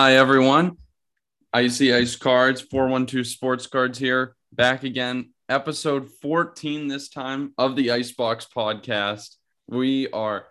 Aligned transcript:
Hi, 0.00 0.14
everyone. 0.14 0.76
Icy 1.52 1.92
Ice 1.92 2.14
Cards, 2.14 2.60
412 2.60 3.26
Sports 3.26 3.66
Cards 3.66 3.98
here, 3.98 4.36
back 4.52 4.84
again. 4.84 5.32
Episode 5.48 6.08
14 6.22 6.86
this 6.86 7.08
time 7.08 7.52
of 7.58 7.74
the 7.74 7.90
Icebox 7.90 8.46
podcast. 8.46 9.34
We 9.66 10.08
are 10.10 10.46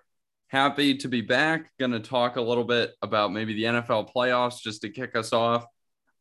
happy 0.50 0.98
to 0.98 1.07
be 1.07 1.21
back. 1.21 1.71
Going 1.80 1.94
to 1.94 2.02
talk 2.02 2.36
a 2.36 2.41
little 2.41 2.66
bit 2.66 2.91
about 3.02 3.32
maybe 3.32 3.54
the 3.54 3.64
NFL 3.64 4.14
playoffs 4.14 4.62
just 4.62 4.82
to 4.82 4.89
kick 4.89 5.16
us 5.16 5.32
off. 5.32 5.66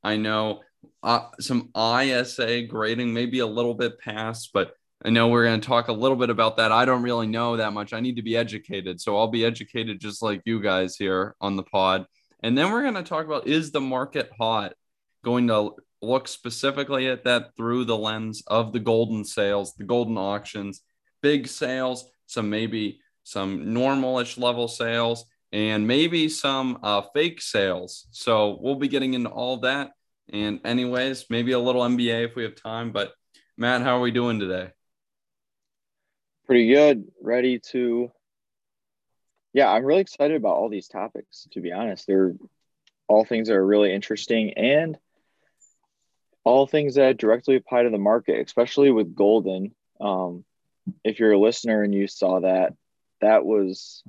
I 0.04 0.18
know 0.18 0.61
uh, 1.02 1.27
some 1.40 1.70
ISA 1.77 2.62
grading, 2.68 3.12
maybe 3.12 3.40
a 3.40 3.46
little 3.46 3.74
bit 3.74 3.98
past, 3.98 4.50
but 4.54 4.72
I 5.04 5.11
know 5.11 5.27
we're 5.27 5.46
going 5.46 5.61
to 5.61 5.66
talk 5.66 5.88
a 5.88 5.93
little 5.93 6.16
bit 6.16 6.30
about 6.30 6.58
that. 6.58 6.70
I 6.70 6.84
don't 6.84 7.02
really 7.02 7.27
know 7.27 7.56
that 7.56 7.72
much. 7.72 7.93
I 7.93 7.98
need 7.98 8.14
to 8.14 8.22
be 8.22 8.36
educated. 8.36 9.00
So 9.00 9.16
I'll 9.16 9.27
be 9.27 9.45
educated 9.45 10.00
just 10.00 10.22
like 10.22 10.43
you 10.45 10.62
guys 10.62 10.95
here 10.95 11.34
on 11.40 11.56
the 11.56 11.64
pod. 11.64 12.06
And 12.43 12.56
then 12.56 12.70
we're 12.70 12.83
going 12.83 12.95
to 12.95 13.02
talk 13.02 13.24
about 13.24 13.47
is 13.47 13.70
the 13.70 13.80
market 13.80 14.30
hot? 14.38 14.74
Going 15.24 15.48
to 15.48 15.73
look 16.02 16.29
specifically 16.29 17.09
at 17.09 17.24
that 17.24 17.56
through 17.56 17.84
the 17.84 17.97
lens 17.97 18.43
of 18.47 18.73
the 18.73 18.80
golden 18.80 19.24
sales, 19.24 19.74
the 19.74 19.84
golden 19.84 20.19
auctions, 20.19 20.83
big 21.23 21.48
sales, 21.48 22.09
some 22.27 22.51
maybe 22.51 23.01
some 23.24 23.66
normalish 23.66 24.38
level 24.38 24.69
sales, 24.69 25.24
and 25.52 25.87
maybe 25.87 26.29
some 26.29 26.79
uh, 26.83 27.02
fake 27.15 27.41
sales. 27.41 28.07
So 28.10 28.59
we'll 28.60 28.77
be 28.77 28.88
getting 28.88 29.15
into 29.15 29.30
all 29.30 29.59
that. 29.59 29.93
And, 30.32 30.60
anyways, 30.65 31.27
maybe 31.30 31.52
a 31.52 31.59
little 31.59 31.82
NBA 31.82 32.24
if 32.24 32.37
we 32.37 32.43
have 32.43 32.57
time. 32.57 32.93
But, 32.93 33.12
Matt, 33.57 33.82
how 33.82 33.96
are 33.96 34.01
we 34.01 34.10
doing 34.10 34.38
today? 34.38 34.71
Pretty 36.46 36.68
good. 36.68 37.05
Ready 37.23 37.60
to. 37.71 38.10
Yeah, 39.56 39.70
I'm 39.70 39.87
really 39.87 40.02
excited 40.02 40.37
about 40.37 40.56
all 40.56 40.69
these 40.69 40.87
topics, 40.87 41.48
to 41.52 41.62
be 41.62 41.73
honest. 41.73 42.06
They're 42.06 42.34
all 43.09 43.24
things 43.24 43.48
that 43.48 43.55
are 43.55 43.66
really 43.66 43.91
interesting 43.91 44.52
and 44.52 44.99
all 46.45 46.66
things 46.66 46.96
that 46.96 47.16
directly 47.16 47.57
apply 47.57 47.84
to 47.84 47.88
the 47.88 47.96
market, 47.96 48.45
especially 48.45 48.90
with 48.90 49.15
Golden. 49.15 49.74
Um, 49.99 50.45
if 51.04 51.18
you're 51.18 51.32
a 51.32 51.40
listener 51.40 51.82
and 51.82 51.95
you 51.95 52.07
saw 52.07 52.40
that, 52.40 52.74
that 53.23 53.46
was 53.46 54.02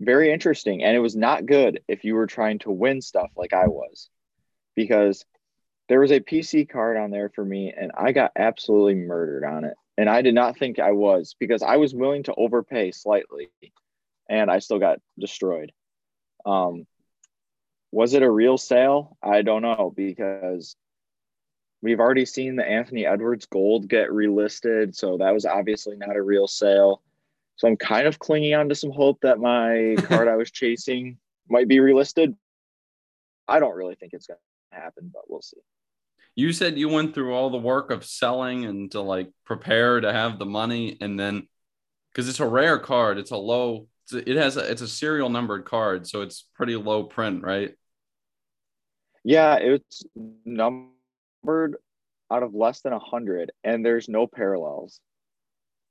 very 0.00 0.32
interesting. 0.32 0.82
And 0.82 0.96
it 0.96 1.00
was 1.00 1.14
not 1.14 1.44
good 1.44 1.82
if 1.86 2.02
you 2.02 2.14
were 2.14 2.26
trying 2.26 2.60
to 2.60 2.70
win 2.70 3.02
stuff 3.02 3.30
like 3.36 3.52
I 3.52 3.66
was, 3.66 4.08
because 4.74 5.26
there 5.90 6.00
was 6.00 6.12
a 6.12 6.20
PC 6.20 6.66
card 6.66 6.96
on 6.96 7.10
there 7.10 7.28
for 7.28 7.44
me 7.44 7.74
and 7.78 7.92
I 7.94 8.12
got 8.12 8.32
absolutely 8.36 8.94
murdered 8.94 9.44
on 9.44 9.64
it. 9.64 9.74
And 9.98 10.08
I 10.08 10.22
did 10.22 10.34
not 10.34 10.56
think 10.56 10.78
I 10.78 10.92
was 10.92 11.36
because 11.38 11.62
I 11.62 11.76
was 11.76 11.94
willing 11.94 12.22
to 12.22 12.34
overpay 12.34 12.92
slightly 12.92 13.50
and 14.28 14.50
I 14.50 14.58
still 14.58 14.78
got 14.78 14.98
destroyed. 15.18 15.72
Um, 16.46 16.86
was 17.92 18.14
it 18.14 18.22
a 18.22 18.30
real 18.30 18.58
sale? 18.58 19.16
I 19.22 19.42
don't 19.42 19.62
know 19.62 19.92
because 19.94 20.76
we've 21.82 22.00
already 22.00 22.24
seen 22.24 22.56
the 22.56 22.64
Anthony 22.64 23.06
Edwards 23.06 23.46
gold 23.46 23.88
get 23.88 24.10
relisted. 24.10 24.94
So 24.96 25.18
that 25.18 25.32
was 25.32 25.44
obviously 25.44 25.96
not 25.96 26.16
a 26.16 26.22
real 26.22 26.48
sale. 26.48 27.02
So 27.56 27.68
I'm 27.68 27.76
kind 27.76 28.06
of 28.06 28.18
clinging 28.18 28.54
on 28.54 28.68
to 28.68 28.74
some 28.74 28.90
hope 28.90 29.20
that 29.20 29.38
my 29.38 29.94
card 30.06 30.28
I 30.28 30.36
was 30.36 30.50
chasing 30.50 31.18
might 31.48 31.68
be 31.68 31.76
relisted. 31.76 32.34
I 33.46 33.60
don't 33.60 33.76
really 33.76 33.94
think 33.94 34.12
it's 34.12 34.26
going 34.26 34.40
to 34.72 34.78
happen, 34.78 35.10
but 35.12 35.22
we'll 35.28 35.42
see. 35.42 35.58
You 36.34 36.52
said 36.52 36.78
you 36.78 36.88
went 36.88 37.14
through 37.14 37.32
all 37.32 37.50
the 37.50 37.58
work 37.58 37.90
of 37.90 38.04
selling 38.04 38.64
and 38.64 38.90
to 38.92 39.00
like 39.00 39.30
prepare 39.44 40.00
to 40.00 40.12
have 40.12 40.38
the 40.38 40.46
money, 40.46 40.96
and 41.00 41.20
then 41.20 41.46
because 42.10 42.28
it's 42.28 42.40
a 42.40 42.46
rare 42.46 42.78
card, 42.78 43.18
it's 43.18 43.30
a 43.30 43.36
low, 43.36 43.86
it 44.12 44.36
has 44.36 44.56
a, 44.56 44.70
it's 44.70 44.82
a 44.82 44.88
serial 44.88 45.28
numbered 45.28 45.64
card, 45.64 46.06
so 46.06 46.22
it's 46.22 46.46
pretty 46.54 46.76
low 46.76 47.04
print, 47.04 47.42
right? 47.42 47.74
Yeah, 49.24 49.56
it's 49.56 50.02
numbered 50.44 51.76
out 52.30 52.42
of 52.42 52.54
less 52.54 52.80
than 52.80 52.92
a 52.92 52.98
hundred, 52.98 53.52
and 53.62 53.84
there's 53.84 54.08
no 54.08 54.26
parallels, 54.26 55.00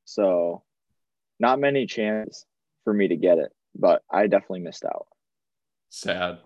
so 0.05 0.63
not 1.39 1.59
many 1.59 1.85
chances 1.85 2.45
for 2.83 2.93
me 2.93 3.07
to 3.07 3.15
get 3.15 3.38
it. 3.38 3.51
But 3.75 4.03
I 4.11 4.27
definitely 4.27 4.59
missed 4.59 4.85
out. 4.85 5.07
Sad. 5.89 6.38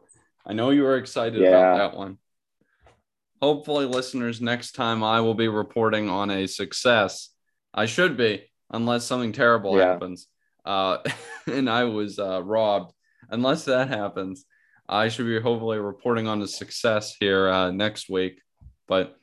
I 0.46 0.54
know 0.54 0.70
you 0.70 0.84
were 0.84 0.98
excited 0.98 1.42
yeah. 1.42 1.50
about 1.50 1.78
that 1.78 1.98
one 1.98 2.20
hopefully, 3.42 3.86
listeners, 3.86 4.42
next 4.42 4.74
time 4.74 5.04
I 5.04 5.22
will 5.22 5.34
be 5.34 5.48
reporting 5.48 6.10
on 6.10 6.30
a 6.30 6.48
success. 6.48 7.30
I 7.74 7.86
should 7.86 8.18
be, 8.18 8.44
unless 8.72 9.06
something 9.06 9.32
terrible 9.32 9.78
yeah. 9.78 9.88
happens. 9.88 10.28
Uh, 10.68 10.98
and 11.48 11.70
I 11.70 11.86
was 11.86 12.20
uh, 12.20 12.44
robbed. 12.44 12.94
Unless 13.30 13.66
that 13.66 13.88
happens, 13.88 14.46
I 14.88 15.08
should 15.08 15.26
be 15.26 15.40
hopefully 15.40 15.80
reporting 15.80 16.28
on 16.28 16.42
a 16.42 16.48
success 16.48 17.16
here 17.20 17.50
uh, 17.50 17.72
next 17.72 18.10
week. 18.10 18.42
But 18.88 19.18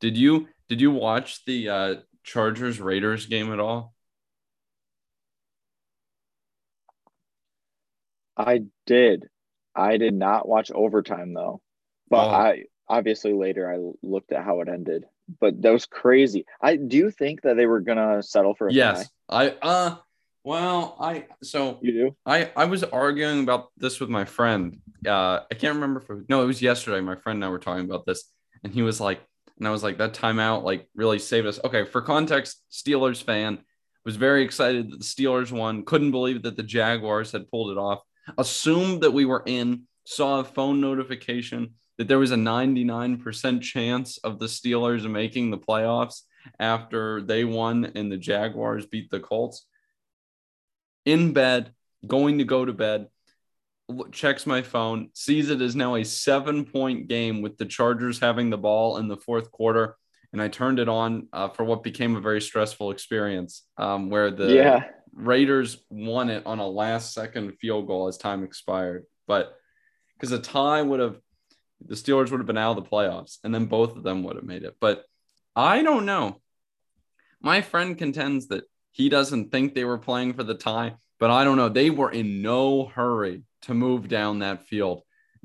did 0.00 0.16
you 0.16 0.48
did 0.68 0.80
you 0.80 0.90
watch 0.90 1.44
the 1.44 1.68
uh, 1.68 1.94
Chargers 2.24 2.80
Raiders 2.80 3.26
game 3.26 3.52
at 3.52 3.60
all? 3.60 3.94
I 8.36 8.62
did. 8.86 9.28
I 9.74 9.98
did 9.98 10.14
not 10.14 10.48
watch 10.48 10.70
overtime 10.70 11.34
though, 11.34 11.60
but 12.08 12.28
oh. 12.28 12.30
I 12.30 12.64
obviously 12.88 13.32
later 13.32 13.70
I 13.70 13.78
looked 14.02 14.32
at 14.32 14.44
how 14.44 14.60
it 14.60 14.68
ended, 14.68 15.04
but 15.40 15.60
that 15.62 15.72
was 15.72 15.86
crazy. 15.86 16.44
I 16.60 16.76
do 16.76 16.96
you 16.96 17.10
think 17.10 17.42
that 17.42 17.56
they 17.56 17.66
were 17.66 17.80
gonna 17.80 18.22
settle 18.22 18.54
for 18.54 18.68
a 18.68 18.72
yes. 18.72 19.08
I 19.28 19.50
uh 19.62 19.96
well 20.44 20.96
I 21.00 21.26
so 21.42 21.78
you 21.82 21.92
do 21.92 22.16
I 22.26 22.50
I 22.56 22.64
was 22.66 22.84
arguing 22.84 23.42
about 23.42 23.68
this 23.76 24.00
with 24.00 24.08
my 24.08 24.24
friend. 24.24 24.80
Uh 25.06 25.40
I 25.50 25.54
can't 25.54 25.74
remember 25.74 26.00
if 26.00 26.10
it, 26.10 26.28
no 26.28 26.42
it 26.42 26.46
was 26.46 26.62
yesterday. 26.62 27.00
My 27.00 27.16
friend 27.16 27.38
and 27.38 27.44
I 27.44 27.48
were 27.48 27.58
talking 27.58 27.84
about 27.84 28.06
this, 28.06 28.24
and 28.62 28.72
he 28.72 28.82
was 28.82 29.00
like, 29.00 29.20
and 29.58 29.66
I 29.66 29.70
was 29.70 29.82
like 29.82 29.98
that 29.98 30.14
timeout 30.14 30.64
like 30.64 30.88
really 30.94 31.18
saved 31.18 31.46
us. 31.46 31.60
Okay, 31.64 31.84
for 31.84 32.02
context, 32.02 32.62
Steelers 32.70 33.22
fan 33.22 33.58
was 34.04 34.16
very 34.16 34.42
excited 34.42 34.90
that 34.90 34.98
the 34.98 35.04
Steelers 35.04 35.52
won. 35.52 35.84
Couldn't 35.84 36.10
believe 36.10 36.42
that 36.42 36.56
the 36.56 36.62
Jaguars 36.62 37.32
had 37.32 37.48
pulled 37.48 37.70
it 37.70 37.78
off. 37.78 38.00
Assumed 38.38 39.02
that 39.02 39.12
we 39.12 39.24
were 39.24 39.42
in. 39.46 39.82
Saw 40.04 40.40
a 40.40 40.44
phone 40.44 40.80
notification 40.80 41.74
that 41.98 42.08
there 42.08 42.18
was 42.18 42.32
a 42.32 42.36
99% 42.36 43.62
chance 43.62 44.18
of 44.18 44.38
the 44.38 44.46
Steelers 44.46 45.08
making 45.08 45.50
the 45.50 45.58
playoffs 45.58 46.22
after 46.58 47.22
they 47.22 47.44
won 47.44 47.92
and 47.94 48.10
the 48.10 48.16
Jaguars 48.16 48.86
beat 48.86 49.10
the 49.10 49.20
Colts. 49.20 49.66
In 51.04 51.32
bed, 51.32 51.72
going 52.06 52.38
to 52.38 52.44
go 52.44 52.64
to 52.64 52.72
bed, 52.72 53.08
checks 54.12 54.46
my 54.46 54.62
phone, 54.62 55.10
sees 55.14 55.50
it 55.50 55.60
is 55.60 55.76
now 55.76 55.96
a 55.96 56.04
seven 56.04 56.64
point 56.64 57.08
game 57.08 57.42
with 57.42 57.58
the 57.58 57.66
Chargers 57.66 58.20
having 58.20 58.50
the 58.50 58.58
ball 58.58 58.98
in 58.98 59.08
the 59.08 59.16
fourth 59.16 59.50
quarter. 59.50 59.96
And 60.32 60.40
I 60.40 60.48
turned 60.48 60.78
it 60.78 60.88
on 60.88 61.28
uh, 61.32 61.48
for 61.48 61.64
what 61.64 61.82
became 61.82 62.16
a 62.16 62.20
very 62.20 62.40
stressful 62.40 62.90
experience 62.90 63.64
um, 63.76 64.08
where 64.08 64.30
the 64.30 64.54
yeah. 64.54 64.84
Raiders 65.12 65.78
won 65.90 66.30
it 66.30 66.46
on 66.46 66.58
a 66.58 66.66
last 66.66 67.12
second 67.12 67.52
field 67.60 67.86
goal 67.86 68.08
as 68.08 68.16
time 68.16 68.42
expired. 68.42 69.04
But 69.26 69.54
because 70.14 70.32
a 70.32 70.38
tie 70.38 70.80
would 70.80 71.00
have 71.00 71.18
the 71.86 71.94
Steelers 71.94 72.30
would 72.30 72.40
have 72.40 72.46
been 72.46 72.58
out 72.58 72.76
of 72.76 72.84
the 72.84 72.90
playoffs, 72.90 73.38
and 73.44 73.54
then 73.54 73.66
both 73.66 73.96
of 73.96 74.02
them 74.02 74.22
would 74.22 74.36
have 74.36 74.44
made 74.44 74.62
it. 74.62 74.76
But 74.80 75.04
I 75.54 75.82
don't 75.82 76.06
know. 76.06 76.40
My 77.40 77.60
friend 77.60 77.98
contends 77.98 78.48
that 78.48 78.64
he 78.92 79.08
doesn't 79.08 79.50
think 79.50 79.74
they 79.74 79.84
were 79.84 79.98
playing 79.98 80.34
for 80.34 80.44
the 80.44 80.54
tie, 80.54 80.94
but 81.18 81.30
I 81.30 81.44
don't 81.44 81.56
know. 81.56 81.68
They 81.68 81.90
were 81.90 82.10
in 82.10 82.42
no 82.42 82.86
hurry 82.86 83.42
to 83.62 83.74
move 83.74 84.08
down 84.08 84.40
that 84.40 84.66
field. 84.66 85.02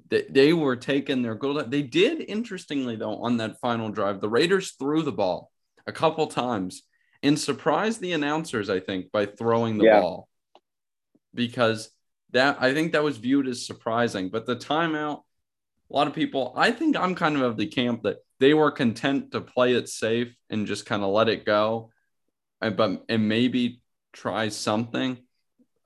They, 0.10 0.26
they 0.30 0.54
were 0.54 0.76
taking 0.76 1.22
their 1.22 1.36
goal. 1.36 1.64
They 1.64 1.82
did, 1.82 2.22
interestingly, 2.22 2.96
though, 2.96 3.24
on 3.24 3.38
that 3.38 3.60
final 3.60 3.90
drive, 3.90 4.22
the 4.22 4.30
Raiders 4.30 4.74
threw 4.74 5.02
the 5.02 5.12
ball 5.12 5.52
a 5.86 5.92
couple 5.92 6.28
times 6.28 6.84
and 7.24 7.40
surprised 7.40 8.00
the 8.00 8.14
announcers, 8.14 8.70
I 8.70 8.80
think, 8.80 9.12
by 9.12 9.26
throwing 9.26 9.78
the 9.78 9.86
yeah. 9.86 10.02
ball 10.02 10.28
because 11.34 11.90
that 12.32 12.58
I 12.60 12.74
think 12.74 12.92
that 12.92 13.04
was 13.04 13.18
viewed 13.18 13.48
as 13.48 13.66
surprising. 13.66 14.30
But 14.30 14.46
the 14.46 14.56
timeout, 14.56 15.22
a 15.90 15.96
lot 15.96 16.08
of 16.08 16.14
people, 16.14 16.54
I 16.56 16.72
think 16.72 16.98
I'm 16.98 17.16
kind 17.16 17.36
of 17.36 17.42
of 17.42 17.58
the 17.58 17.68
camp 17.68 18.04
that 18.04 18.18
they 18.40 18.54
were 18.54 18.72
content 18.72 19.32
to 19.32 19.42
play 19.42 19.74
it 19.74 19.90
safe 19.90 20.36
and 20.50 20.68
just 20.68 20.86
kind 20.86 21.04
of 21.04 21.10
let 21.10 21.30
it 21.30 21.46
go, 21.46 21.92
but 22.60 23.06
and 23.10 23.28
maybe 23.28 23.82
try 24.14 24.50
something 24.50 25.18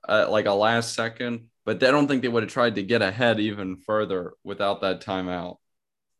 uh, 0.08 0.26
like 0.30 0.46
a 0.46 0.52
last 0.52 0.94
second. 0.94 1.48
But 1.64 1.82
I 1.82 1.90
don't 1.90 2.08
think 2.08 2.22
they 2.22 2.28
would 2.28 2.42
have 2.42 2.52
tried 2.52 2.74
to 2.74 2.82
get 2.82 3.02
ahead 3.02 3.38
even 3.38 3.76
further 3.76 4.34
without 4.42 4.80
that 4.80 5.00
timeout. 5.00 5.58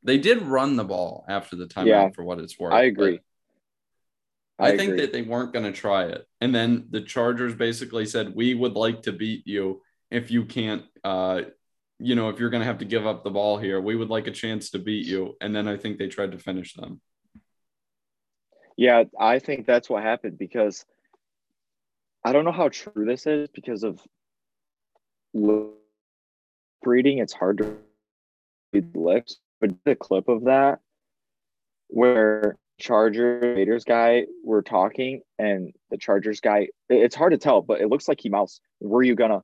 They 0.05 0.19
did 0.19 0.43
run 0.43 0.77
the 0.77 0.85
ball 0.85 1.25
after 1.29 1.57
the 1.57 1.67
timeout 1.67 1.87
yeah, 1.87 2.09
for 2.11 2.23
what 2.23 2.39
it's 2.39 2.59
worth. 2.59 2.73
I 2.73 2.83
agree. 2.83 3.21
I, 4.59 4.73
I 4.73 4.77
think 4.77 4.97
that 4.99 5.13
they 5.13 5.23
weren't 5.23 5.53
going 5.53 5.65
to 5.65 5.73
try 5.73 6.05
it. 6.05 6.27
And 6.41 6.55
then 6.55 6.87
the 6.91 7.01
Chargers 7.01 7.55
basically 7.55 8.07
said, 8.07 8.35
We 8.35 8.55
would 8.55 8.75
like 8.75 9.03
to 9.03 9.13
beat 9.13 9.47
you 9.47 9.83
if 10.11 10.31
you 10.31 10.45
can't 10.45 10.85
uh, 11.03 11.43
you 12.03 12.17
know, 12.17 12.29
if 12.29 12.41
you're 12.41 12.51
going 12.51 12.61
to 12.61 12.67
have 12.67 12.79
to 12.79 12.85
give 12.85 13.07
up 13.07 13.23
the 13.23 13.31
ball 13.31 13.59
here, 13.59 13.81
we 13.81 13.95
would 13.95 14.09
like 14.09 14.27
a 14.27 14.33
chance 14.33 14.71
to 14.71 14.79
beat 14.79 15.07
you. 15.07 15.37
And 15.41 15.55
then 15.55 15.69
I 15.69 15.77
think 15.77 15.99
they 15.99 16.09
tried 16.09 16.33
to 16.33 16.39
finish 16.39 16.75
them. 16.75 17.01
Yeah, 18.77 19.05
I 19.19 19.39
think 19.39 19.67
that's 19.67 19.89
what 19.89 20.03
happened 20.03 20.39
because 20.39 20.85
I 22.25 22.33
don't 22.33 22.45
know 22.45 22.53
how 22.53 22.69
true 22.69 23.05
this 23.05 23.27
is 23.27 23.49
because 23.53 23.83
of 23.83 24.01
breeding. 26.83 27.19
It's 27.19 27.33
hard 27.33 27.59
to 27.59 27.77
licks, 28.95 29.37
but 29.61 29.73
the 29.85 29.95
clip 29.95 30.29
of 30.29 30.45
that 30.45 30.81
where 31.89 32.57
Charger 32.79 33.39
Raiders 33.41 33.85
guy 33.85 34.27
were 34.45 34.63
talking 34.63 35.21
and 35.39 35.73
the 35.91 35.99
Chargers 35.99 36.41
guy, 36.41 36.69
it's 36.89 37.15
hard 37.15 37.33
to 37.33 37.39
tell, 37.39 37.63
but 37.63 37.81
it 37.81 37.89
looks 37.89 38.09
like 38.09 38.21
he 38.21 38.29
mouths, 38.29 38.61
"Were 38.81 39.03
you 39.03 39.15
gonna, 39.15 39.43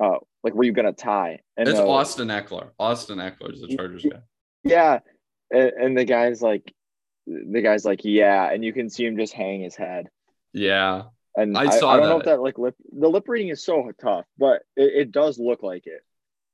uh, 0.00 0.18
like, 0.42 0.54
were 0.54 0.64
you 0.64 0.72
gonna 0.72 0.92
tie?" 0.92 1.40
And 1.56 1.68
it's 1.68 1.78
uh, 1.78 1.88
Austin 1.88 2.28
Ekeler. 2.28 2.70
Austin 2.78 3.18
Ekeler 3.18 3.52
is 3.52 3.60
the 3.60 3.76
Chargers 3.76 4.04
guy. 4.04 4.20
Yeah, 4.64 5.00
and, 5.50 5.70
and 5.70 5.98
the 5.98 6.04
guy's 6.04 6.42
like, 6.42 6.72
the 7.26 7.60
guy's 7.60 7.84
like, 7.84 8.00
yeah, 8.04 8.50
and 8.50 8.64
you 8.64 8.72
can 8.72 8.88
see 8.88 9.04
him 9.04 9.16
just 9.16 9.32
hang 9.32 9.62
his 9.62 9.74
head. 9.74 10.08
Yeah, 10.52 11.04
and 11.36 11.56
I 11.56 11.70
saw. 11.70 11.90
I, 11.90 11.94
I 11.94 11.96
don't 11.96 12.02
that. 12.02 12.08
know 12.08 12.18
if 12.18 12.24
that 12.24 12.40
like 12.40 12.58
lip 12.58 12.74
the 12.92 13.08
lip 13.08 13.28
reading 13.28 13.48
is 13.48 13.64
so 13.64 13.90
tough, 14.00 14.24
but 14.38 14.62
it, 14.76 14.92
it 14.94 15.12
does 15.12 15.38
look 15.38 15.62
like 15.62 15.86
it. 15.86 16.00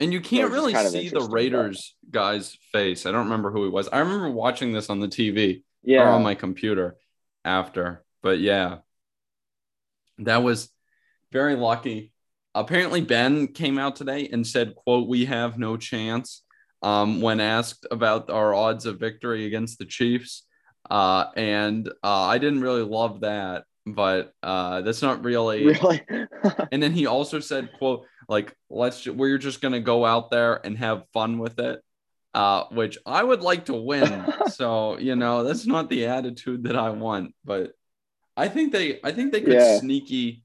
And 0.00 0.12
you 0.12 0.20
can't 0.20 0.48
so 0.48 0.54
really 0.54 0.74
see 0.90 1.08
the 1.10 1.20
Raiders 1.20 1.94
guy's 2.10 2.58
face. 2.72 3.06
I 3.06 3.12
don't 3.12 3.24
remember 3.24 3.52
who 3.52 3.64
he 3.64 3.70
was. 3.70 3.88
I 3.88 4.00
remember 4.00 4.30
watching 4.30 4.72
this 4.72 4.90
on 4.90 4.98
the 4.98 5.06
TV 5.06 5.62
yeah. 5.84 6.02
or 6.02 6.08
on 6.08 6.24
my 6.24 6.34
computer 6.34 6.96
after. 7.44 8.04
But 8.22 8.40
yeah, 8.40 8.78
that 10.18 10.42
was 10.42 10.70
very 11.30 11.54
lucky. 11.54 12.12
Apparently, 12.54 13.00
Ben 13.00 13.46
came 13.46 13.78
out 13.78 13.94
today 13.96 14.28
and 14.32 14.46
said, 14.46 14.74
"quote 14.74 15.08
We 15.08 15.26
have 15.26 15.58
no 15.58 15.76
chance." 15.76 16.42
Um, 16.82 17.20
when 17.20 17.38
asked 17.38 17.86
about 17.92 18.28
our 18.28 18.52
odds 18.52 18.86
of 18.86 18.98
victory 18.98 19.46
against 19.46 19.78
the 19.78 19.84
Chiefs, 19.84 20.44
uh, 20.92 21.30
and 21.36 21.88
uh, 21.88 22.24
I 22.24 22.38
didn't 22.38 22.60
really 22.60 22.82
love 22.82 23.20
that 23.20 23.64
but 23.86 24.32
uh 24.42 24.80
that's 24.82 25.02
not 25.02 25.24
really 25.24 25.66
really 25.66 26.02
and 26.72 26.82
then 26.82 26.92
he 26.92 27.06
also 27.06 27.40
said 27.40 27.70
quote 27.78 28.06
like 28.28 28.54
let's 28.70 29.06
we're 29.06 29.38
just 29.38 29.60
gonna 29.60 29.80
go 29.80 30.04
out 30.04 30.30
there 30.30 30.64
and 30.64 30.78
have 30.78 31.04
fun 31.12 31.38
with 31.38 31.58
it 31.58 31.80
uh 32.34 32.64
which 32.70 32.96
i 33.04 33.22
would 33.22 33.42
like 33.42 33.66
to 33.66 33.74
win 33.74 34.32
so 34.48 34.98
you 34.98 35.16
know 35.16 35.42
that's 35.44 35.66
not 35.66 35.90
the 35.90 36.06
attitude 36.06 36.64
that 36.64 36.76
i 36.76 36.90
want 36.90 37.34
but 37.44 37.72
i 38.36 38.48
think 38.48 38.72
they 38.72 39.00
i 39.02 39.10
think 39.10 39.32
they 39.32 39.40
could 39.40 39.54
yeah. 39.54 39.78
sneaky 39.78 40.44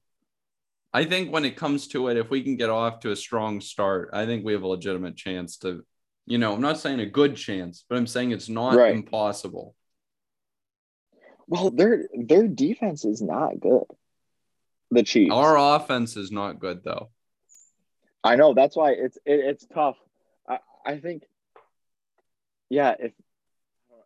i 0.93 1.05
think 1.05 1.31
when 1.31 1.45
it 1.45 1.55
comes 1.55 1.87
to 1.87 2.07
it 2.07 2.17
if 2.17 2.29
we 2.29 2.41
can 2.41 2.57
get 2.57 2.69
off 2.69 2.99
to 2.99 3.11
a 3.11 3.15
strong 3.15 3.61
start 3.61 4.09
i 4.13 4.25
think 4.25 4.43
we 4.43 4.53
have 4.53 4.63
a 4.63 4.67
legitimate 4.67 5.15
chance 5.15 5.57
to 5.57 5.85
you 6.25 6.37
know 6.37 6.53
i'm 6.53 6.61
not 6.61 6.79
saying 6.79 6.99
a 6.99 7.05
good 7.05 7.35
chance 7.35 7.85
but 7.87 7.97
i'm 7.97 8.07
saying 8.07 8.31
it's 8.31 8.49
not 8.49 8.75
right. 8.75 8.93
impossible 8.93 9.75
well, 11.47 11.71
their 11.71 12.07
their 12.13 12.47
defense 12.47 13.05
is 13.05 13.21
not 13.21 13.59
good. 13.59 13.85
The 14.91 15.03
Chiefs. 15.03 15.33
Our 15.33 15.57
offense 15.75 16.17
is 16.17 16.31
not 16.31 16.59
good 16.59 16.83
though. 16.83 17.09
I 18.23 18.35
know 18.35 18.53
that's 18.53 18.75
why 18.75 18.91
it's 18.91 19.17
it, 19.25 19.39
it's 19.39 19.65
tough. 19.73 19.97
I 20.47 20.59
I 20.85 20.99
think, 20.99 21.23
yeah, 22.69 22.95
if 22.99 23.13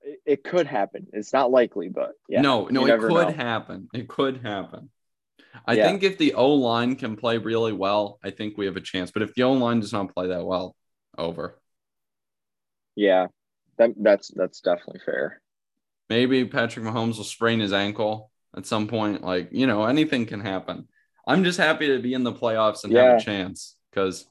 it, 0.03 0.19
it, 0.25 0.43
could 0.43 0.67
happen, 0.67 1.07
it's 1.13 1.33
not 1.33 1.51
likely, 1.51 1.89
but 1.89 2.13
yeah. 2.29 2.41
No, 2.41 2.67
no, 2.67 2.85
it 2.85 2.99
could 2.99 3.11
know. 3.11 3.31
happen. 3.31 3.89
It 3.93 4.07
could 4.07 4.41
happen. 4.43 4.89
I 5.65 5.73
yeah. 5.73 5.85
think 5.85 6.03
if 6.03 6.17
the 6.17 6.35
O 6.35 6.53
line 6.53 6.95
can 6.95 7.15
play 7.15 7.37
really 7.37 7.73
well, 7.73 8.19
I 8.23 8.29
think 8.29 8.57
we 8.57 8.67
have 8.67 8.77
a 8.77 8.81
chance. 8.81 9.11
But 9.11 9.23
if 9.23 9.33
the 9.33 9.43
O 9.43 9.53
line 9.53 9.79
does 9.79 9.91
not 9.93 10.13
play 10.13 10.27
that 10.27 10.45
well, 10.45 10.75
over. 11.17 11.59
Yeah, 12.95 13.27
that 13.77 13.91
that's 13.97 14.31
that's 14.35 14.61
definitely 14.61 15.01
fair 15.05 15.41
maybe 16.11 16.43
Patrick 16.43 16.83
Mahomes 16.83 17.15
will 17.15 17.23
sprain 17.23 17.61
his 17.61 17.71
ankle 17.71 18.31
at 18.57 18.65
some 18.65 18.85
point. 18.89 19.23
Like, 19.23 19.47
you 19.53 19.65
know, 19.65 19.85
anything 19.85 20.25
can 20.25 20.41
happen. 20.41 20.89
I'm 21.25 21.45
just 21.45 21.57
happy 21.57 21.87
to 21.87 21.99
be 21.99 22.13
in 22.13 22.25
the 22.25 22.33
playoffs 22.33 22.83
and 22.83 22.91
yeah. 22.91 23.03
have 23.03 23.21
a 23.21 23.23
chance 23.23 23.77
because 23.89 24.25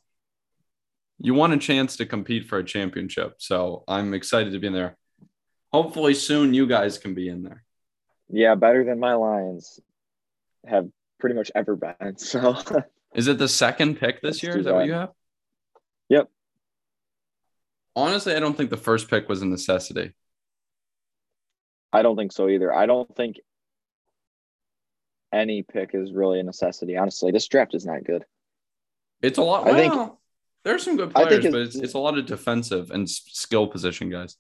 you 1.19 1.33
want 1.33 1.55
a 1.55 1.57
chance 1.57 1.97
to 1.97 2.05
compete 2.05 2.49
for 2.49 2.59
a 2.59 2.65
championship. 2.65 3.37
So 3.39 3.85
I'm 3.89 4.13
excited 4.13 4.53
to 4.53 4.59
be 4.59 4.67
in 4.67 4.75
there. 4.75 4.99
Hopefully 5.73 6.13
soon 6.13 6.53
you 6.53 6.67
guys 6.67 6.99
can 6.99 7.15
be 7.15 7.31
in 7.31 7.45
there. 7.45 7.65
Yeah, 8.29 8.57
better 8.57 8.85
than 8.85 9.01
my 9.01 9.15
Lions 9.15 9.81
have 10.67 10.87
pretty 11.19 11.35
much 11.35 11.51
ever 11.55 11.77
been. 11.77 12.17
So 12.19 12.59
is 13.15 13.27
it 13.27 13.39
the 13.39 13.49
second 13.49 13.99
pick 13.99 14.21
this 14.21 14.43
year? 14.43 14.59
Is 14.59 14.67
that 14.67 14.73
bad. 14.73 14.77
what 14.77 14.87
you 14.87 14.93
have? 14.93 15.13
Yep. 16.11 16.29
Honestly, 17.97 18.35
I 18.35 18.41
don't 18.41 18.55
think 18.55 18.69
the 18.69 18.77
first 18.77 19.09
pick 19.09 19.31
was 19.31 19.41
a 19.41 19.47
necessity. 19.47 20.13
I 21.93 22.03
don't 22.03 22.17
think 22.17 22.33
so 22.33 22.49
either. 22.49 22.73
I 22.73 22.87
don't 22.87 23.15
think 23.17 23.37
any 25.33 25.63
pick 25.63 25.91
is 25.95 26.13
really 26.13 26.41
a 26.41 26.43
necessity. 26.43 26.97
Honestly, 26.97 27.33
this 27.33 27.49
draft 27.49 27.75
is 27.75 27.87
not 27.87 28.05
good. 28.05 28.25
It's 29.23 29.39
a 29.39 29.43
lot. 29.43 29.67
I 29.67 29.73
well, 29.73 29.77
think 29.77 30.13
there's 30.65 30.83
some 30.83 30.97
good 30.97 31.13
players, 31.13 31.45
it's, 31.45 31.53
but 31.53 31.61
it's, 31.61 31.77
it's 31.77 31.95
a 31.95 31.99
lot 31.99 32.19
of 32.19 32.27
defensive 32.27 32.91
and 32.91 33.09
skill 33.09 33.67
position 33.67 34.11
guys. 34.11 34.37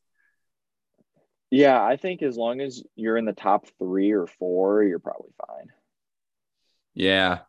Yeah, 1.51 1.83
I 1.83 1.97
think 1.97 2.23
as 2.23 2.37
long 2.37 2.61
as 2.61 2.83
you're 2.95 3.17
in 3.17 3.25
the 3.25 3.33
top 3.33 3.67
three 3.79 4.13
or 4.13 4.27
four, 4.27 4.85
you're 4.85 5.01
probably 5.01 5.33
fine. 5.47 5.67
Yeah, 6.95 7.41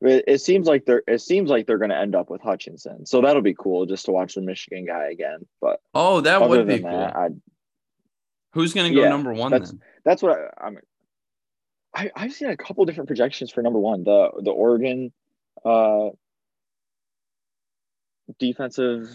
it, 0.00 0.24
it 0.26 0.38
seems 0.40 0.66
like 0.66 0.84
they're 0.84 1.02
it 1.06 1.20
seems 1.20 1.48
like 1.48 1.66
they're 1.66 1.78
going 1.78 1.90
to 1.90 1.98
end 1.98 2.14
up 2.14 2.28
with 2.28 2.42
Hutchinson, 2.42 3.06
so 3.06 3.22
that'll 3.22 3.42
be 3.42 3.54
cool 3.54 3.86
just 3.86 4.04
to 4.06 4.12
watch 4.12 4.34
the 4.34 4.42
Michigan 4.42 4.84
guy 4.84 5.10
again. 5.10 5.46
But 5.60 5.80
oh, 5.94 6.20
that 6.20 6.46
would 6.46 6.66
be 6.66 6.80
cool. 6.80 6.90
That, 6.90 7.16
I'd 7.16 7.40
Who's 8.56 8.72
going 8.72 8.88
to 8.88 8.94
go 8.94 9.02
yeah, 9.02 9.10
number 9.10 9.34
one 9.34 9.50
that's, 9.50 9.70
then? 9.70 9.80
That's 10.02 10.22
what 10.22 10.38
I, 10.38 10.66
I'm. 10.66 10.78
I, 11.94 12.10
I've 12.16 12.32
seen 12.32 12.48
a 12.48 12.56
couple 12.56 12.86
different 12.86 13.06
projections 13.06 13.50
for 13.50 13.60
number 13.60 13.78
one. 13.78 14.02
The 14.02 14.30
the 14.42 14.50
Oregon 14.50 15.12
uh, 15.62 16.08
defensive 18.38 19.08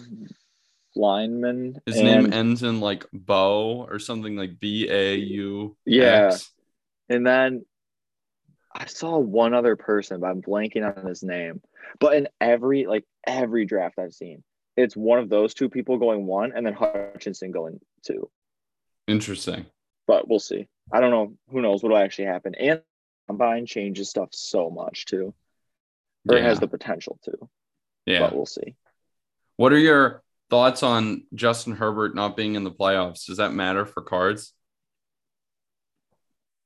lineman. 0.95 1.81
His 1.87 1.97
and, 1.97 2.05
name 2.05 2.33
ends 2.33 2.61
in 2.61 2.81
like 2.81 3.05
Bo 3.11 3.87
or 3.89 3.97
something 3.97 4.35
like 4.35 4.59
B 4.59 4.87
A 4.87 5.15
U. 5.15 5.75
Yeah, 5.85 6.37
and 7.09 7.25
then 7.25 7.65
I 8.71 8.85
saw 8.85 9.17
one 9.17 9.55
other 9.55 9.75
person, 9.75 10.19
but 10.19 10.27
I'm 10.27 10.43
blanking 10.43 10.85
on 10.85 11.05
his 11.07 11.23
name. 11.23 11.61
But 11.99 12.15
in 12.15 12.27
every 12.39 12.85
like 12.85 13.05
every 13.25 13.65
draft 13.65 13.97
I've 13.97 14.13
seen, 14.13 14.43
it's 14.77 14.95
one 14.95 15.17
of 15.17 15.29
those 15.29 15.55
two 15.55 15.69
people 15.69 15.97
going 15.97 16.27
one, 16.27 16.53
and 16.55 16.63
then 16.63 16.73
Hutchinson 16.73 17.51
going 17.51 17.79
two. 18.03 18.29
Interesting. 19.07 19.65
But 20.07 20.27
we'll 20.27 20.39
see. 20.39 20.67
I 20.91 20.99
don't 20.99 21.11
know. 21.11 21.33
Who 21.49 21.61
knows 21.61 21.83
what 21.83 21.91
will 21.91 21.97
actually 21.97 22.25
happen? 22.25 22.55
And 22.55 22.81
combine 23.27 23.65
changes 23.65 24.09
stuff 24.09 24.29
so 24.31 24.69
much 24.69 25.05
too. 25.05 25.33
Or 26.29 26.37
yeah. 26.37 26.43
has 26.43 26.59
the 26.59 26.67
potential 26.67 27.17
to. 27.23 27.49
Yeah. 28.05 28.19
But 28.19 28.35
we'll 28.35 28.45
see. 28.45 28.75
What 29.57 29.73
are 29.73 29.77
your 29.77 30.23
thoughts 30.49 30.83
on 30.83 31.23
Justin 31.33 31.73
Herbert 31.73 32.15
not 32.15 32.35
being 32.35 32.55
in 32.55 32.63
the 32.63 32.71
playoffs? 32.71 33.25
Does 33.25 33.37
that 33.37 33.53
matter 33.53 33.85
for 33.85 34.01
cards? 34.01 34.53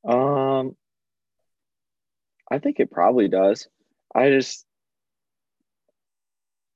Um 0.07 0.75
I 2.51 2.59
think 2.59 2.79
it 2.79 2.91
probably 2.91 3.27
does. 3.27 3.67
I 4.13 4.29
just 4.29 4.65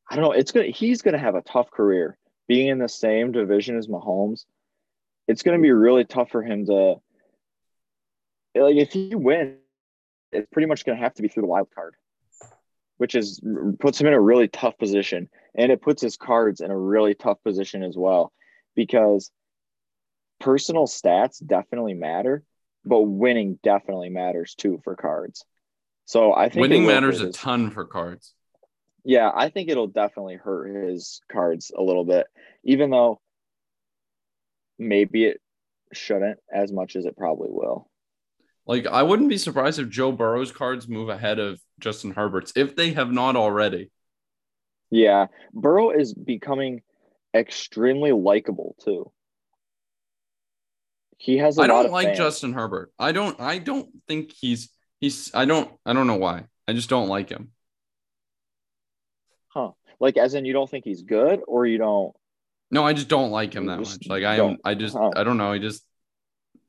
I 0.10 0.16
don't 0.16 0.24
know. 0.24 0.32
It's 0.32 0.51
gonna 0.51 0.68
he's 0.68 1.01
gonna 1.01 1.20
have 1.20 1.36
a 1.36 1.42
tough 1.42 1.72
career 1.72 2.18
being 2.48 2.68
in 2.68 2.80
the 2.80 2.89
same 2.89 3.32
division 3.32 3.78
as 3.78 3.88
Mahomes 3.88 4.46
it's 5.29 5.43
going 5.43 5.57
to 5.57 5.62
be 5.62 5.71
really 5.71 6.03
tough 6.03 6.31
for 6.31 6.43
him 6.43 6.65
to 6.65 6.95
like 8.55 8.75
if 8.75 8.91
he 8.91 9.15
wins 9.15 9.57
it's 10.31 10.48
pretty 10.51 10.67
much 10.67 10.86
going 10.86 10.98
to 10.98 11.03
have 11.03 11.13
to 11.13 11.21
be 11.21 11.27
through 11.27 11.41
the 11.41 11.48
wild 11.48 11.69
card 11.74 11.95
which 13.00 13.15
is 13.15 13.41
puts 13.79 14.00
him 14.00 14.07
in 14.07 14.13
a 14.13 14.19
really 14.19 14.50
tough 14.50 14.77
position. 14.77 15.29
And 15.55 15.71
it 15.71 15.81
puts 15.81 16.01
his 16.01 16.17
cards 16.17 16.59
in 16.59 16.69
a 16.69 16.77
really 16.77 17.15
tough 17.15 17.41
position 17.43 17.81
as 17.81 17.95
well 17.98 18.31
because 18.75 19.31
personal 20.39 20.86
stats 20.86 21.45
definitely 21.45 21.95
matter 21.95 22.43
but 22.86 23.01
winning 23.01 23.59
definitely 23.62 24.09
matters 24.09 24.53
too 24.55 24.79
for 24.83 24.95
cards. 24.95 25.43
So 26.05 26.33
i 26.33 26.50
think 26.50 26.62
winning 26.62 26.86
matters 26.86 27.19
his, 27.19 27.29
a 27.29 27.33
ton 27.33 27.71
for 27.71 27.86
cards. 27.86 28.33
Yeah 29.05 29.31
i 29.33 29.50
think 29.50 29.69
it'll 29.69 29.88
definitely 29.88 30.36
hurt 30.36 30.67
his 30.67 31.21
cards 31.31 31.71
a 31.75 31.81
little 31.81 32.05
bit 32.05 32.27
even 32.63 32.89
though 32.89 33.21
maybe 34.79 35.25
it 35.25 35.39
shouldn't 35.93 36.39
as 36.51 36.71
much 36.71 36.95
as 36.95 37.05
it 37.05 37.17
probably 37.17 37.50
will. 37.51 37.89
Like 38.65 38.88
I 38.88 39.03
wouldn't 39.03 39.29
be 39.29 39.38
surprised 39.38 39.79
if 39.79 39.89
Joe 39.89 40.12
Burrow's 40.12 40.51
cards 40.51 40.88
move 40.88 41.09
ahead 41.09 41.39
of 41.39 41.59
Justin 41.79 42.12
Herbert's 42.12 42.53
if 42.55 42.75
they 42.75 42.93
have 42.93 43.12
not 43.12 43.36
already. 43.36 43.91
Yeah, 44.91 45.27
Burrow 45.53 45.91
is 45.91 46.13
becoming 46.13 46.81
extremely 47.33 48.12
likable 48.12 48.75
too. 48.83 49.12
He 51.17 51.38
has 51.38 51.59
I 51.59 51.67
don't 51.67 51.91
like 51.91 52.07
fans. 52.07 52.17
Justin 52.17 52.53
Herbert. 52.53 52.91
I 52.98 53.12
don't 53.12 53.39
I 53.39 53.57
don't 53.57 53.89
think 54.07 54.31
he's 54.31 54.69
he's 55.00 55.31
I 55.33 55.45
don't 55.45 55.69
I 55.86 55.93
don't 55.93 56.07
know 56.07 56.15
why. 56.15 56.45
I 56.67 56.74
just 56.74 56.89
don't 56.89 57.09
like 57.09 57.29
him. 57.29 57.50
Huh. 59.50 59.71
Like 60.00 60.17
as 60.17 60.33
in 60.33 60.45
you 60.45 60.53
don't 60.53 60.69
think 60.69 60.86
he's 60.86 61.01
good 61.01 61.41
or 61.48 61.65
you 61.65 61.77
don't 61.77 62.15
no, 62.72 62.86
I 62.86 62.94
just 62.94 63.08
don't 63.08 63.32
like 63.32 63.54
him 63.54 63.66
that 63.68 63.80
much. 63.80 64.08
Like 64.08 64.24
I 64.24 64.36
am, 64.38 64.58
I 64.64 64.76
just, 64.76 64.96
I 64.96 65.24
don't 65.24 65.38
know. 65.38 65.52
I 65.52 65.60
just, 65.60 65.84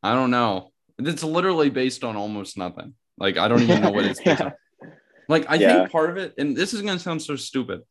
I 0.02 0.14
don't 0.14 0.30
know. 0.30 0.70
It's 0.98 1.22
literally 1.22 1.70
based 1.70 2.04
on 2.04 2.16
almost 2.16 2.56
nothing. 2.56 2.94
Like 3.18 3.36
I 3.36 3.48
don't 3.48 3.62
even 3.62 3.82
know 3.82 3.90
what 3.90 4.04
it's 4.06 4.20
based 4.20 4.40
yeah. 4.40 4.46
on. 4.46 4.52
Like 5.28 5.46
I 5.48 5.54
yeah. 5.56 5.78
think 5.78 5.92
part 5.92 6.10
of 6.10 6.16
it, 6.16 6.34
and 6.38 6.56
this 6.56 6.74
is 6.74 6.82
gonna 6.82 6.98
sound 6.98 7.22
so 7.22 7.36
stupid, 7.36 7.82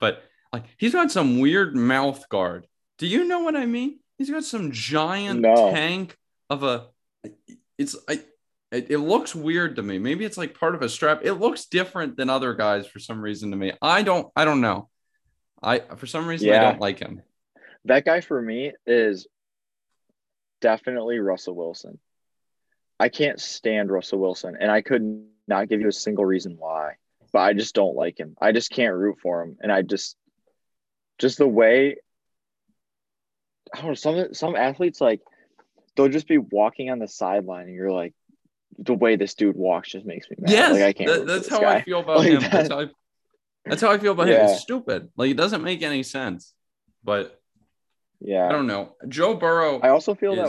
but 0.00 0.22
like 0.52 0.64
he's 0.78 0.92
got 0.92 1.10
some 1.10 1.40
weird 1.40 1.76
mouth 1.76 2.26
guard 2.28 2.66
Do 2.98 3.06
you 3.06 3.24
know 3.24 3.40
what 3.40 3.56
I 3.56 3.66
mean? 3.66 4.00
He's 4.16 4.30
got 4.30 4.44
some 4.44 4.72
giant 4.72 5.40
No. 5.40 5.70
tank 5.72 6.16
of 6.48 6.62
a. 6.62 6.86
It's 7.76 7.96
I. 8.08 8.22
It, 8.70 8.90
it 8.90 8.98
looks 8.98 9.34
weird 9.34 9.76
to 9.76 9.82
me. 9.82 9.98
Maybe 9.98 10.26
it's 10.26 10.36
like 10.36 10.58
part 10.58 10.74
of 10.74 10.82
a 10.82 10.90
strap. 10.90 11.20
It 11.24 11.34
looks 11.34 11.66
different 11.66 12.18
than 12.18 12.28
other 12.28 12.52
guys 12.52 12.86
for 12.86 12.98
some 12.98 13.20
reason 13.22 13.50
to 13.50 13.56
me. 13.56 13.72
I 13.80 14.02
don't. 14.02 14.28
I 14.36 14.44
don't 14.44 14.60
know. 14.60 14.88
I 15.62 15.80
for 15.96 16.06
some 16.06 16.26
reason 16.26 16.50
I 16.50 16.58
don't 16.58 16.80
like 16.80 16.98
him. 16.98 17.22
That 17.88 18.04
guy 18.04 18.20
for 18.20 18.40
me 18.40 18.72
is 18.86 19.26
definitely 20.60 21.18
Russell 21.18 21.54
Wilson. 21.54 21.98
I 23.00 23.08
can't 23.08 23.40
stand 23.40 23.90
Russell 23.90 24.18
Wilson, 24.18 24.56
and 24.58 24.70
I 24.70 24.80
could 24.82 25.24
not 25.46 25.68
give 25.68 25.80
you 25.80 25.88
a 25.88 25.92
single 25.92 26.24
reason 26.24 26.56
why, 26.58 26.94
but 27.32 27.40
I 27.40 27.52
just 27.52 27.74
don't 27.74 27.94
like 27.96 28.18
him. 28.18 28.36
I 28.40 28.52
just 28.52 28.70
can't 28.70 28.94
root 28.94 29.18
for 29.22 29.42
him, 29.42 29.56
and 29.60 29.70
I 29.72 29.82
just, 29.82 30.16
just 31.18 31.38
the 31.38 31.46
way. 31.46 31.96
I 33.74 33.78
don't 33.80 33.88
know. 33.88 33.94
Some 33.94 34.34
some 34.34 34.56
athletes 34.56 35.00
like 35.00 35.20
they'll 35.96 36.08
just 36.08 36.26
be 36.28 36.38
walking 36.38 36.90
on 36.90 36.98
the 36.98 37.08
sideline, 37.08 37.66
and 37.66 37.74
you're 37.74 37.92
like, 37.92 38.14
the 38.78 38.94
way 38.94 39.16
this 39.16 39.34
dude 39.34 39.56
walks 39.56 39.90
just 39.90 40.06
makes 40.06 40.28
me 40.30 40.36
mad. 40.40 40.50
Yes, 40.50 40.72
like 40.72 40.82
I 40.82 40.92
can't. 40.92 41.10
that- 41.10 41.26
that's 41.26 41.48
how 41.48 41.64
I 41.64 41.82
feel 41.82 42.00
about 42.04 42.18
Like 42.18 42.28
him. 42.28 42.40
that- 42.40 42.50
That's 42.52 42.68
how 42.70 42.80
I, 42.80 42.86
that's 43.64 43.82
how 43.82 43.90
I 43.90 43.98
feel 43.98 44.12
about 44.12 44.28
him. 44.28 44.40
It's 44.44 44.60
stupid. 44.62 45.10
Like 45.16 45.30
it 45.30 45.36
doesn't 45.36 45.62
make 45.62 45.82
any 45.82 46.02
sense. 46.02 46.54
But 47.04 47.37
Yeah. 48.20 48.48
I 48.48 48.52
don't 48.52 48.66
know. 48.66 48.94
Joe 49.08 49.34
Burrow. 49.34 49.80
I 49.80 49.90
also 49.90 50.14
feel 50.14 50.34
that 50.36 50.46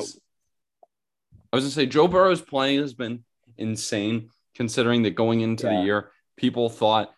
I 1.51 1.55
was 1.55 1.63
gonna 1.63 1.69
say 1.69 1.85
Joe 1.85 2.07
Burrow's 2.07 2.41
play 2.41 2.77
has 2.77 2.93
been 2.93 3.23
insane, 3.57 4.29
considering 4.55 5.03
that 5.03 5.11
going 5.15 5.41
into 5.41 5.67
Yeah. 5.67 5.77
the 5.79 5.83
year, 5.85 6.11
people 6.37 6.69
thought 6.69 7.13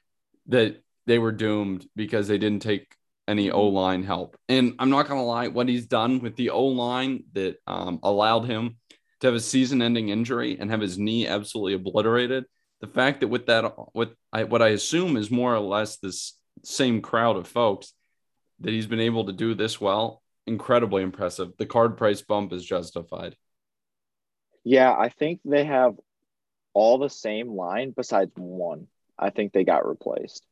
that 0.47 0.81
they 1.05 1.19
were 1.19 1.31
doomed 1.31 1.87
because 1.95 2.27
they 2.27 2.37
didn't 2.37 2.61
take 2.61 2.95
any. 3.27 3.49
O 3.51 3.67
line 3.67 4.03
help. 4.03 4.37
And 4.49 4.75
I'm 4.79 4.89
not 4.89 5.07
gonna 5.07 5.23
lie, 5.25 5.47
what 5.47 5.69
he's 5.69 5.85
done 5.85 6.19
with 6.19 6.35
the 6.35 6.49
O 6.49 6.65
line 6.65 7.23
that 7.33 7.57
um, 7.67 7.99
allowed 8.03 8.45
him 8.45 8.77
to 9.21 9.27
have 9.27 9.35
a 9.35 9.39
season-ending 9.39 10.09
injury 10.09 10.57
and 10.59 10.69
have 10.71 10.81
his 10.81 10.97
knee 10.97 11.27
absolutely 11.27 11.73
obliterated. 11.75 12.45
The 12.81 12.87
fact 12.87 13.19
that 13.21 13.27
with 13.27 13.45
that, 13.45 13.73
with 13.93 14.09
I, 14.33 14.45
what 14.45 14.61
I 14.61 14.69
assume 14.69 15.15
is 15.15 15.29
more 15.29 15.53
or 15.53 15.59
less 15.59 15.97
this 15.97 16.37
same 16.63 17.01
crowd 17.01 17.37
of 17.37 17.47
folks, 17.47 17.93
that 18.61 18.71
he's 18.71 18.87
been 18.87 18.99
able 18.99 19.25
to 19.25 19.33
do 19.33 19.53
this 19.53 19.79
well, 19.79 20.20
incredibly 20.47 21.03
impressive. 21.03 21.53
The 21.57 21.65
card 21.65 21.97
price 21.97 22.21
bump 22.21 22.53
is 22.53 22.65
justified. 22.65 23.35
Yeah, 24.63 24.91
I 24.93 25.09
think 25.09 25.39
they 25.43 25.65
have 25.65 25.95
all 26.73 26.97
the 26.99 27.09
same 27.09 27.49
line 27.55 27.93
besides 27.95 28.31
one. 28.35 28.87
I 29.17 29.29
think 29.29 29.53
they 29.53 29.63
got 29.63 29.87
replaced. 29.87 30.45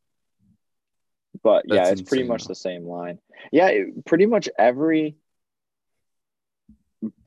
But 1.42 1.64
yeah, 1.68 1.84
That's 1.84 2.00
it's 2.00 2.08
pretty 2.08 2.24
much 2.24 2.44
though. 2.44 2.48
the 2.48 2.54
same 2.56 2.84
line. 2.84 3.18
Yeah, 3.52 3.68
it- 3.68 4.04
pretty 4.04 4.26
much 4.26 4.48
every 4.58 5.16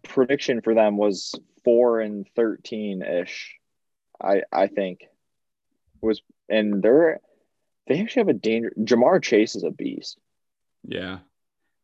prediction 0.03 0.61
for 0.61 0.73
them 0.75 0.97
was 0.97 1.33
4 1.63 2.01
and 2.01 2.27
13 2.35 3.01
ish. 3.01 3.55
I 4.21 4.43
I 4.51 4.67
think 4.67 4.99
was 6.01 6.21
and 6.49 6.83
they're 6.83 7.19
they 7.87 7.99
actually 8.01 8.21
have 8.21 8.27
a 8.29 8.33
danger 8.33 8.71
Ja'Marr 8.79 9.21
Chase 9.23 9.55
is 9.55 9.63
a 9.63 9.71
beast. 9.71 10.17
Yeah. 10.87 11.19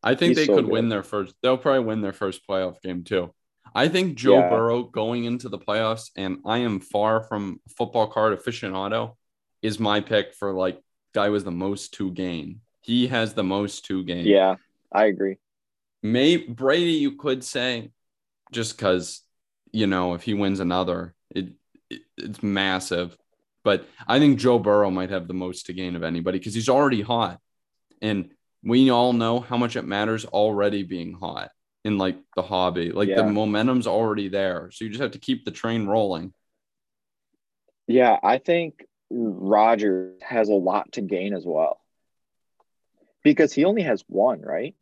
I 0.02 0.14
think 0.14 0.30
He's 0.30 0.36
they 0.38 0.46
so 0.46 0.56
could 0.56 0.64
good. 0.66 0.72
win 0.72 0.88
their 0.88 1.02
first. 1.02 1.34
They'll 1.42 1.58
probably 1.58 1.84
win 1.84 2.00
their 2.00 2.12
first 2.12 2.46
playoff 2.48 2.80
game 2.82 3.04
too. 3.04 3.34
I 3.74 3.88
think 3.88 4.16
Joe 4.16 4.38
Yeah. 4.38 4.48
Burrow 4.48 4.82
going 4.84 5.24
into 5.24 5.48
the 5.48 5.58
playoffs, 5.58 6.10
and 6.16 6.38
I 6.44 6.58
am 6.58 6.80
far 6.80 7.22
from 7.22 7.60
football 7.76 8.08
card 8.08 8.36
aficionado, 8.38 9.16
is 9.62 9.78
my 9.78 10.00
pick 10.00 10.34
for 10.34 10.52
like 10.52 10.80
guy 11.14 11.28
was 11.28 11.44
the 11.44 11.50
most 11.50 11.94
to 11.94 12.10
gain. 12.10 12.60
He 12.80 13.08
has 13.08 13.34
the 13.34 13.44
most 13.44 13.84
to 13.86 14.02
gain. 14.04 14.26
Yeah, 14.26 14.56
I 14.92 15.04
agree. 15.06 15.36
May 16.02 16.38
Brady, 16.38 16.92
you 16.92 17.12
could 17.16 17.44
say, 17.44 17.90
just 18.52 18.76
because 18.76 19.22
you 19.70 19.86
know 19.86 20.14
if 20.14 20.22
he 20.22 20.34
wins 20.34 20.60
another, 20.60 21.14
it, 21.30 21.50
it 21.90 22.00
it's 22.16 22.42
massive. 22.42 23.16
But 23.62 23.86
I 24.08 24.18
think 24.18 24.38
Joe 24.38 24.58
Burrow 24.58 24.90
might 24.90 25.10
have 25.10 25.28
the 25.28 25.34
most 25.34 25.66
to 25.66 25.74
gain 25.74 25.94
of 25.94 26.02
anybody 26.02 26.38
because 26.38 26.54
he's 26.54 26.70
already 26.70 27.02
hot, 27.02 27.38
and 28.00 28.30
we 28.62 28.90
all 28.90 29.12
know 29.12 29.40
how 29.40 29.56
much 29.56 29.76
it 29.76 29.84
matters 29.84 30.24
already 30.24 30.82
being 30.82 31.14
hot 31.14 31.50
in 31.84 31.98
like 31.98 32.18
the 32.36 32.42
hobby. 32.42 32.92
Like 32.92 33.14
the 33.14 33.24
momentum's 33.24 33.86
already 33.86 34.28
there, 34.28 34.70
so 34.72 34.84
you 34.84 34.90
just 34.90 35.02
have 35.02 35.12
to 35.12 35.18
keep 35.18 35.44
the 35.44 35.50
train 35.50 35.86
rolling. 35.86 36.32
Yeah, 37.86 38.18
I 38.22 38.38
think 38.38 38.84
Rodgers 39.10 40.20
has 40.22 40.48
a 40.48 40.54
lot 40.54 40.92
to 40.92 41.00
gain 41.00 41.34
as 41.34 41.44
well. 41.44 41.80
Because 43.22 43.52
he 43.52 43.64
only 43.64 43.82
has 43.82 44.04
one, 44.06 44.40
right? 44.40 44.74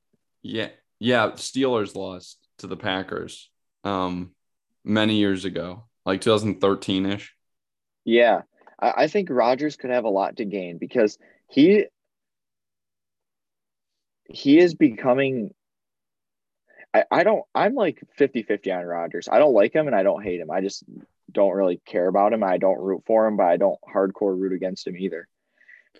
Yeah, 0.42 0.68
yeah. 0.98 1.30
Steelers 1.32 1.94
lost 1.94 2.38
to 2.58 2.66
the 2.66 2.76
Packers 2.76 3.50
um 3.84 4.32
many 4.84 5.16
years 5.16 5.44
ago, 5.44 5.84
like 6.04 6.20
2013 6.20 7.06
ish. 7.06 7.34
Yeah. 8.04 8.42
I, 8.80 8.92
I 8.96 9.08
think 9.08 9.28
Rodgers 9.30 9.76
could 9.76 9.90
have 9.90 10.04
a 10.04 10.10
lot 10.10 10.36
to 10.36 10.44
gain 10.44 10.78
because 10.78 11.18
he 11.48 11.86
he 14.28 14.58
is 14.58 14.74
becoming 14.74 15.52
I, 16.94 17.04
I 17.10 17.24
don't 17.24 17.44
I'm 17.54 17.74
like 17.74 18.02
50-50 18.18 18.76
on 18.76 18.84
Rodgers. 18.84 19.28
I 19.30 19.38
don't 19.38 19.54
like 19.54 19.74
him 19.74 19.86
and 19.86 19.96
I 19.96 20.02
don't 20.02 20.22
hate 20.22 20.40
him. 20.40 20.50
I 20.50 20.60
just 20.60 20.84
don't 21.30 21.54
really 21.54 21.80
care 21.84 22.08
about 22.08 22.32
him. 22.32 22.42
I 22.42 22.58
don't 22.58 22.80
root 22.80 23.02
for 23.06 23.26
him, 23.26 23.36
but 23.36 23.46
I 23.46 23.56
don't 23.56 23.78
hardcore 23.82 24.38
root 24.38 24.52
against 24.52 24.86
him 24.86 24.96
either. 24.96 25.28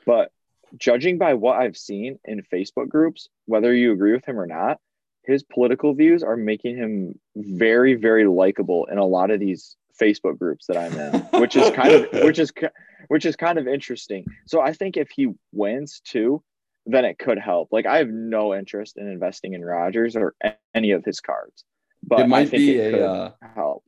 But 0.07 0.31
judging 0.77 1.19
by 1.19 1.35
what 1.35 1.59
I've 1.59 1.77
seen 1.77 2.19
in 2.25 2.43
Facebook 2.43 2.89
groups, 2.89 3.29
whether 3.47 3.75
you 3.75 3.93
agree 3.93 4.13
with 4.13 4.25
him 4.25 4.39
or 4.39 4.47
not, 4.47 4.79
his 5.25 5.43
political 5.43 5.95
views 5.95 6.23
are 6.23 6.37
making 6.37 6.77
him 6.77 7.19
very, 7.37 7.95
very 7.95 8.27
likable 8.27 8.87
in 8.87 8.97
a 8.97 9.05
lot 9.05 9.31
of 9.31 9.41
these 9.41 9.77
Facebook 10.01 10.39
groups 10.39 10.67
that 10.67 10.79
I'm 10.79 10.99
in, 10.99 11.41
which 11.41 11.57
is 11.57 11.71
kind 11.71 11.93
of 11.93 12.07
which 12.25 12.39
is 12.39 12.53
which 13.09 13.27
is 13.27 13.37
kind 13.37 13.59
of 13.59 13.69
interesting. 13.69 14.25
So 14.47 14.61
I 14.61 14.73
think 14.73 14.97
if 14.97 15.11
he 15.11 15.35
wins 15.53 16.01
too, 16.05 16.43
then 16.89 17.05
it 17.05 17.19
could 17.19 17.39
help. 17.39 17.69
Like 17.71 17.87
I 17.87 17.99
have 17.99 18.09
no 18.09 18.55
interest 18.55 18.97
in 18.97 19.07
investing 19.07 19.53
in 19.53 19.65
Rodgers 19.65 20.17
or 20.17 20.35
any 20.75 20.93
of 20.93 21.05
his 21.05 21.21
cards, 21.21 21.65
but 22.03 22.21
it 22.21 22.29
might 22.29 22.51
be 22.51 22.79
it 22.79 22.95
a 22.95 23.07
uh, 23.11 23.31
help. 23.55 23.85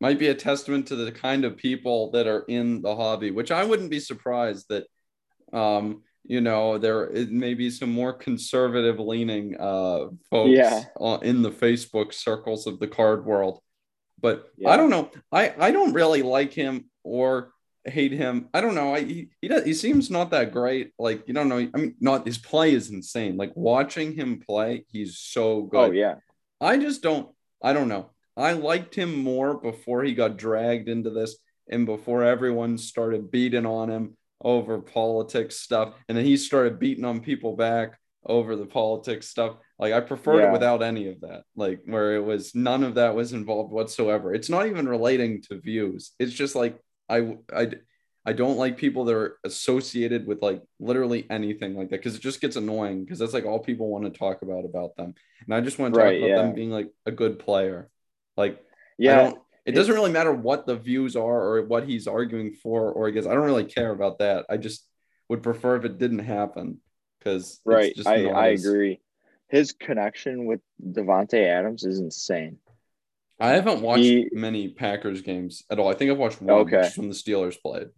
might 0.00 0.18
be 0.18 0.28
a 0.28 0.34
testament 0.34 0.86
to 0.86 0.96
the 0.96 1.10
kind 1.12 1.44
of 1.44 1.56
people 1.56 2.12
that 2.12 2.26
are 2.28 2.44
in 2.48 2.82
the 2.82 2.94
hobby, 2.94 3.32
which 3.32 3.50
I 3.50 3.64
wouldn't 3.64 3.90
be 3.90 3.98
surprised 3.98 4.66
that, 4.68 4.84
um, 5.52 6.02
you 6.24 6.40
know, 6.40 6.78
there 6.78 7.06
it 7.10 7.30
may 7.32 7.54
be 7.54 7.68
some 7.68 7.90
more 7.90 8.12
conservative 8.12 9.00
leaning 9.00 9.56
uh, 9.58 10.06
folks 10.30 10.50
Yeah. 10.50 10.84
in 11.22 11.42
the 11.42 11.50
Facebook 11.50 12.14
circles 12.14 12.66
of 12.68 12.78
the 12.78 12.88
card 12.88 13.26
world. 13.26 13.60
But 14.20 14.46
Yeah. 14.56 14.70
I 14.70 14.76
don't 14.76 14.90
know. 14.90 15.10
I 15.32 15.52
I 15.58 15.72
don't 15.72 15.92
really 15.92 16.22
like 16.22 16.52
him 16.52 16.90
or 17.02 17.52
hate 17.86 18.12
him. 18.12 18.48
I 18.52 18.60
don't 18.60 18.74
know. 18.74 18.94
I 18.94 19.02
he 19.02 19.28
he, 19.40 19.48
does, 19.48 19.64
he 19.64 19.74
seems 19.74 20.10
not 20.10 20.30
that 20.30 20.52
great. 20.52 20.92
Like 20.98 21.26
you 21.26 21.34
don't 21.34 21.48
know. 21.48 21.58
I 21.58 21.78
mean, 21.78 21.94
not 22.00 22.26
his 22.26 22.38
play 22.38 22.72
is 22.74 22.90
insane. 22.90 23.36
Like 23.36 23.52
watching 23.54 24.14
him 24.14 24.40
play, 24.40 24.84
he's 24.88 25.18
so 25.18 25.44
oh, 25.44 25.62
good. 25.62 25.90
Oh 25.90 25.92
yeah, 25.92 26.16
I 26.60 26.76
just 26.78 27.02
don't. 27.02 27.28
I 27.62 27.72
don't 27.72 27.88
know. 27.88 28.10
I 28.36 28.52
liked 28.52 28.94
him 28.94 29.16
more 29.16 29.58
before 29.58 30.02
he 30.04 30.14
got 30.14 30.36
dragged 30.36 30.88
into 30.88 31.10
this 31.10 31.36
and 31.70 31.86
before 31.86 32.22
everyone 32.22 32.78
started 32.78 33.30
beating 33.30 33.66
on 33.66 33.90
him 33.90 34.16
over 34.42 34.80
politics 34.80 35.56
stuff. 35.56 35.94
And 36.08 36.16
then 36.16 36.24
he 36.24 36.36
started 36.36 36.78
beating 36.78 37.04
on 37.04 37.20
people 37.20 37.56
back 37.56 37.98
over 38.24 38.56
the 38.56 38.66
politics 38.66 39.28
stuff. 39.28 39.56
Like 39.78 39.92
I 39.92 40.00
preferred 40.00 40.40
Yeah. 40.40 40.50
it 40.50 40.52
without 40.52 40.82
any 40.82 41.08
of 41.08 41.20
that. 41.22 41.44
Like 41.54 41.80
where 41.86 42.16
it 42.16 42.24
was 42.24 42.54
none 42.54 42.84
of 42.84 42.94
that 42.96 43.14
was 43.14 43.32
involved 43.32 43.72
whatsoever. 43.72 44.34
It's 44.34 44.50
not 44.50 44.66
even 44.66 44.88
relating 44.88 45.42
to 45.42 45.60
views. 45.60 46.12
It's 46.18 46.32
just 46.32 46.54
like 46.54 46.78
I 47.08 47.36
I 47.54 47.70
I 48.24 48.32
don't 48.32 48.56
like 48.58 48.76
people 48.76 49.04
that 49.04 49.14
are 49.14 49.38
associated 49.44 50.26
with 50.26 50.42
like 50.42 50.62
literally 50.80 51.26
anything 51.30 51.76
like 51.76 51.90
that 51.90 51.98
because 52.00 52.16
it 52.16 52.22
just 52.22 52.40
gets 52.40 52.56
annoying 52.56 53.04
because 53.04 53.18
that's 53.20 53.32
like 53.34 53.44
all 53.44 53.60
people 53.60 53.88
want 53.88 54.04
to 54.04 54.18
talk 54.18 54.42
about 54.42 54.64
about 54.64 54.96
them. 54.96 55.14
And 55.44 55.54
I 55.54 55.60
just 55.60 55.78
want 55.78 55.94
to 55.94 56.00
talk 56.00 56.04
Right, 56.04 56.18
about 56.18 56.30
yeah. 56.30 56.36
them 56.42 56.52
being 56.54 56.70
like 56.70 56.90
a 57.06 57.12
good 57.12 57.38
player. 57.38 57.88
Like 58.36 58.60
yeah. 58.98 59.32
it 59.64 59.72
doesn't 59.72 59.94
really 59.94 60.10
matter 60.12 60.32
what 60.32 60.66
the 60.66 60.76
views 60.76 61.16
are 61.16 61.42
or 61.44 61.62
what 61.66 61.84
he's 61.88 62.06
arguing 62.06 62.52
for 62.54 62.90
or 62.92 63.06
against. 63.08 63.28
I 63.28 63.34
don't 63.34 63.44
really 63.44 63.64
care 63.64 63.90
about 63.92 64.18
that. 64.18 64.46
I 64.50 64.56
just 64.56 64.86
would 65.28 65.42
prefer 65.42 65.76
if 65.76 65.84
it 65.84 65.98
didn't 65.98 66.20
happen 66.20 66.80
because 67.18 67.60
Right, 67.64 67.94
just 67.94 68.08
I, 68.08 68.26
I 68.26 68.48
agree. 68.48 69.00
His 69.48 69.72
connection 69.72 70.46
with 70.46 70.60
Davante 70.84 71.44
Adams 71.44 71.84
is 71.84 72.00
insane. 72.00 72.58
I 73.38 73.50
haven't 73.50 73.82
watched 73.82 74.02
He- 74.02 74.28
many 74.32 74.68
Packers 74.68 75.20
games 75.22 75.62
at 75.70 75.78
all. 75.78 75.88
I 75.88 75.94
think 75.94 76.10
I've 76.10 76.18
watched 76.18 76.40
one, 76.40 76.60
Okay. 76.66 76.88
when 76.96 77.08
the 77.08 77.14
Steelers 77.14 77.60
played. 77.60 77.88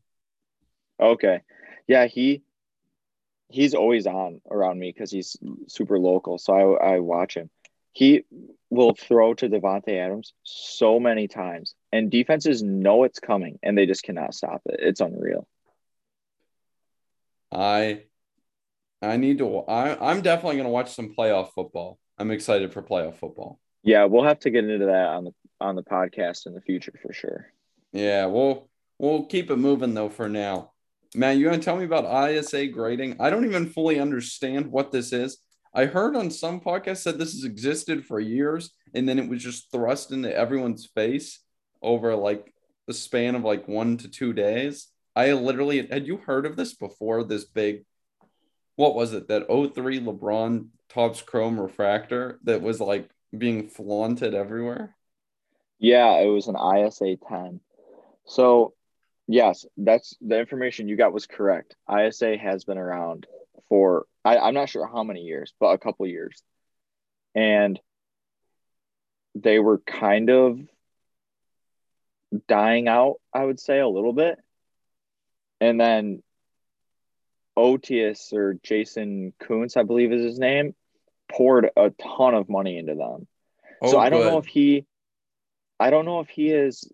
Okay, 1.00 1.42
yeah, 1.86 2.06
he 2.06 2.42
he's 3.50 3.72
always 3.74 4.06
on 4.06 4.40
around 4.50 4.78
me 4.78 4.90
because 4.92 5.10
he's 5.10 5.36
super 5.68 5.98
local, 5.98 6.38
so 6.38 6.76
I 6.76 6.94
I 6.94 6.98
watch 6.98 7.36
him. 7.36 7.50
He 7.92 8.24
will 8.68 8.94
throw 8.94 9.32
to 9.34 9.48
Davante 9.48 9.96
Adams 9.96 10.34
so 10.42 10.98
many 11.00 11.28
times, 11.28 11.74
and 11.92 12.10
defenses 12.10 12.62
know 12.62 13.04
it's 13.04 13.20
coming, 13.20 13.58
and 13.62 13.78
they 13.78 13.86
just 13.86 14.02
cannot 14.02 14.34
stop 14.34 14.62
it. 14.66 14.80
It's 14.80 15.00
unreal. 15.00 15.46
I 17.52 18.02
I 19.00 19.16
need 19.16 19.38
to 19.38 19.58
I 19.60 20.10
I'm 20.10 20.20
definitely 20.22 20.56
gonna 20.56 20.68
watch 20.70 20.92
some 20.94 21.14
playoff 21.14 21.52
football. 21.52 21.98
I'm 22.18 22.30
excited 22.32 22.72
for 22.72 22.82
playoff 22.82 23.16
football. 23.16 23.60
Yeah, 23.88 24.04
we'll 24.04 24.24
have 24.24 24.40
to 24.40 24.50
get 24.50 24.68
into 24.68 24.84
that 24.84 25.06
on 25.06 25.24
the 25.24 25.34
on 25.62 25.74
the 25.74 25.82
podcast 25.82 26.44
in 26.44 26.52
the 26.52 26.60
future 26.60 26.92
for 27.00 27.10
sure. 27.10 27.46
Yeah, 27.90 28.26
we'll 28.26 28.68
we'll 28.98 29.24
keep 29.24 29.50
it 29.50 29.56
moving 29.56 29.94
though 29.94 30.10
for 30.10 30.28
now. 30.28 30.72
Man, 31.14 31.38
you 31.38 31.46
gonna 31.46 31.56
tell 31.56 31.78
me 31.78 31.86
about 31.86 32.30
ISA 32.30 32.66
grading? 32.66 33.16
I 33.18 33.30
don't 33.30 33.46
even 33.46 33.70
fully 33.70 33.98
understand 33.98 34.66
what 34.66 34.92
this 34.92 35.14
is. 35.14 35.38
I 35.72 35.86
heard 35.86 36.16
on 36.16 36.30
some 36.30 36.60
podcast 36.60 37.04
that 37.04 37.16
this 37.16 37.32
has 37.32 37.44
existed 37.44 38.04
for 38.04 38.20
years 38.20 38.72
and 38.92 39.08
then 39.08 39.18
it 39.18 39.26
was 39.26 39.42
just 39.42 39.72
thrust 39.72 40.12
into 40.12 40.36
everyone's 40.36 40.84
face 40.84 41.40
over 41.80 42.14
like 42.14 42.52
the 42.86 42.92
span 42.92 43.36
of 43.36 43.42
like 43.42 43.68
one 43.68 43.96
to 43.96 44.08
two 44.08 44.34
days. 44.34 44.88
I 45.16 45.32
literally 45.32 45.86
had 45.86 46.06
you 46.06 46.18
heard 46.18 46.44
of 46.44 46.56
this 46.56 46.74
before 46.74 47.24
this 47.24 47.46
big 47.46 47.86
what 48.76 48.94
was 48.94 49.14
it 49.14 49.28
that 49.28 49.46
03 49.48 50.00
LeBron 50.00 50.66
Topps 50.90 51.22
Chrome 51.22 51.58
refractor 51.58 52.38
that 52.44 52.60
was 52.60 52.82
like 52.82 53.08
being 53.36 53.68
flaunted 53.68 54.34
everywhere? 54.34 54.94
Yeah, 55.78 56.18
it 56.18 56.26
was 56.26 56.48
an 56.48 56.56
ISA 56.56 57.16
10. 57.28 57.60
So, 58.26 58.74
yes, 59.26 59.64
that's 59.76 60.16
the 60.20 60.38
information 60.38 60.88
you 60.88 60.96
got 60.96 61.12
was 61.12 61.26
correct. 61.26 61.76
ISA 61.90 62.36
has 62.36 62.64
been 62.64 62.78
around 62.78 63.26
for 63.68 64.06
I, 64.24 64.38
I'm 64.38 64.54
not 64.54 64.68
sure 64.68 64.86
how 64.86 65.04
many 65.04 65.22
years, 65.22 65.54
but 65.58 65.68
a 65.68 65.78
couple 65.78 66.06
years. 66.06 66.42
And 67.34 67.80
they 69.34 69.58
were 69.58 69.78
kind 69.78 70.30
of 70.30 70.60
dying 72.46 72.88
out, 72.88 73.16
I 73.32 73.44
would 73.44 73.60
say, 73.60 73.78
a 73.78 73.88
little 73.88 74.12
bit. 74.12 74.38
And 75.60 75.80
then 75.80 76.22
Otis 77.56 78.32
or 78.32 78.58
Jason 78.62 79.32
Koontz, 79.40 79.76
I 79.76 79.82
believe 79.82 80.12
is 80.12 80.24
his 80.24 80.38
name, 80.38 80.74
poured 81.30 81.70
a 81.76 81.90
ton 81.90 82.34
of 82.34 82.48
money 82.48 82.78
into 82.78 82.94
them. 82.94 83.26
Oh, 83.82 83.92
so 83.92 83.98
I 83.98 84.10
don't 84.10 84.22
good. 84.22 84.32
know 84.32 84.38
if 84.38 84.46
he, 84.46 84.86
I 85.78 85.90
don't 85.90 86.04
know 86.04 86.20
if 86.20 86.28
he 86.28 86.50
is. 86.50 86.90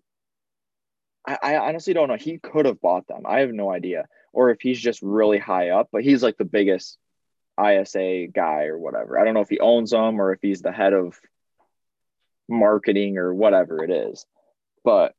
I, 1.27 1.37
I 1.41 1.57
honestly 1.57 1.93
don't 1.93 2.07
know. 2.07 2.17
He 2.17 2.37
could 2.37 2.65
have 2.65 2.81
bought 2.81 3.07
them. 3.07 3.23
I 3.25 3.39
have 3.39 3.51
no 3.51 3.71
idea, 3.71 4.05
or 4.33 4.51
if 4.51 4.61
he's 4.61 4.79
just 4.79 5.01
really 5.01 5.39
high 5.39 5.69
up. 5.69 5.89
But 5.91 6.03
he's 6.03 6.21
like 6.21 6.37
the 6.37 6.45
biggest 6.45 6.97
ISA 7.59 8.27
guy 8.33 8.65
or 8.65 8.77
whatever. 8.77 9.17
I 9.17 9.23
don't 9.23 9.33
know 9.33 9.41
if 9.41 9.49
he 9.49 9.59
owns 9.59 9.91
them 9.91 10.19
or 10.19 10.33
if 10.33 10.39
he's 10.41 10.61
the 10.61 10.71
head 10.71 10.93
of 10.93 11.19
marketing 12.47 13.17
or 13.17 13.33
whatever 13.33 13.83
it 13.83 13.89
is. 13.89 14.25
But 14.83 15.13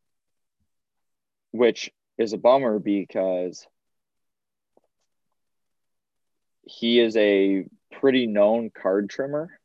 which 1.50 1.90
is 2.18 2.32
a 2.32 2.38
bummer 2.38 2.78
because 2.78 3.66
he 6.62 7.00
is 7.00 7.16
a 7.16 7.66
pretty 8.00 8.26
known 8.26 8.70
card 8.70 9.10
trimmer. 9.10 9.58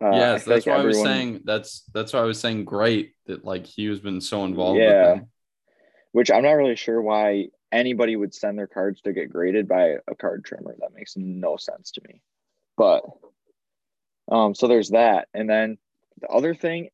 Uh, 0.00 0.10
yes, 0.12 0.44
that's 0.44 0.66
why 0.66 0.78
everyone, 0.78 0.84
I 0.84 0.86
was 0.86 1.02
saying 1.02 1.40
that's 1.44 1.82
that's 1.92 2.12
why 2.12 2.20
I 2.20 2.24
was 2.24 2.38
saying 2.38 2.64
great 2.64 3.14
that 3.26 3.44
like 3.44 3.66
he 3.66 3.86
has 3.86 3.98
been 3.98 4.20
so 4.20 4.44
involved. 4.44 4.78
Yeah, 4.78 5.20
which 6.12 6.30
I'm 6.30 6.44
not 6.44 6.52
really 6.52 6.76
sure 6.76 7.02
why 7.02 7.48
anybody 7.72 8.14
would 8.14 8.32
send 8.32 8.56
their 8.56 8.68
cards 8.68 9.00
to 9.02 9.12
get 9.12 9.30
graded 9.30 9.66
by 9.66 9.96
a 10.06 10.14
card 10.14 10.44
trimmer. 10.44 10.76
That 10.78 10.94
makes 10.94 11.16
no 11.16 11.56
sense 11.56 11.90
to 11.92 12.00
me. 12.06 12.22
But 12.76 13.02
um, 14.30 14.54
so 14.54 14.68
there's 14.68 14.90
that, 14.90 15.28
and 15.34 15.50
then 15.50 15.78
the 16.20 16.28
other 16.28 16.54
thing 16.54 16.90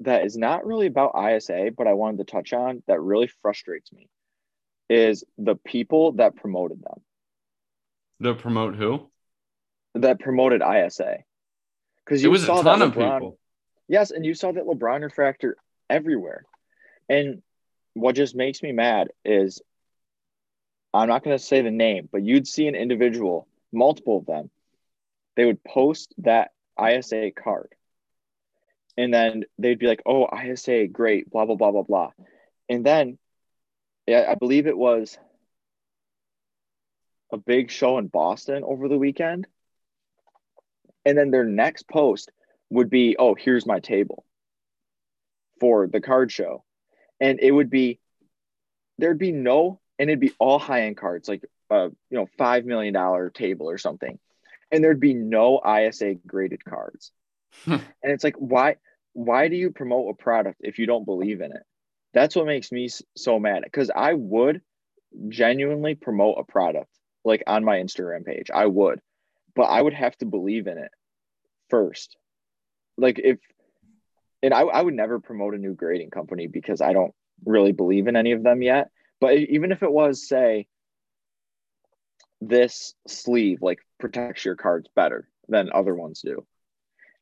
that 0.00 0.26
is 0.26 0.36
not 0.36 0.66
really 0.66 0.86
about 0.86 1.14
ISA, 1.18 1.70
but 1.76 1.86
I 1.86 1.94
wanted 1.94 2.18
to 2.18 2.24
touch 2.24 2.52
on 2.52 2.82
that 2.86 3.00
really 3.00 3.28
frustrates 3.40 3.90
me 3.92 4.08
is 4.88 5.24
the 5.38 5.56
people 5.56 6.12
that 6.12 6.36
promoted 6.36 6.82
them. 6.82 7.00
To 8.22 8.34
promote 8.34 8.76
who? 8.76 9.10
That 10.00 10.20
promoted 10.20 10.62
ISA. 10.62 11.18
Because 12.04 12.22
you 12.22 12.28
it 12.28 12.32
was 12.32 12.44
saw 12.44 12.60
a 12.60 12.64
ton 12.64 12.82
of 12.82 12.92
LeBron, 12.92 13.14
people. 13.14 13.38
Yes, 13.88 14.10
and 14.10 14.24
you 14.24 14.34
saw 14.34 14.52
that 14.52 14.64
LeBron 14.64 15.02
refractor 15.02 15.56
everywhere. 15.88 16.44
And 17.08 17.42
what 17.94 18.14
just 18.14 18.34
makes 18.34 18.62
me 18.62 18.72
mad 18.72 19.08
is 19.24 19.62
I'm 20.92 21.08
not 21.08 21.24
going 21.24 21.36
to 21.36 21.42
say 21.42 21.62
the 21.62 21.70
name, 21.70 22.08
but 22.10 22.22
you'd 22.22 22.46
see 22.46 22.66
an 22.66 22.74
individual, 22.74 23.46
multiple 23.72 24.18
of 24.18 24.26
them, 24.26 24.50
they 25.36 25.44
would 25.44 25.62
post 25.62 26.14
that 26.18 26.52
ISA 26.82 27.32
card. 27.32 27.68
And 28.96 29.12
then 29.12 29.44
they'd 29.58 29.78
be 29.78 29.86
like, 29.86 30.02
oh, 30.06 30.28
ISA, 30.34 30.86
great, 30.86 31.30
blah, 31.30 31.44
blah, 31.44 31.56
blah, 31.56 31.70
blah, 31.70 31.82
blah. 31.82 32.10
And 32.68 32.84
then 32.84 33.18
yeah, 34.06 34.26
I 34.28 34.36
believe 34.36 34.66
it 34.66 34.78
was 34.78 35.18
a 37.32 37.36
big 37.36 37.70
show 37.70 37.98
in 37.98 38.06
Boston 38.06 38.62
over 38.64 38.88
the 38.88 38.98
weekend. 38.98 39.46
And 41.06 41.16
then 41.16 41.30
their 41.30 41.44
next 41.44 41.88
post 41.88 42.30
would 42.68 42.90
be, 42.90 43.16
oh, 43.18 43.34
here's 43.34 43.64
my 43.64 43.80
table 43.80 44.24
for 45.60 45.86
the 45.86 46.00
card 46.00 46.30
show. 46.32 46.64
And 47.20 47.38
it 47.40 47.52
would 47.52 47.70
be, 47.70 48.00
there'd 48.98 49.18
be 49.18 49.32
no, 49.32 49.80
and 49.98 50.10
it'd 50.10 50.20
be 50.20 50.34
all 50.38 50.58
high 50.58 50.82
end 50.82 50.96
cards, 50.98 51.28
like, 51.28 51.44
a 51.70 51.90
you 52.10 52.18
know, 52.18 52.26
$5 52.38 52.64
million 52.64 53.30
table 53.32 53.70
or 53.70 53.78
something. 53.78 54.18
And 54.70 54.82
there'd 54.82 55.00
be 55.00 55.14
no 55.14 55.62
ISA 55.64 56.16
graded 56.26 56.64
cards. 56.64 57.12
Hmm. 57.64 57.76
and 58.02 58.12
it's 58.12 58.24
like, 58.24 58.36
why, 58.36 58.76
why 59.12 59.48
do 59.48 59.56
you 59.56 59.70
promote 59.70 60.10
a 60.10 60.22
product 60.22 60.60
if 60.60 60.78
you 60.78 60.86
don't 60.86 61.06
believe 61.06 61.40
in 61.40 61.52
it? 61.52 61.62
That's 62.12 62.34
what 62.34 62.46
makes 62.46 62.72
me 62.72 62.88
so 63.16 63.38
mad 63.38 63.62
because 63.62 63.90
I 63.94 64.12
would 64.12 64.60
genuinely 65.28 65.94
promote 65.94 66.38
a 66.38 66.44
product 66.44 66.90
like 67.24 67.42
on 67.46 67.64
my 67.64 67.76
Instagram 67.78 68.24
page. 68.24 68.50
I 68.52 68.66
would, 68.66 69.00
but 69.56 69.64
I 69.64 69.80
would 69.82 69.94
have 69.94 70.16
to 70.18 70.26
believe 70.26 70.66
in 70.66 70.78
it 70.78 70.90
first. 71.70 72.16
Like 72.96 73.18
if, 73.18 73.38
and 74.42 74.54
I, 74.54 74.60
I 74.60 74.82
would 74.82 74.94
never 74.94 75.18
promote 75.18 75.54
a 75.54 75.58
new 75.58 75.74
grading 75.74 76.10
company 76.10 76.46
because 76.46 76.80
I 76.80 76.92
don't 76.92 77.14
really 77.44 77.72
believe 77.72 78.06
in 78.06 78.16
any 78.16 78.32
of 78.32 78.42
them 78.42 78.62
yet. 78.62 78.90
But 79.20 79.38
even 79.38 79.72
if 79.72 79.82
it 79.82 79.90
was, 79.90 80.28
say, 80.28 80.66
this 82.42 82.94
sleeve 83.08 83.62
like 83.62 83.78
protects 83.98 84.44
your 84.44 84.56
cards 84.56 84.88
better 84.94 85.26
than 85.48 85.70
other 85.72 85.94
ones 85.94 86.20
do, 86.22 86.46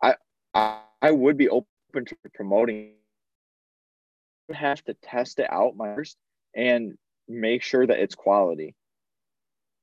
I 0.02 0.16
I, 0.52 0.80
I 1.00 1.12
would 1.12 1.36
be 1.36 1.48
open 1.48 2.04
to 2.06 2.16
promoting. 2.34 2.94
Have 4.52 4.82
to 4.84 4.94
test 4.94 5.38
it 5.38 5.50
out 5.50 5.74
first 5.78 6.18
and 6.54 6.98
make 7.26 7.62
sure 7.62 7.86
that 7.86 7.98
it's 7.98 8.14
quality. 8.14 8.74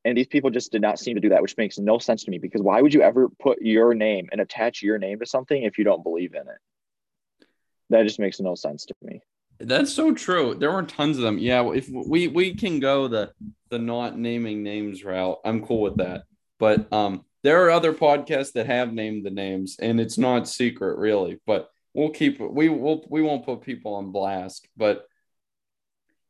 And 0.04 0.18
these 0.18 0.28
people 0.28 0.50
just 0.50 0.72
did 0.72 0.82
not 0.82 1.00
seem 1.00 1.16
to 1.16 1.22
do 1.22 1.30
that, 1.30 1.42
which 1.42 1.58
makes 1.58 1.78
no 1.78 2.00
sense 2.00 2.24
to 2.24 2.32
me 2.32 2.40
because 2.40 2.62
why 2.62 2.82
would 2.82 2.94
you 2.94 3.02
ever 3.02 3.30
put 3.30 3.62
your 3.62 3.94
name 3.94 4.30
and 4.32 4.42
attach 4.42 4.82
your 4.82 4.98
name 4.98 5.20
to 5.20 5.26
something 5.26 5.62
if 5.62 5.78
you 5.78 5.84
don't 5.84 6.04
believe 6.04 6.34
in 6.34 6.42
it? 6.42 7.48
That 7.92 8.04
just 8.04 8.20
makes 8.20 8.40
no 8.40 8.56
sense 8.56 8.86
to 8.86 8.96
me. 9.02 9.22
That's 9.60 9.94
so 9.94 10.14
true. 10.14 10.56
There 10.56 10.72
were 10.72 10.84
tons 10.84 11.18
of 11.18 11.24
them. 11.24 11.38
Yeah, 11.38 11.70
if 11.72 11.88
we 11.90 12.28
we 12.28 12.56
can 12.56 12.80
go 12.80 13.08
the 13.08 13.32
the 13.70 13.78
not 13.78 14.18
naming 14.18 14.64
names 14.64 15.04
route, 15.04 15.38
I'm 15.46 15.64
cool 15.64 15.82
with 15.82 15.98
that. 15.98 16.24
But 16.58 16.92
um 16.92 17.26
there 17.44 17.64
are 17.66 17.70
other 17.70 17.94
podcasts 17.94 18.54
that 18.54 18.66
have 18.66 18.94
named 18.94 19.26
the 19.26 19.32
names 19.32 19.78
and 19.80 20.00
it's 20.00 20.18
not 20.18 20.48
secret 20.48 20.98
really, 20.98 21.40
but 21.46 21.70
we'll 21.94 22.10
keep 22.10 22.40
we 22.40 22.70
will 22.70 23.06
we 23.10 23.22
won't 23.22 23.46
put 23.46 23.62
people 23.62 23.94
on 23.96 24.12
blast, 24.12 24.68
but 24.76 25.06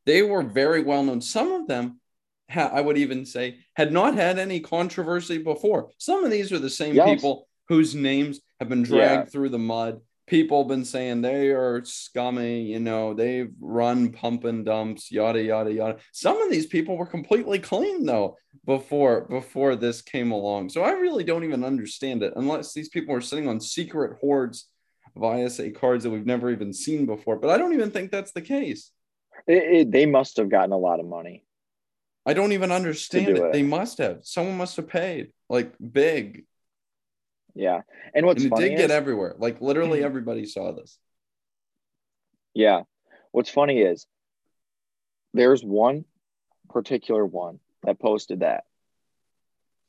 they 0.05 0.23
were 0.23 0.43
very 0.43 0.84
well 0.84 1.03
known. 1.03 1.21
Some 1.21 1.53
of 1.53 1.67
them 1.67 2.00
ha- 2.51 2.71
I 2.73 2.81
would 2.81 2.97
even 2.97 3.25
say, 3.25 3.59
had 3.75 3.91
not 3.91 4.15
had 4.15 4.37
any 4.37 4.59
controversy 4.59 5.37
before. 5.37 5.89
Some 5.97 6.23
of 6.23 6.31
these 6.31 6.51
are 6.51 6.59
the 6.59 6.69
same 6.69 6.95
yes. 6.95 7.09
people 7.09 7.47
whose 7.67 7.95
names 7.95 8.41
have 8.59 8.69
been 8.69 8.83
dragged 8.83 9.27
yeah. 9.27 9.31
through 9.31 9.49
the 9.49 9.59
mud. 9.59 10.01
People 10.27 10.63
have 10.63 10.67
been 10.67 10.85
saying 10.85 11.21
they 11.21 11.49
are 11.49 11.83
scummy, 11.83 12.61
you 12.61 12.79
know, 12.79 13.13
they've 13.13 13.51
run 13.59 14.11
pump 14.11 14.45
and 14.45 14.65
dumps, 14.65 15.11
yada 15.11 15.41
yada 15.41 15.73
yada. 15.73 15.97
Some 16.13 16.41
of 16.41 16.49
these 16.49 16.67
people 16.67 16.95
were 16.95 17.05
completely 17.05 17.59
clean 17.59 18.05
though 18.05 18.37
before 18.65 19.21
before 19.21 19.75
this 19.75 20.01
came 20.01 20.31
along. 20.31 20.69
So 20.69 20.83
I 20.83 20.91
really 20.91 21.23
don't 21.23 21.43
even 21.43 21.65
understand 21.65 22.23
it 22.23 22.33
unless 22.35 22.73
these 22.73 22.89
people 22.89 23.15
are 23.15 23.21
sitting 23.21 23.47
on 23.47 23.59
secret 23.59 24.19
hoards 24.21 24.69
of 25.15 25.23
ISA 25.23 25.71
cards 25.71 26.03
that 26.03 26.11
we've 26.11 26.25
never 26.25 26.49
even 26.51 26.71
seen 26.71 27.05
before. 27.05 27.37
But 27.37 27.49
I 27.49 27.57
don't 27.57 27.73
even 27.73 27.91
think 27.91 28.11
that's 28.11 28.31
the 28.31 28.41
case. 28.41 28.91
It, 29.47 29.63
it, 29.63 29.91
they 29.91 30.05
must 30.05 30.37
have 30.37 30.49
gotten 30.49 30.71
a 30.71 30.77
lot 30.77 30.99
of 30.99 31.05
money. 31.05 31.43
I 32.25 32.34
don't 32.34 32.51
even 32.51 32.71
understand 32.71 33.29
it. 33.29 33.38
it. 33.38 33.53
They 33.53 33.63
must 33.63 33.97
have. 33.97 34.19
Someone 34.23 34.57
must 34.57 34.75
have 34.77 34.88
paid 34.88 35.31
like 35.49 35.73
big. 35.79 36.45
Yeah, 37.55 37.81
and 38.13 38.25
what's 38.25 38.43
and 38.43 38.53
it 38.53 38.60
did 38.60 38.73
is, 38.73 38.79
get 38.79 38.91
everywhere. 38.91 39.36
Like 39.38 39.62
literally 39.62 40.03
everybody 40.03 40.45
saw 40.45 40.71
this. 40.71 40.97
Yeah, 42.53 42.81
what's 43.31 43.49
funny 43.49 43.79
is 43.79 44.05
there's 45.34 45.63
one 45.63 46.05
particular 46.69 47.25
one 47.25 47.60
that 47.84 47.99
posted 47.99 48.41
that, 48.41 48.65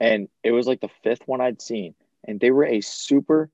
and 0.00 0.28
it 0.42 0.52
was 0.52 0.66
like 0.66 0.80
the 0.80 0.90
fifth 1.02 1.22
one 1.26 1.40
I'd 1.40 1.60
seen, 1.60 1.94
and 2.24 2.40
they 2.40 2.50
were 2.50 2.64
a 2.64 2.80
super, 2.80 3.50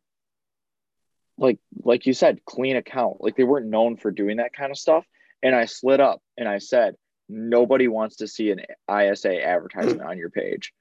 like 1.37 1.59
like 1.83 2.07
you 2.07 2.15
said, 2.15 2.45
clean 2.45 2.77
account. 2.77 3.17
Like 3.21 3.37
they 3.37 3.45
weren't 3.45 3.67
known 3.67 3.97
for 3.97 4.11
doing 4.13 4.37
that 4.37 4.53
kind 4.53 4.71
of 4.71 4.79
stuff. 4.79 5.05
And 5.43 5.55
I 5.55 5.67
slid 5.67 6.01
up 6.01 6.21
and 6.37 6.49
I 6.49 6.59
said, 6.59 6.97
nobody 7.29 7.89
wants 7.89 8.17
to 8.17 8.29
see 8.29 8.51
an 8.51 8.61
ISA 8.91 9.45
advertisement 9.45 10.03
on 10.03 10.19
your 10.19 10.31
page. 10.31 10.73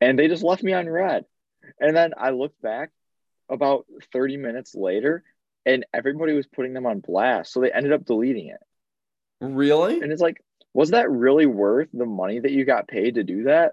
And 0.00 0.18
they 0.18 0.28
just 0.28 0.42
left 0.42 0.62
me 0.62 0.72
on 0.72 0.88
red. 0.88 1.24
And 1.80 1.96
then 1.96 2.12
I 2.16 2.30
looked 2.30 2.60
back 2.60 2.90
about 3.48 3.86
30 4.12 4.36
minutes 4.36 4.74
later 4.74 5.22
and 5.64 5.86
everybody 5.94 6.34
was 6.34 6.46
putting 6.46 6.74
them 6.74 6.86
on 6.86 7.00
blast. 7.00 7.52
So 7.52 7.60
they 7.60 7.72
ended 7.72 7.92
up 7.92 8.04
deleting 8.04 8.48
it. 8.48 8.60
Really? 9.40 10.00
And 10.00 10.12
it's 10.12 10.20
like, 10.20 10.42
was 10.74 10.90
that 10.90 11.10
really 11.10 11.46
worth 11.46 11.88
the 11.92 12.06
money 12.06 12.40
that 12.40 12.50
you 12.50 12.64
got 12.64 12.88
paid 12.88 13.14
to 13.14 13.24
do 13.24 13.44
that? 13.44 13.72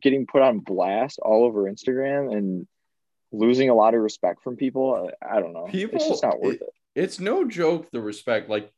Getting 0.00 0.26
put 0.26 0.42
on 0.42 0.60
blast 0.60 1.18
all 1.20 1.44
over 1.44 1.64
Instagram 1.64 2.36
and 2.36 2.66
losing 3.32 3.70
a 3.70 3.74
lot 3.74 3.94
of 3.94 4.00
respect 4.00 4.42
from 4.42 4.56
people. 4.56 5.10
I 5.22 5.40
don't 5.40 5.52
know. 5.52 5.66
People, 5.66 5.96
it's 5.96 6.08
just 6.08 6.22
not 6.22 6.40
worth 6.40 6.56
it, 6.56 6.62
it. 6.62 7.02
It's 7.02 7.20
no 7.20 7.44
joke, 7.44 7.90
the 7.90 8.00
respect. 8.00 8.48
Like 8.48 8.72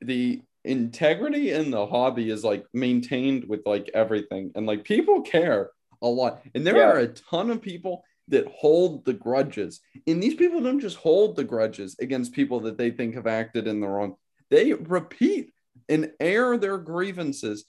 the 0.00 0.42
integrity 0.64 1.50
in 1.52 1.70
the 1.70 1.86
hobby 1.86 2.30
is 2.30 2.44
like 2.44 2.64
maintained 2.72 3.44
with 3.48 3.60
like 3.66 3.90
everything. 3.94 4.52
And 4.54 4.66
like 4.66 4.84
people 4.84 5.22
care 5.22 5.70
a 6.02 6.08
lot. 6.08 6.42
And 6.54 6.66
there 6.66 6.76
Yeah. 6.76 6.90
are 6.90 6.98
a 6.98 7.08
ton 7.08 7.50
of 7.50 7.62
people 7.62 8.04
that 8.28 8.46
hold 8.46 9.04
the 9.04 9.12
grudges. 9.12 9.80
And 10.06 10.22
these 10.22 10.34
people 10.34 10.60
don't 10.60 10.80
just 10.80 10.96
hold 10.96 11.36
the 11.36 11.44
grudges 11.44 11.96
against 12.00 12.32
people 12.32 12.60
that 12.60 12.78
they 12.78 12.90
think 12.90 13.14
have 13.14 13.26
acted 13.26 13.66
in 13.66 13.80
the 13.80 13.88
wrong. 13.88 14.16
They 14.50 14.72
repeat 14.72 15.52
and 15.88 16.12
air 16.20 16.56
their 16.56 16.78
grievances 16.78 17.64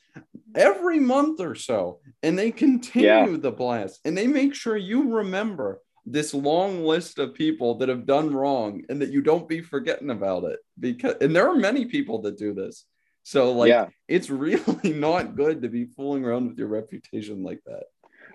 every 0.55 0.99
month 0.99 1.39
or 1.39 1.55
so. 1.55 1.99
And 2.21 2.37
they 2.37 2.51
continue 2.51 3.07
Yeah. 3.07 3.37
the 3.37 3.51
blast. 3.51 3.99
And 4.05 4.15
they 4.17 4.27
make 4.27 4.53
sure 4.53 4.77
you 4.77 5.15
remember 5.15 5.81
this 6.05 6.33
long 6.33 6.83
list 6.83 7.19
of 7.19 7.33
people 7.33 7.75
that 7.75 7.89
have 7.89 8.05
done 8.05 8.33
wrong 8.33 8.83
and 8.89 9.01
that 9.01 9.11
you 9.11 9.21
don't 9.21 9.47
be 9.47 9.61
forgetting 9.61 10.09
about 10.09 10.43
it. 10.45 10.59
Because 10.79 11.15
and 11.21 11.35
there 11.35 11.47
are 11.47 11.55
many 11.55 11.85
people 11.85 12.21
that 12.23 12.37
do 12.37 12.53
this. 12.53 12.85
So 13.23 13.51
like 13.51 13.69
yeah. 13.69 13.87
it's 14.07 14.29
really 14.31 14.93
not 14.93 15.35
good 15.35 15.61
to 15.61 15.69
be 15.69 15.85
fooling 15.85 16.25
around 16.25 16.47
with 16.47 16.57
your 16.57 16.67
reputation 16.67 17.43
like 17.43 17.61
that. 17.65 17.83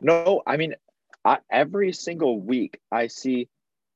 No, 0.01 0.43
I 0.47 0.57
mean, 0.57 0.75
I, 1.25 1.39
every 1.51 1.93
single 1.93 2.41
week 2.41 2.79
I 2.93 3.09
see, 3.09 3.49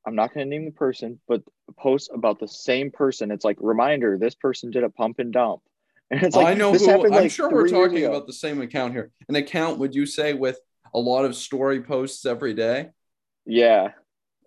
I'm 0.06 0.14
not 0.14 0.34
going 0.34 0.46
to 0.46 0.50
name 0.50 0.64
the 0.64 0.72
person, 0.72 1.20
but 1.28 1.42
posts 1.78 2.08
about 2.12 2.40
the 2.40 2.48
same 2.48 2.90
person. 2.90 3.30
It's 3.30 3.44
like, 3.44 3.58
reminder, 3.60 4.18
this 4.18 4.34
person 4.34 4.70
did 4.70 4.82
a 4.82 4.90
pump 4.90 5.18
and 5.18 5.32
dump. 5.32 5.62
And 6.12 6.24
it's 6.24 6.34
like, 6.34 6.48
I 6.48 6.54
know 6.54 6.72
who 6.72 6.90
I'm 6.90 7.08
like 7.08 7.30
sure 7.30 7.48
we're 7.48 7.68
talking 7.68 8.04
about 8.04 8.26
the 8.26 8.32
same 8.32 8.60
account 8.60 8.94
here. 8.94 9.12
An 9.28 9.36
account, 9.36 9.78
would 9.78 9.94
you 9.94 10.06
say, 10.06 10.34
with 10.34 10.58
a 10.92 10.98
lot 10.98 11.24
of 11.24 11.36
story 11.36 11.82
posts 11.82 12.26
every 12.26 12.52
day? 12.52 12.88
Yeah. 13.46 13.92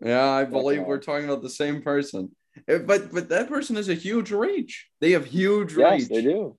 Yeah, 0.01 0.29
I 0.29 0.45
believe 0.45 0.83
we're 0.83 0.99
talking 0.99 1.25
about 1.29 1.41
the 1.41 1.49
same 1.49 1.81
person. 1.81 2.35
Eh, 2.67 2.79
But 2.79 3.11
but 3.11 3.29
that 3.29 3.47
person 3.49 3.75
has 3.77 3.89
a 3.89 3.93
huge 3.93 4.31
reach. 4.31 4.87
They 4.99 5.11
have 5.11 5.25
huge 5.25 5.75
Yes, 5.77 6.01
reach. 6.01 6.09
they 6.09 6.21
do. 6.21 6.57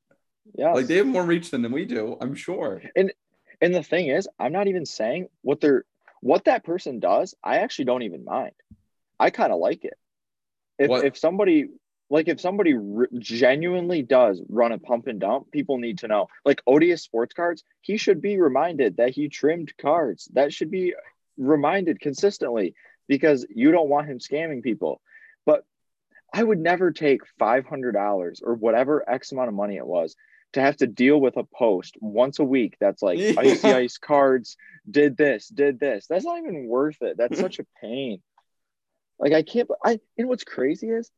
Yeah. 0.54 0.72
Like 0.72 0.86
they 0.86 0.96
have 0.96 1.06
more 1.06 1.24
reach 1.24 1.50
than 1.50 1.70
we 1.72 1.84
do, 1.84 2.16
I'm 2.20 2.34
sure. 2.34 2.82
and 2.96 3.12
and 3.60 3.74
the 3.74 3.82
thing 3.82 4.08
is, 4.08 4.28
I'm 4.38 4.52
not 4.52 4.66
even 4.66 4.84
saying 4.86 5.28
what 5.42 5.60
they're 5.60 5.84
what 6.20 6.44
that 6.44 6.64
person 6.64 7.00
does. 7.00 7.34
I 7.44 7.58
actually 7.58 7.84
don't 7.86 8.02
even 8.02 8.24
mind. 8.24 8.54
I 9.20 9.30
kind 9.30 9.52
of 9.52 9.58
like 9.58 9.84
it. 9.84 9.94
If 10.78 10.88
What- 10.88 11.04
if 11.04 11.16
somebody 11.18 11.66
like 12.10 12.28
if 12.28 12.40
somebody 12.40 12.74
r- 12.74 13.08
genuinely 13.18 14.02
does 14.02 14.42
run 14.48 14.72
a 14.72 14.78
pump 14.78 15.06
and 15.06 15.18
dump, 15.20 15.50
people 15.50 15.78
need 15.78 15.98
to 15.98 16.08
know. 16.08 16.28
Like 16.44 16.62
Odious 16.66 17.02
Sports 17.02 17.34
Cards, 17.34 17.62
he 17.80 17.96
should 17.96 18.20
be 18.20 18.38
reminded 18.40 18.96
that 18.98 19.10
he 19.10 19.28
trimmed 19.28 19.76
cards. 19.78 20.28
That 20.34 20.52
should 20.52 20.70
be 20.70 20.94
reminded 21.36 22.00
consistently 22.00 22.74
because 23.08 23.46
you 23.50 23.70
don't 23.70 23.88
want 23.88 24.08
him 24.08 24.18
scamming 24.18 24.62
people. 24.62 25.00
But 25.46 25.64
I 26.32 26.42
would 26.42 26.58
never 26.58 26.90
take 26.90 27.20
$500 27.40 28.40
or 28.42 28.54
whatever 28.54 29.08
X 29.08 29.32
amount 29.32 29.48
of 29.48 29.54
money 29.54 29.76
it 29.76 29.86
was 29.86 30.16
to 30.54 30.60
have 30.60 30.76
to 30.78 30.86
deal 30.86 31.20
with 31.20 31.36
a 31.36 31.44
post 31.44 31.96
once 32.00 32.38
a 32.38 32.44
week 32.44 32.76
that's 32.80 33.02
like 33.02 33.18
Yeah. 33.22 33.32
icy 33.38 33.72
ice 33.72 33.98
cards 33.98 34.56
did 34.90 35.16
this 35.16 35.48
did 35.48 35.80
this 35.80 36.06
that's 36.06 36.24
not 36.24 36.38
even 36.38 36.66
worth 36.68 37.00
it 37.02 37.16
that's 37.16 37.40
such 37.40 37.58
a 37.58 37.66
pain 37.80 38.20
like 39.18 39.32
i 39.32 39.42
can't 39.42 39.68
i 39.84 39.98
and 40.18 40.28
what's 40.28 40.44
crazy 40.44 40.90
is 40.90 41.10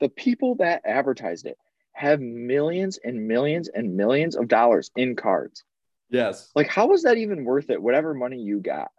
the 0.00 0.08
people 0.08 0.54
that 0.56 0.82
advertised 0.84 1.46
it 1.46 1.56
have 1.92 2.20
millions 2.20 2.98
and 3.02 3.26
millions 3.26 3.68
and 3.68 3.96
millions 3.96 4.36
of 4.36 4.46
dollars 4.48 4.90
in 4.94 5.16
cards 5.16 5.64
Yes. 6.10 6.50
like 6.54 6.68
how 6.68 6.92
is 6.92 7.02
that 7.02 7.16
even 7.16 7.44
worth 7.44 7.70
it 7.70 7.82
whatever 7.82 8.14
money 8.14 8.38
you 8.40 8.60
got 8.60 8.90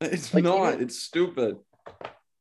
It's 0.00 0.32
Like, 0.34 0.44
not. 0.44 0.80
It's 0.80 0.98
stupid. 1.00 1.56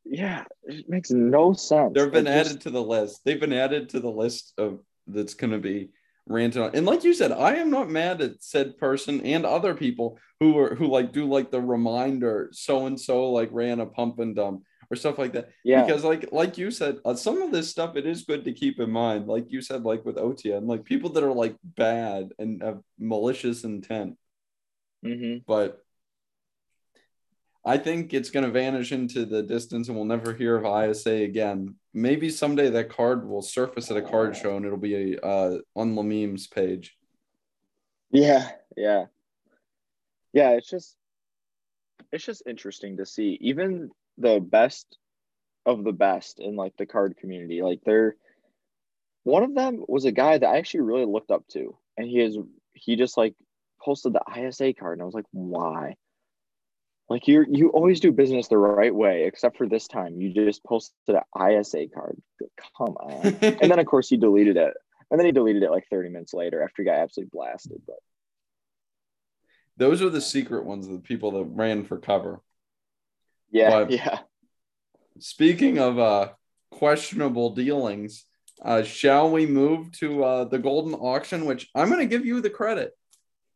yeah 0.04 0.44
it 0.64 0.88
makes 0.90 1.10
no 1.12 1.54
sense 1.54 1.94
They've 1.96 2.12
been 2.12 2.28
It 2.28 2.34
just- 2.34 2.50
added 2.52 2.62
to 2.62 2.70
the 2.72 2.84
list. 2.84 3.22
They've 3.26 3.40
been 3.40 3.54
added 3.54 3.90
to 3.90 4.00
the 4.00 4.12
list 4.12 4.54
of 4.58 4.80
that's 5.08 5.34
going 5.36 5.52
to 5.52 5.60
be 5.60 5.90
ranted 6.28 6.62
on. 6.62 6.72
And 6.76 6.86
like 6.86 7.04
you 7.04 7.14
said, 7.14 7.32
I 7.32 7.56
am 7.56 7.70
not 7.70 7.90
mad 7.90 8.22
at 8.22 8.44
said 8.44 8.78
person 8.78 9.22
and 9.22 9.46
other 9.46 9.74
people 9.76 10.18
who 10.40 10.58
are 10.58 10.76
who 10.76 10.88
like 10.88 11.12
do 11.14 11.26
like 11.26 11.50
the 11.52 11.62
reminder 11.62 12.50
so 12.52 12.88
and 12.88 13.00
so 13.00 13.32
like 13.32 13.50
ran 13.52 13.80
a 13.80 13.86
pump 13.86 14.20
and 14.20 14.36
dump 14.36 14.64
or 14.92 14.96
stuff 14.96 15.18
like 15.18 15.34
that. 15.34 15.50
yeah 15.64 15.84
Because 15.86 16.04
like 16.04 16.30
like 16.32 16.58
you 16.58 16.72
said, 16.72 16.98
uh, 17.06 17.16
some 17.16 17.42
of 17.42 17.52
this 17.52 17.70
stuff 17.72 17.96
it 17.96 18.06
is 18.06 18.24
good 18.26 18.44
to 18.46 18.52
keep 18.54 18.80
in 18.80 18.92
mind. 18.92 19.28
Like 19.28 19.52
you 19.52 19.62
said, 19.62 19.84
like 19.84 20.04
with 20.06 20.18
OTN, 20.18 20.68
like 20.68 20.84
people 20.84 21.12
that 21.12 21.24
are 21.24 21.32
like 21.34 21.56
bad 21.64 22.34
and 22.40 22.62
have 22.62 22.82
malicious 23.00 23.64
intent. 23.64 24.18
Mm-hmm. 25.06 25.38
But 25.48 25.80
I 27.66 27.78
think 27.78 28.14
it's 28.14 28.30
going 28.30 28.46
to 28.46 28.52
vanish 28.52 28.92
into 28.92 29.26
the 29.26 29.42
distance 29.42 29.88
and 29.88 29.98
we'll 29.98 30.06
never 30.06 30.34
hear 30.34 30.56
of 30.56 30.90
ISA 30.90 31.10
again. 31.10 31.76
Maybe 31.94 32.30
someday 32.30 32.70
that 32.70 32.90
card 32.90 33.28
will 33.28 33.42
surface 33.42 33.90
at 33.90 33.98
a 33.98 34.04
card 34.04 34.38
show 34.38 34.56
and 34.56 34.66
it'll 34.66 34.78
be 34.78 35.18
uh, 35.22 35.58
on 35.76 35.96
memes 35.96 36.46
page. 36.46 36.96
Yeah, 38.12 38.50
yeah. 38.78 39.06
Yeah, 40.32 40.52
it's 40.52 40.70
just 40.70 40.96
it's 42.12 42.26
just 42.26 42.44
interesting 42.48 42.98
to 42.98 43.06
see 43.06 43.38
even 43.42 43.90
the 44.18 44.40
best 44.40 44.98
of 45.66 45.84
the 45.84 45.92
best 45.92 46.40
in 46.40 46.56
like 46.56 46.78
the 46.78 46.86
card 46.86 47.18
community. 47.18 47.64
Like 47.64 47.80
they're 47.84 48.16
one 49.24 49.42
of 49.42 49.56
them 49.56 49.84
was 49.88 50.06
a 50.06 50.12
guy 50.12 50.38
that 50.38 50.48
I 50.48 50.58
actually 50.58 50.82
really 50.82 51.06
looked 51.06 51.32
up 51.32 51.48
to 51.54 51.76
and 51.98 52.08
he 52.08 52.20
is 52.20 52.38
he 52.74 52.96
just 52.96 53.18
like 53.18 53.34
posted 53.82 54.14
the 54.14 54.22
ISA 54.40 54.74
card 54.74 55.00
and 55.00 55.02
I 55.02 55.06
was 55.06 55.16
like, 55.16 55.26
"Why?" 55.32 55.96
Like 57.10 57.28
you 57.28 57.46
you 57.50 57.70
always 57.70 58.00
do 58.00 58.12
business 58.12 58.48
the 58.48 58.58
right 58.58 58.94
way 58.94 59.26
except 59.26 59.58
for 59.58 59.68
this 59.68 59.88
time. 59.88 60.20
You 60.20 60.34
just 60.34 60.64
posted 60.64 61.16
an 61.16 61.52
ISA 61.60 61.88
card. 61.94 62.20
Come 62.78 62.96
on. 62.98 63.26
and 63.42 63.72
then 63.72 63.78
of 63.80 63.86
course 63.94 64.10
he 64.10 64.18
deleted 64.18 64.58
it. 64.58 64.74
And 65.12 65.20
then 65.20 65.26
he 65.28 65.32
deleted 65.32 65.62
it 65.62 65.70
like 65.70 65.86
30 65.92 66.10
minutes 66.10 66.34
later 66.34 66.64
after 66.64 66.82
he 66.82 66.86
got 66.88 66.98
absolutely 66.98 67.30
blasted, 67.32 67.80
but 67.86 67.98
Those 69.78 70.02
are 70.02 70.10
the 70.10 70.20
secret 70.22 70.66
ones, 70.66 70.88
the 70.88 70.98
people 70.98 71.32
that 71.32 71.44
ran 71.46 71.84
for 71.84 72.00
cover. 72.00 72.42
Yeah, 73.52 73.70
But- 73.70 73.92
yeah. 73.92 74.20
Speaking 75.20 75.78
of 75.80 75.98
uh, 76.00 76.30
questionable 76.72 77.52
dealings, 77.52 78.26
uh, 78.62 78.84
shall 78.84 79.30
we 79.32 79.46
move 79.46 79.92
to 80.00 80.24
uh, 80.24 80.44
the 80.46 80.60
golden 80.60 80.94
auction? 80.96 81.46
Which 81.46 81.70
I'm 81.76 81.88
going 81.90 82.00
to 82.02 82.06
give 82.18 82.26
you 82.26 82.42
the 82.42 82.50
credit. 82.50 82.92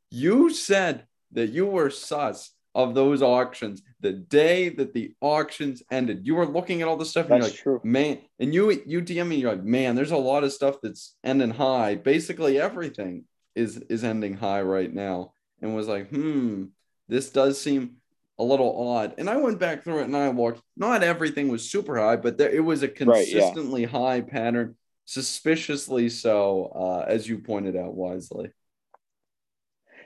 You 0.10 0.52
said 0.52 1.06
that 1.34 1.50
you 1.50 1.66
were 1.66 1.90
sus 1.90 2.52
of 2.76 2.94
those 2.96 3.22
auctions 3.22 3.82
the 4.02 4.14
day 4.14 4.70
that 4.70 4.94
the 4.94 5.14
auctions 5.22 5.84
ended. 5.92 6.26
You 6.26 6.36
were 6.36 6.46
looking 6.48 6.82
at 6.82 6.88
all 6.88 6.98
the 6.98 7.06
stuff 7.06 7.30
and 7.30 7.42
That's 7.42 7.48
you're 7.48 7.50
like, 7.50 7.60
true. 7.64 7.82
man, 7.84 8.20
and 8.40 8.54
you 8.54 8.70
you 8.86 9.02
DM 9.02 9.28
me, 9.28 9.38
you're 9.38 9.52
like, 9.52 9.64
man, 9.64 9.96
there's 9.96 10.12
a 10.12 10.18
lot 10.18 10.44
of 10.44 10.54
stuff 10.54 10.78
that's 10.82 11.16
ending 11.24 11.50
high. 11.52 11.96
Basically, 11.96 12.60
everything 12.60 13.26
is 13.56 13.78
is 13.90 14.04
ending 14.04 14.36
high 14.36 14.62
right 14.62 14.94
now, 14.94 15.34
and 15.62 15.76
was 15.76 15.88
like, 15.88 16.10
hmm, 16.10 16.66
this 17.08 17.30
does 17.30 17.60
seem 17.60 17.98
a 18.38 18.44
little 18.44 18.88
odd. 18.90 19.16
And 19.18 19.30
I 19.30 19.38
went 19.38 19.60
back 19.60 19.84
through 19.84 20.00
it 20.00 20.06
and 20.06 20.16
I 20.16 20.30
looked. 20.30 20.62
Not 20.78 21.04
everything 21.04 21.50
was 21.50 21.70
super 21.70 21.98
high, 22.00 22.16
but 22.16 22.38
there 22.38 22.50
it 22.50 22.62
was 22.64 22.84
a 22.84 22.88
Right, 23.04 23.28
yeah. 23.32 23.52
consistently 23.52 23.84
high 23.86 24.22
pattern, 24.22 24.76
suspiciously 25.06 26.10
so, 26.10 26.72
uh, 26.76 27.06
as 27.08 27.28
you 27.28 27.40
pointed 27.40 27.76
out 27.76 27.96
wisely. 27.96 28.52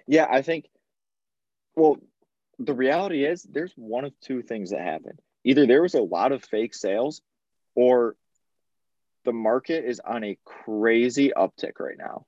Yeah, 0.07 0.27
I 0.29 0.41
think. 0.41 0.65
Well, 1.75 1.97
the 2.59 2.73
reality 2.73 3.25
is 3.25 3.43
there's 3.43 3.73
one 3.75 4.05
of 4.05 4.13
two 4.21 4.41
things 4.41 4.71
that 4.71 4.81
happened. 4.81 5.19
Either 5.43 5.65
there 5.65 5.81
was 5.81 5.93
a 5.93 6.01
lot 6.01 6.31
of 6.31 6.43
fake 6.43 6.73
sales, 6.73 7.21
or 7.75 8.15
the 9.25 9.33
market 9.33 9.85
is 9.85 9.99
on 9.99 10.23
a 10.23 10.37
crazy 10.45 11.31
uptick 11.35 11.79
right 11.79 11.97
now. 11.97 12.25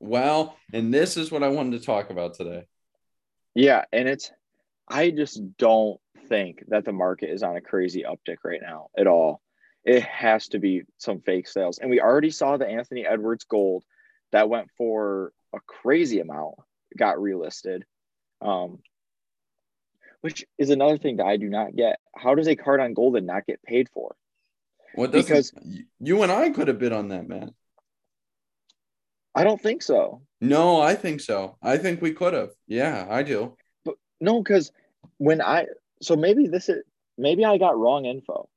Well, 0.00 0.56
and 0.72 0.92
this 0.92 1.16
is 1.16 1.30
what 1.30 1.42
I 1.42 1.48
wanted 1.48 1.80
to 1.80 1.86
talk 1.86 2.10
about 2.10 2.34
today. 2.34 2.66
Yeah, 3.54 3.84
and 3.92 4.08
it's. 4.08 4.30
I 4.90 5.10
just 5.10 5.40
don't 5.58 6.00
think 6.28 6.64
that 6.68 6.86
the 6.86 6.92
market 6.92 7.30
is 7.30 7.42
on 7.42 7.56
a 7.56 7.60
crazy 7.60 8.04
uptick 8.08 8.38
right 8.42 8.60
now 8.62 8.88
at 8.96 9.06
all. 9.06 9.42
It 9.84 10.02
has 10.02 10.48
to 10.48 10.58
be 10.58 10.82
some 10.96 11.20
fake 11.20 11.48
sales, 11.48 11.78
and 11.78 11.90
we 11.90 12.00
already 12.00 12.30
saw 12.30 12.56
the 12.56 12.66
Anthony 12.66 13.06
Edwards 13.06 13.44
gold 13.44 13.84
that 14.32 14.48
went 14.48 14.68
for 14.76 15.32
a 15.54 15.60
crazy 15.66 16.20
amount 16.20 16.54
got 16.96 17.16
relisted. 17.16 17.82
Um, 18.40 18.78
which 20.20 20.44
is 20.58 20.70
another 20.70 20.98
thing 20.98 21.16
that 21.16 21.26
I 21.26 21.36
do 21.36 21.48
not 21.48 21.74
get. 21.76 21.98
How 22.14 22.34
does 22.34 22.48
a 22.48 22.56
card 22.56 22.80
on 22.80 22.94
Golden 22.94 23.26
not 23.26 23.46
get 23.46 23.62
paid 23.62 23.88
for? 23.90 24.16
What 24.94 25.12
doesn't 25.12 25.26
Because- 25.28 25.52
you 26.00 26.22
and 26.22 26.32
I 26.32 26.50
could 26.50 26.68
have 26.68 26.78
bid 26.78 26.92
on 26.92 27.08
that, 27.08 27.28
man. 27.28 27.54
I 29.34 29.44
don't 29.44 29.60
think 29.60 29.82
so. 29.82 30.22
No, 30.40 30.80
I 30.80 30.94
think 30.94 31.20
so. 31.20 31.56
I 31.62 31.78
think 31.78 32.00
we 32.02 32.12
could 32.12 32.34
have. 32.34 32.50
Yeah, 32.66 33.06
I 33.08 33.22
do. 33.22 33.56
But 33.84 33.96
No, 34.20 34.42
because 34.42 34.72
when 35.18 35.40
I 35.40 35.66
so 36.02 36.16
maybe 36.16 36.46
this 36.46 36.68
is 36.68 36.82
maybe 37.16 37.44
I 37.44 37.58
got 37.58 37.78
wrong 37.78 38.04
info, 38.04 38.48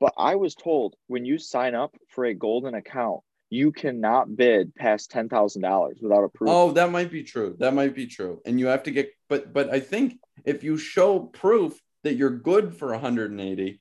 but 0.00 0.12
I 0.18 0.36
was 0.36 0.54
told 0.54 0.96
when 1.06 1.24
you 1.24 1.38
sign 1.38 1.74
up 1.74 1.96
for 2.08 2.24
a 2.24 2.34
golden 2.34 2.74
account, 2.74 3.22
you 3.50 3.72
cannot 3.72 4.36
bid 4.36 4.74
past 4.74 5.10
ten 5.10 5.28
thousand 5.28 5.62
dollars 5.62 5.98
without 6.00 6.24
approval. 6.24 6.54
Oh, 6.54 6.72
that 6.72 6.90
might 6.90 7.10
be 7.10 7.22
true. 7.22 7.56
That 7.58 7.74
might 7.74 7.94
be 7.94 8.06
true. 8.06 8.40
And 8.44 8.58
you 8.58 8.66
have 8.66 8.82
to 8.84 8.90
get, 8.90 9.10
but 9.28 9.52
but 9.52 9.70
I 9.70 9.80
think 9.80 10.18
if 10.44 10.64
you 10.64 10.76
show 10.76 11.20
proof 11.20 11.80
that 12.02 12.14
you're 12.14 12.30
good 12.30 12.76
for 12.76 12.90
180, 12.90 13.80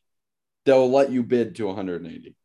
they'll 0.65 0.89
let 0.89 1.11
you 1.11 1.23
bid 1.23 1.55
to 1.55 1.67
180. 1.67 2.35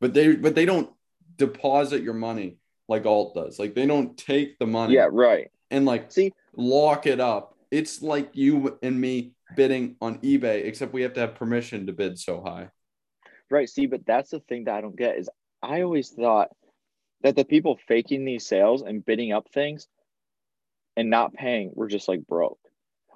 But 0.00 0.14
they 0.14 0.36
but 0.36 0.54
they 0.54 0.66
don't 0.66 0.90
deposit 1.36 2.02
your 2.02 2.14
money 2.14 2.58
like 2.88 3.06
alt 3.06 3.34
does. 3.34 3.58
Like 3.58 3.74
they 3.74 3.86
don't 3.86 4.16
take 4.16 4.58
the 4.58 4.66
money. 4.66 4.94
Yeah, 4.94 5.08
right. 5.10 5.48
And 5.70 5.86
like 5.86 6.12
see 6.12 6.32
lock 6.54 7.06
it 7.06 7.20
up. 7.20 7.56
It's 7.70 8.02
like 8.02 8.30
you 8.34 8.78
and 8.82 9.00
me 9.00 9.32
bidding 9.56 9.96
on 10.00 10.18
eBay, 10.18 10.64
except 10.64 10.92
we 10.92 11.02
have 11.02 11.14
to 11.14 11.20
have 11.20 11.34
permission 11.34 11.86
to 11.86 11.92
bid 11.92 12.18
so 12.18 12.42
high. 12.42 12.68
Right. 13.50 13.68
See, 13.68 13.86
but 13.86 14.06
that's 14.06 14.30
the 14.30 14.40
thing 14.40 14.64
that 14.64 14.74
I 14.74 14.80
don't 14.80 14.96
get 14.96 15.16
is 15.16 15.28
I 15.62 15.82
always 15.82 16.10
thought 16.10 16.50
that 17.22 17.36
the 17.36 17.44
people 17.44 17.78
faking 17.86 18.24
these 18.24 18.46
sales 18.46 18.82
and 18.82 19.04
bidding 19.04 19.32
up 19.32 19.48
things 19.52 19.86
and 20.96 21.10
not 21.10 21.34
paying 21.34 21.72
were 21.74 21.88
just 21.88 22.08
like 22.08 22.26
broke. 22.26 22.58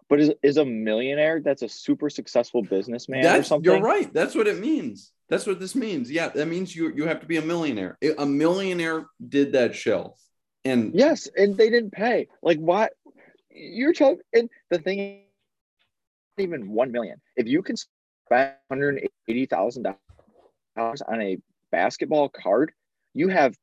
But 0.08 0.20
is, 0.20 0.32
is 0.42 0.58
a 0.58 0.64
millionaire 0.64 1.40
that's 1.40 1.62
a 1.62 1.68
super 1.68 2.10
successful 2.10 2.62
businessman 2.62 3.22
that's, 3.22 3.40
or 3.40 3.42
something? 3.44 3.72
You're 3.72 3.80
right. 3.80 4.12
That's 4.12 4.34
what 4.34 4.46
it 4.46 4.60
means. 4.60 5.12
That's 5.30 5.46
what 5.46 5.58
this 5.58 5.74
means. 5.74 6.10
Yeah, 6.10 6.28
that 6.28 6.46
means 6.46 6.76
you 6.76 6.92
you 6.94 7.06
have 7.06 7.20
to 7.20 7.26
be 7.26 7.38
a 7.38 7.42
millionaire. 7.42 7.96
A 8.18 8.26
millionaire 8.26 9.06
did 9.26 9.52
that 9.52 9.74
show. 9.74 10.16
And 10.66 10.94
yes, 10.94 11.28
and 11.34 11.56
they 11.56 11.70
didn't 11.70 11.92
pay. 11.92 12.28
Like 12.42 12.58
what 12.58 12.92
you're 13.50 13.94
telling 13.94 14.18
and 14.34 14.50
the 14.70 14.78
thing 14.78 15.22
even 16.36 16.70
one 16.70 16.92
million. 16.92 17.20
If 17.36 17.46
you 17.46 17.62
can 17.62 17.76
spend 17.76 18.52
hundred 18.68 19.08
eighty 19.28 19.46
thousand 19.46 19.86
dollars 20.76 21.02
on 21.02 21.22
a 21.22 21.38
basketball 21.74 22.28
card, 22.28 22.70
you 23.14 23.28
have 23.28 23.56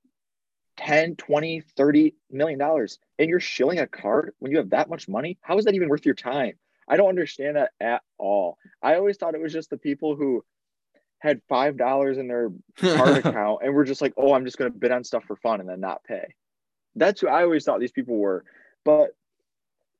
10, 0.75 1.15
20, 1.15 1.61
30 1.61 2.15
million 2.29 2.59
dollars 2.59 2.99
and 3.17 3.29
you're 3.29 3.39
shilling 3.39 3.79
a 3.79 3.87
card 3.87 4.33
when 4.39 4.51
you 4.51 4.57
have 4.57 4.71
that 4.71 4.89
much 4.89 5.07
money. 5.07 5.37
How 5.41 5.57
is 5.57 5.65
that 5.65 5.75
even 5.75 5.87
worth 5.87 6.05
your 6.05 6.15
time? 6.15 6.53
I 6.89 6.97
don't 6.97 7.07
understand 7.07 7.55
that 7.55 7.71
at 7.79 8.01
all. 8.17 8.57
I 8.83 8.95
always 8.95 9.15
thought 9.15 9.33
it 9.33 9.41
was 9.41 9.53
just 9.53 9.69
the 9.69 9.77
people 9.77 10.17
who 10.17 10.43
had 11.19 11.41
five 11.47 11.77
dollars 11.77 12.17
in 12.17 12.27
their 12.27 12.49
card 12.77 13.17
account 13.25 13.59
and 13.63 13.73
were 13.73 13.85
just 13.85 14.01
like, 14.01 14.13
oh, 14.17 14.33
I'm 14.33 14.43
just 14.43 14.57
gonna 14.57 14.71
bid 14.71 14.91
on 14.91 15.05
stuff 15.05 15.23
for 15.25 15.37
fun 15.37 15.61
and 15.61 15.69
then 15.69 15.79
not 15.79 16.03
pay. 16.03 16.35
That's 16.95 17.21
who 17.21 17.29
I 17.29 17.43
always 17.43 17.63
thought 17.63 17.79
these 17.79 17.93
people 17.93 18.17
were. 18.17 18.43
But 18.83 19.11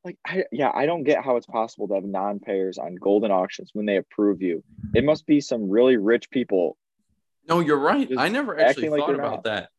like 0.04 0.17
I, 0.26 0.43
yeah, 0.52 0.71
I 0.74 0.86
don't 0.86 1.04
get 1.04 1.24
how 1.24 1.38
it's 1.38 1.45
possible 1.45 1.88
to 1.88 1.93
have 1.93 2.04
non-payers 2.04 2.78
on 2.78 2.95
golden 2.95 3.32
auctions 3.32 3.69
when 3.71 3.86
they 3.86 3.97
approve 3.97 4.41
you. 4.41 4.63
It 4.93 5.06
must 5.06 5.26
be 5.26 5.39
some 5.39 5.69
really 5.69 5.95
rich 5.95 6.30
people 6.30 6.76
no, 7.52 7.60
you're 7.60 7.78
right. 7.78 8.10
I 8.18 8.30
never 8.30 8.60
actually 8.60 8.90
thought 8.90 9.10
like 9.10 9.16
about 9.16 9.32
not. 9.32 9.44
that. 9.44 9.70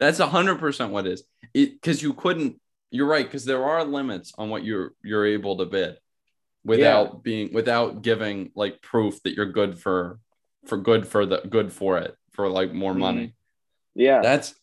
That's 0.00 0.18
hundred 0.18 0.58
percent 0.58 0.92
what 0.92 1.06
is 1.06 1.24
it 1.54 1.72
because 1.74 2.02
you 2.02 2.14
couldn't. 2.14 2.60
You're 2.90 3.06
right 3.06 3.24
because 3.24 3.44
there 3.44 3.64
are 3.64 3.84
limits 3.84 4.32
on 4.38 4.48
what 4.48 4.64
you're 4.64 4.92
you're 5.02 5.26
able 5.26 5.58
to 5.58 5.66
bid 5.66 5.98
without 6.64 7.06
yeah. 7.06 7.18
being 7.22 7.52
without 7.52 8.02
giving 8.02 8.50
like 8.54 8.80
proof 8.80 9.22
that 9.24 9.34
you're 9.34 9.52
good 9.52 9.78
for 9.78 10.20
for 10.66 10.78
good 10.78 11.06
for 11.06 11.26
the 11.26 11.38
good 11.48 11.72
for 11.72 11.98
it 11.98 12.16
for 12.32 12.48
like 12.48 12.72
more 12.72 12.92
mm-hmm. 12.92 13.00
money. 13.00 13.34
Yeah, 13.94 14.20
that's 14.22 14.54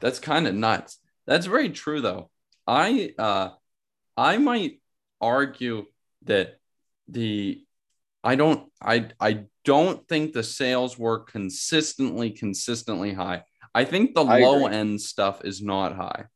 that's 0.00 0.20
kind 0.20 0.46
of 0.46 0.54
nuts. 0.54 0.98
That's 1.26 1.46
very 1.46 1.70
true 1.70 2.00
though. 2.00 2.30
I 2.66 3.14
uh 3.18 3.50
I 4.16 4.36
might 4.36 4.80
argue 5.20 5.86
that 6.24 6.58
the 7.08 7.64
I 8.22 8.36
don't 8.36 8.70
I 8.80 9.08
I 9.18 9.44
don't 9.64 10.06
think 10.08 10.32
the 10.32 10.42
sales 10.42 10.98
were 10.98 11.20
consistently 11.20 12.30
consistently 12.30 13.12
high. 13.12 13.42
I 13.74 13.84
think 13.84 14.14
the 14.14 14.24
I 14.24 14.40
low 14.40 14.66
agree. 14.66 14.76
end 14.76 15.00
stuff 15.00 15.44
is 15.44 15.62
not 15.62 15.96
high. 15.96 16.26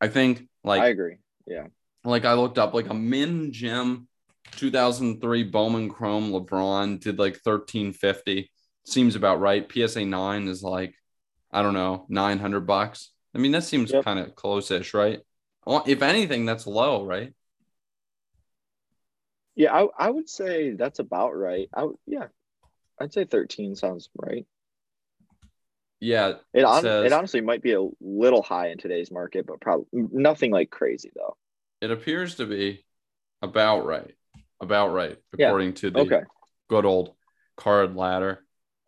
I 0.00 0.08
think 0.08 0.48
like 0.62 0.80
I 0.80 0.88
agree. 0.88 1.16
Yeah. 1.46 1.66
Like 2.04 2.24
I 2.24 2.34
looked 2.34 2.58
up 2.58 2.74
like 2.74 2.88
a 2.88 2.94
min 2.94 3.52
gem 3.52 4.08
2003 4.52 5.44
Bowman 5.44 5.88
Chrome 5.88 6.30
LeBron 6.30 7.00
did 7.00 7.18
like 7.18 7.38
1350. 7.42 8.50
Seems 8.86 9.16
about 9.16 9.40
right. 9.40 9.70
PSA 9.70 10.04
9 10.04 10.48
is 10.48 10.62
like 10.62 10.94
I 11.52 11.62
don't 11.62 11.74
know, 11.74 12.06
900 12.08 12.60
bucks. 12.60 13.10
I 13.34 13.38
mean 13.38 13.52
that 13.52 13.64
seems 13.64 13.90
yep. 13.90 14.04
kind 14.04 14.18
of 14.18 14.34
close-ish, 14.34 14.94
right? 14.94 15.20
If 15.66 16.02
anything 16.02 16.46
that's 16.46 16.66
low, 16.66 17.04
right? 17.04 17.34
Yeah, 19.56 19.74
I, 19.74 19.88
I 19.98 20.10
would 20.10 20.28
say 20.28 20.70
that's 20.72 21.00
about 21.00 21.36
right. 21.36 21.68
I 21.74 21.88
yeah, 22.06 22.28
I'd 23.00 23.12
say 23.12 23.24
13 23.24 23.74
sounds 23.74 24.08
right. 24.14 24.46
Yeah, 26.00 26.34
it 26.54 26.64
on, 26.64 26.82
says, 26.82 27.06
it 27.06 27.12
honestly 27.12 27.40
might 27.40 27.62
be 27.62 27.72
a 27.72 27.86
little 28.00 28.42
high 28.42 28.68
in 28.68 28.78
today's 28.78 29.10
market, 29.10 29.46
but 29.46 29.60
probably 29.60 29.86
nothing 29.92 30.50
like 30.50 30.70
crazy 30.70 31.10
though. 31.14 31.36
It 31.80 31.90
appears 31.90 32.36
to 32.36 32.46
be 32.46 32.84
about 33.42 33.84
right, 33.84 34.14
about 34.60 34.88
right 34.88 35.18
according 35.34 35.70
yeah. 35.70 35.74
to 35.74 35.90
the 35.90 35.98
okay. 36.00 36.22
good 36.68 36.86
old 36.86 37.14
card 37.56 37.96
ladder. 37.96 38.44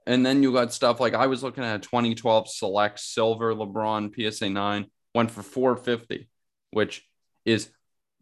And 0.06 0.24
then 0.24 0.42
you 0.42 0.52
got 0.52 0.72
stuff 0.72 1.00
like 1.00 1.14
I 1.14 1.26
was 1.26 1.42
looking 1.42 1.64
at 1.64 1.76
a 1.76 1.78
2012 1.78 2.48
Select 2.48 2.98
Silver 2.98 3.54
LeBron 3.54 4.12
PSA 4.14 4.50
9 4.50 4.86
went 5.14 5.30
for 5.30 5.42
450, 5.42 6.28
which 6.70 7.06
is 7.44 7.68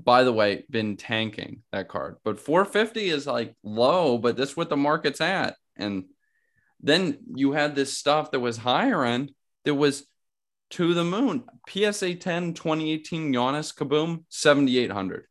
by 0.05 0.25
the 0.25 0.33
way, 0.33 0.65
been 0.71 0.97
tanking 0.97 1.63
that 1.73 1.89
card. 1.89 2.17
But 2.25 2.41
450 2.41 3.11
is 3.11 3.27
like 3.27 3.55
low, 3.63 4.19
but 4.19 4.37
that's 4.37 4.57
what 4.57 4.69
the 4.69 4.77
market's 4.77 5.21
at. 5.21 5.57
And 5.81 6.05
then 6.81 7.19
you 7.35 7.53
had 7.53 7.75
this 7.75 7.97
stuff 7.97 8.31
that 8.31 8.41
was 8.41 8.57
higher 8.57 9.05
end 9.05 9.33
that 9.65 9.75
was 9.75 10.07
to 10.71 10.95
the 10.95 11.05
moon. 11.05 11.45
PSA 11.69 12.15
10 12.15 12.55
2018 12.55 13.33
Giannis 13.33 13.75
Kaboom 13.75 14.25
7800. 14.29 15.25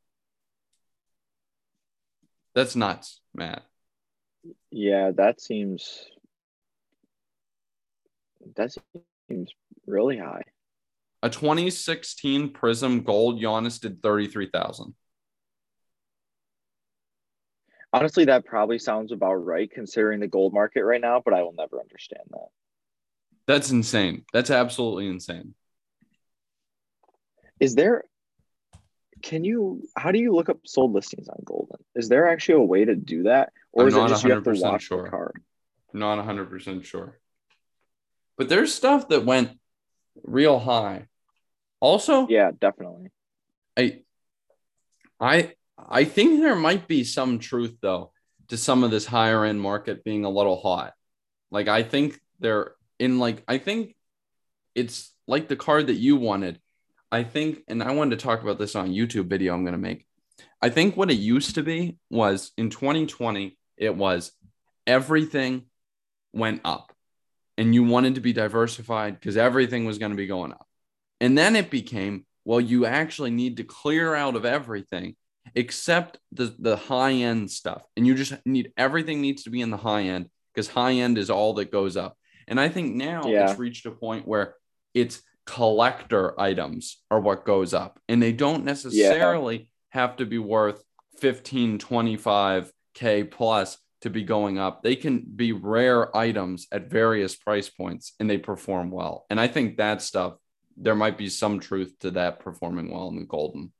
That's 2.55 2.75
nuts, 2.75 3.21
Matt. 3.33 3.63
Yeah, 4.71 5.12
that 5.15 5.39
seems 5.39 6.05
that 8.55 8.75
seems 9.29 9.51
really 9.85 10.17
high. 10.17 10.43
A 11.21 11.29
2016 11.29 12.53
Prizm 12.53 13.03
Gold 13.03 13.41
Giannis 13.41 13.79
did 13.79 14.01
33,000. 14.01 14.93
Honestly, 17.91 18.25
that 18.25 18.45
probably 18.45 18.78
sounds 18.78 19.12
about 19.12 19.34
right 19.34 19.69
considering 19.69 20.19
the 20.19 20.28
gold 20.28 20.54
market 20.54 20.84
right 20.84 21.02
now, 21.02 21.21
but 21.23 21.34
I 21.34 21.41
will 21.41 21.56
never 21.58 21.80
understand 21.80 22.23
that. 22.32 22.47
That's 23.47 23.71
insane. 23.71 24.25
That's 24.32 24.52
absolutely 24.52 25.08
insane. 25.08 25.56
Is 27.60 27.75
there 27.75 28.04
can 29.21 29.43
you 29.43 29.84
how 29.97 30.12
do 30.12 30.19
you 30.19 30.34
look 30.34 30.49
up 30.49 30.60
sold 30.65 30.93
listings 30.93 31.28
on 31.28 31.38
golden 31.43 31.78
Is 31.95 32.10
there 32.10 32.30
actually 32.30 32.62
a 32.62 32.65
way 32.65 32.86
to 32.86 32.95
do 32.95 33.23
that? 33.23 33.52
Or 33.71 33.84
I'm 33.84 33.89
is 33.89 33.95
it 33.95 34.08
just 34.08 34.23
you 34.23 34.32
have 34.32 34.43
to 34.43 34.52
watch 34.52 34.84
sure. 34.84 35.04
the 35.04 35.10
card? 35.10 35.41
Not 35.93 36.23
100% 36.25 36.84
sure. 36.84 37.19
But 38.38 38.49
there's 38.49 38.73
stuff 38.73 39.10
that 39.10 39.25
went 39.25 39.60
real 40.23 40.60
high. 40.60 41.08
Also, 41.80 42.28
yeah, 42.28 42.52
definitely. 42.58 43.12
I 43.75 44.02
I 45.19 45.54
I 45.87 46.03
think 46.03 46.39
there 46.39 46.55
might 46.55 46.87
be 46.87 47.03
some 47.03 47.39
truth 47.39 47.77
though 47.81 48.11
to 48.49 48.57
some 48.57 48.83
of 48.83 48.91
this 48.91 49.05
higher 49.05 49.45
end 49.45 49.61
market 49.61 50.03
being 50.03 50.25
a 50.25 50.29
little 50.29 50.59
hot. 50.59 50.93
Like 51.51 51.67
I 51.67 51.83
think 51.83 52.19
they're 52.39 52.73
in 52.99 53.19
like 53.19 53.43
I 53.47 53.57
think 53.57 53.95
it's 54.75 55.13
like 55.27 55.47
the 55.47 55.55
card 55.55 55.87
that 55.87 55.95
you 55.95 56.15
wanted. 56.15 56.59
I 57.11 57.23
think 57.23 57.63
and 57.67 57.81
I 57.81 57.93
wanted 57.93 58.19
to 58.19 58.23
talk 58.23 58.41
about 58.41 58.59
this 58.59 58.75
on 58.75 58.89
YouTube 58.89 59.27
video 59.27 59.53
I'm 59.53 59.63
going 59.63 59.73
to 59.73 59.77
make. 59.77 60.05
I 60.61 60.69
think 60.69 60.97
what 60.97 61.11
it 61.11 61.15
used 61.15 61.55
to 61.55 61.63
be 61.63 61.97
was 62.09 62.51
in 62.57 62.69
2020 62.69 63.57
it 63.77 63.95
was 63.95 64.31
everything 64.85 65.65
went 66.33 66.61
up 66.65 66.93
and 67.57 67.73
you 67.73 67.83
wanted 67.83 68.15
to 68.15 68.21
be 68.21 68.33
diversified 68.33 69.19
because 69.19 69.37
everything 69.37 69.85
was 69.85 69.97
going 69.97 70.11
to 70.11 70.17
be 70.17 70.27
going 70.27 70.51
up. 70.51 70.67
And 71.21 71.37
then 71.37 71.55
it 71.55 71.69
became, 71.69 72.25
well, 72.45 72.61
you 72.61 72.85
actually 72.85 73.31
need 73.31 73.57
to 73.57 73.63
clear 73.63 74.15
out 74.15 74.35
of 74.35 74.45
everything 74.45 75.15
except 75.55 76.17
the, 76.31 76.55
the 76.59 76.75
high 76.75 77.13
end 77.13 77.51
stuff. 77.51 77.83
And 77.95 78.05
you 78.05 78.15
just 78.15 78.33
need 78.45 78.71
everything 78.77 79.21
needs 79.21 79.43
to 79.43 79.49
be 79.49 79.62
in 79.62 79.69
the 79.69 79.77
high 79.77 80.03
end 80.03 80.29
because 80.53 80.67
high 80.67 80.93
end 80.93 81.17
is 81.17 81.29
all 81.29 81.53
that 81.55 81.71
goes 81.71 81.97
up. 81.97 82.17
And 82.47 82.59
I 82.59 82.69
think 82.69 82.95
now 82.95 83.27
yeah. 83.27 83.49
it's 83.49 83.59
reached 83.59 83.85
a 83.85 83.91
point 83.91 84.27
where 84.27 84.55
it's 84.93 85.21
collector 85.45 86.39
items 86.39 86.97
are 87.09 87.19
what 87.19 87.45
goes 87.45 87.73
up. 87.73 87.99
And 88.07 88.21
they 88.21 88.31
don't 88.31 88.65
necessarily 88.65 89.57
yeah. 89.57 89.63
have 89.89 90.17
to 90.17 90.25
be 90.25 90.38
worth 90.38 90.83
15, 91.19 91.79
25K 91.79 93.31
plus 93.31 93.77
to 94.01 94.09
be 94.09 94.23
going 94.23 94.57
up. 94.57 94.83
They 94.83 94.95
can 94.95 95.19
be 95.35 95.51
rare 95.51 96.15
items 96.15 96.67
at 96.71 96.89
various 96.89 97.35
price 97.35 97.69
points 97.69 98.13
and 98.19 98.29
they 98.29 98.38
perform 98.38 98.91
well. 98.91 99.25
And 99.29 99.39
I 99.39 99.47
think 99.47 99.77
that 99.77 100.01
stuff, 100.01 100.35
there 100.77 100.95
might 100.95 101.17
be 101.17 101.29
some 101.29 101.59
truth 101.59 101.93
to 101.99 102.12
that 102.12 102.39
performing 102.39 102.91
well 102.91 103.09
in 103.09 103.17
the 103.17 103.25
golden. 103.25 103.73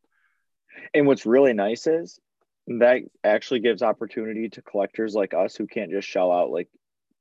And 0.94 1.08
what's 1.08 1.26
really 1.26 1.54
nice 1.54 1.88
is 1.88 2.20
that 2.68 3.02
actually 3.24 3.62
gives 3.62 3.82
opportunity 3.82 4.50
to 4.50 4.62
collectors 4.62 5.16
like 5.16 5.34
us 5.34 5.56
who 5.56 5.68
can't 5.68 5.92
just 5.92 6.08
shell 6.08 6.32
out 6.32 6.52
like 6.52 6.68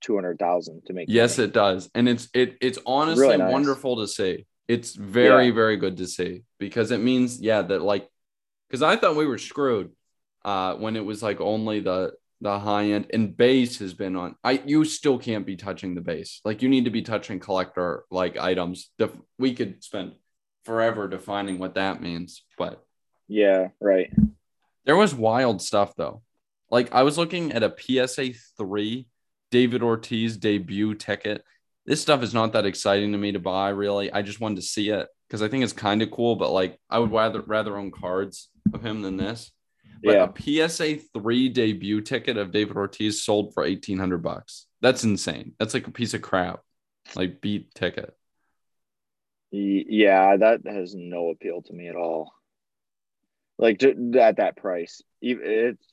200,000 0.02 0.84
to 0.86 0.92
make 0.92 1.08
Yes, 1.08 1.38
money. 1.38 1.48
it 1.48 1.52
does. 1.54 1.90
And 1.94 2.08
it's 2.08 2.28
it 2.34 2.56
it's 2.60 2.78
honestly 2.86 3.22
Really 3.26 3.38
nice. 3.38 3.52
wonderful 3.52 3.96
to 3.96 4.08
see. 4.08 4.46
It's 4.68 4.94
very, 4.94 5.46
Yeah. 5.48 5.54
very 5.54 5.76
good 5.78 5.96
to 5.98 6.06
see 6.06 6.44
because 6.58 6.90
it 6.90 6.98
means, 7.00 7.40
yeah, 7.40 7.62
that 7.62 7.82
like 7.82 8.08
because 8.68 8.82
I 8.82 8.96
thought 8.96 9.16
we 9.16 9.26
were 9.26 9.38
screwed 9.38 9.92
uh 10.44 10.74
when 10.74 10.94
it 10.96 11.04
was 11.04 11.22
like 11.22 11.40
only 11.40 11.80
the 11.80 12.12
the 12.40 12.56
high 12.60 12.84
end 12.90 13.06
and 13.12 13.36
base 13.36 13.80
has 13.80 13.94
been 13.94 14.14
on 14.14 14.36
I 14.44 14.62
you 14.64 14.84
still 14.84 15.18
can't 15.18 15.44
be 15.46 15.56
touching 15.56 15.94
the 15.94 16.00
base. 16.00 16.40
Like 16.44 16.62
you 16.62 16.68
need 16.68 16.84
to 16.84 16.90
be 16.90 17.02
touching 17.02 17.40
collector 17.40 18.04
like 18.10 18.36
items. 18.36 18.90
Def- 18.98 19.16
we 19.38 19.54
could 19.54 19.82
spend 19.82 20.12
forever 20.64 21.08
defining 21.08 21.58
what 21.58 21.74
that 21.74 22.00
means, 22.02 22.44
but 22.56 22.84
yeah 23.28 23.68
right 23.80 24.12
there 24.88 24.96
was 24.96 25.14
wild 25.14 25.60
stuff 25.60 25.94
though. 25.96 26.22
Like 26.70 26.94
I 26.94 27.02
was 27.02 27.18
looking 27.18 27.52
at 27.52 27.62
a 27.62 27.74
PSA 27.78 28.32
3 28.56 29.06
David 29.50 29.82
Ortiz 29.82 30.38
debut 30.38 30.94
ticket. 30.94 31.44
This 31.84 32.00
stuff 32.00 32.22
is 32.22 32.32
not 32.32 32.54
that 32.54 32.64
exciting 32.64 33.12
to 33.12 33.18
me 33.18 33.32
to 33.32 33.38
buy 33.38 33.68
really. 33.68 34.10
I 34.10 34.22
just 34.22 34.40
wanted 34.40 34.56
to 34.56 34.62
see 34.62 34.88
it 34.88 35.06
because 35.28 35.42
I 35.42 35.48
think 35.48 35.62
it's 35.62 35.74
kind 35.74 36.00
of 36.00 36.10
cool, 36.10 36.36
but 36.36 36.52
like 36.52 36.78
I 36.88 36.98
would 37.00 37.12
rather 37.12 37.42
rather 37.42 37.76
own 37.76 37.90
cards 37.90 38.48
of 38.72 38.82
him 38.82 39.02
than 39.02 39.18
this. 39.18 39.52
But 40.02 40.14
yeah 40.14 40.62
a 40.64 40.68
PSA 40.68 41.00
3 41.12 41.50
debut 41.50 42.00
ticket 42.00 42.38
of 42.38 42.50
David 42.50 42.78
Ortiz 42.78 43.22
sold 43.22 43.52
for 43.52 43.64
1800 43.64 44.22
bucks. 44.22 44.68
That's 44.80 45.04
insane. 45.04 45.52
That's 45.58 45.74
like 45.74 45.86
a 45.86 45.90
piece 45.90 46.14
of 46.14 46.22
crap. 46.22 46.60
Like 47.14 47.42
beat 47.42 47.74
ticket. 47.74 48.16
Yeah 49.50 50.38
that 50.38 50.66
has 50.66 50.94
no 50.94 51.28
appeal 51.28 51.60
to 51.60 51.74
me 51.74 51.88
at 51.88 51.94
all 51.94 52.32
like 53.58 53.82
at 53.82 54.36
that 54.36 54.56
price 54.56 55.02
it's 55.20 55.84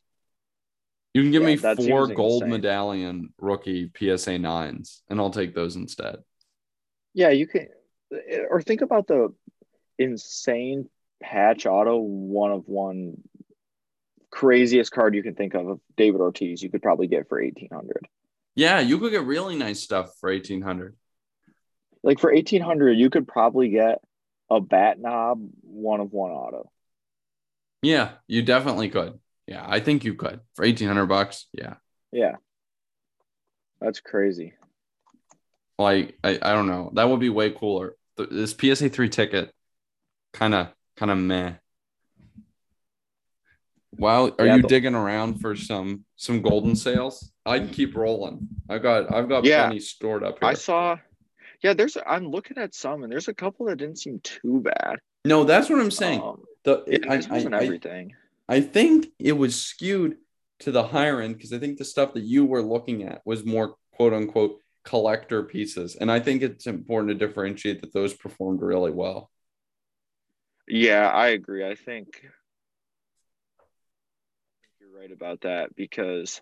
You 1.13 1.21
can 1.23 1.31
give 1.31 1.41
Yeah, 1.43 1.47
me 1.47 1.55
four 1.57 2.07
gold 2.07 2.43
insane. 2.43 2.51
medallion 2.51 3.33
rookie 3.39 3.89
PSA 3.97 4.37
9s 4.39 5.01
and 5.09 5.19
I'll 5.19 5.31
take 5.31 5.55
those 5.55 5.75
instead. 5.75 6.17
yeah 7.13 7.29
you 7.29 7.47
can 7.47 7.67
eh, 8.13 8.41
or 8.49 8.61
think 8.61 8.81
about 8.81 9.07
the 9.07 9.33
insane 9.97 10.89
patch 11.21 11.65
auto 11.65 11.97
one 11.97 12.51
of 12.51 12.67
one 12.67 13.15
craziest 14.29 14.91
card 14.91 15.15
you 15.15 15.23
can 15.23 15.33
think 15.35 15.53
of 15.53 15.67
of 15.67 15.79
David 15.95 16.19
Ortiz 16.21 16.61
you 16.61 16.69
could 16.69 16.81
probably 16.81 17.07
get 17.07 17.29
for 17.29 17.41
1800 17.41 18.07
Yeah, 18.55 18.79
you 18.79 18.99
could 18.99 19.11
get 19.11 19.23
really 19.25 19.55
nice 19.57 19.81
stuff 19.81 20.11
for 20.19 20.29
1800. 20.29 20.95
like 22.03 22.19
for 22.19 22.31
1800 22.31 22.93
you 22.93 23.09
could 23.09 23.27
probably 23.27 23.69
get 23.69 23.99
a 24.49 24.59
bat 24.61 24.99
knob 24.99 25.39
one 25.61 25.99
of 26.01 26.11
one 26.11 26.31
auto 26.31 26.69
Yeah, 27.81 28.13
you 28.27 28.41
definitely 28.41 28.89
could. 28.89 29.19
Yeah, 29.47 29.63
I 29.67 29.79
think 29.79 30.03
you 30.03 30.15
could 30.15 30.39
for 30.55 30.65
1800 30.65 31.05
bucks. 31.05 31.45
Yeah. 31.53 31.75
yeah 32.11 32.35
that's 33.79 33.99
crazy 33.99 34.53
Like 35.77 36.17
I, 36.23 36.39
I 36.41 36.53
don't 36.53 36.67
know. 36.67 36.91
That 36.95 37.09
would 37.09 37.19
be 37.19 37.29
way 37.29 37.51
cooler. 37.51 37.95
This 38.17 38.55
PSA 38.59 38.89
3 38.89 39.09
ticket 39.09 39.53
kind 40.33 40.53
of 40.55 40.67
kind 40.97 41.11
of 41.11 41.17
meh. 41.17 41.53
Wow, 43.97 44.31
are 44.39 44.45
Yeah, 44.45 44.55
you 44.57 44.61
the- 44.63 44.67
digging 44.67 44.95
around 44.95 45.39
for 45.39 45.55
some 45.55 46.05
some 46.15 46.41
Goldin 46.41 46.75
sales? 46.75 47.31
I'd 47.45 47.71
keep 47.71 47.95
rolling. 47.95 48.47
I 48.69 48.77
got 48.79 49.13
I've 49.13 49.29
got 49.29 49.45
Yeah. 49.45 49.65
plenty 49.65 49.79
stored 49.79 50.23
up 50.23 50.39
here. 50.39 50.49
I 50.49 50.53
saw 50.53 50.97
yeah 51.63 51.73
there's 51.73 51.97
i'm 52.05 52.27
looking 52.27 52.57
at 52.57 52.75
some 52.75 53.03
and 53.03 53.11
there's 53.11 53.29
a 53.29 53.33
couple 53.33 53.65
that 53.67 53.77
didn't 53.77 53.97
seem 53.97 54.19
too 54.21 54.59
bad 54.61 54.97
no, 55.23 55.43
that's 55.45 55.69
what 55.69 55.79
I'm 55.79 55.89
saying. 55.89 56.21
um, 56.21 56.43
The 56.65 57.07
I, 57.09 57.17
wasn't 57.33 57.53
I- 57.55 57.59
I- 57.59 57.63
everything 57.63 58.13
I 58.47 58.61
think 58.61 59.07
it 59.17 59.31
was 59.31 59.59
skewed 59.59 60.17
to 60.59 60.71
the 60.71 60.83
higher 60.83 61.19
end 61.21 61.35
because 61.35 61.51
I 61.53 61.57
think 61.59 61.77
the 61.77 61.85
stuff 61.85 62.13
that 62.13 62.23
you 62.23 62.45
were 62.45 62.61
looking 62.61 63.03
at 63.03 63.21
was 63.25 63.43
more 63.45 63.75
quote 63.93 64.13
unquote 64.13 64.59
collector 64.83 65.41
pieces. 65.43 65.95
And 65.95 66.11
I 66.11 66.19
think 66.19 66.43
it's 66.43 66.67
important 66.67 67.09
to 67.17 67.25
differentiate 67.27 67.81
that 67.81 67.91
those 67.93 68.13
performed 68.13 68.61
really 68.61 68.91
well. 68.91 69.31
Yeah, 70.67 71.09
I 71.09 71.29
agree. 71.29 71.65
I 71.67 71.73
think, 71.75 72.21
I 73.59 73.63
you're 74.79 74.95
right 74.99 75.11
about 75.11 75.41
that 75.41 75.75
because, 75.75 76.39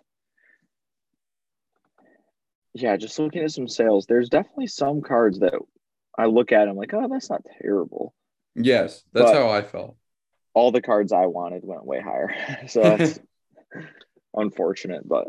yeah, 2.74 2.96
just 2.96 3.18
looking 3.18 3.42
at 3.42 3.50
some 3.50 3.68
sales, 3.68 4.06
there's 4.06 4.28
definitely 4.28 4.66
some 4.66 5.00
cards 5.00 5.38
that 5.40 5.54
I 6.18 6.26
look 6.26 6.52
at, 6.52 6.62
and 6.62 6.70
I'm 6.70 6.76
like, 6.76 6.92
oh, 6.94 7.08
that's 7.10 7.30
not 7.30 7.42
terrible. 7.62 8.14
Yes, 8.54 9.02
that's 9.12 9.30
But- 9.30 9.34
how 9.36 9.48
I 9.50 9.62
felt. 9.62 9.96
All 10.54 10.72
the 10.72 10.82
cards 10.82 11.12
I 11.12 11.26
wanted 11.26 11.64
went 11.64 11.84
way 11.84 12.00
higher. 12.00 12.34
so 12.68 12.82
that's 12.82 13.18
unfortunate, 14.34 15.06
but 15.06 15.28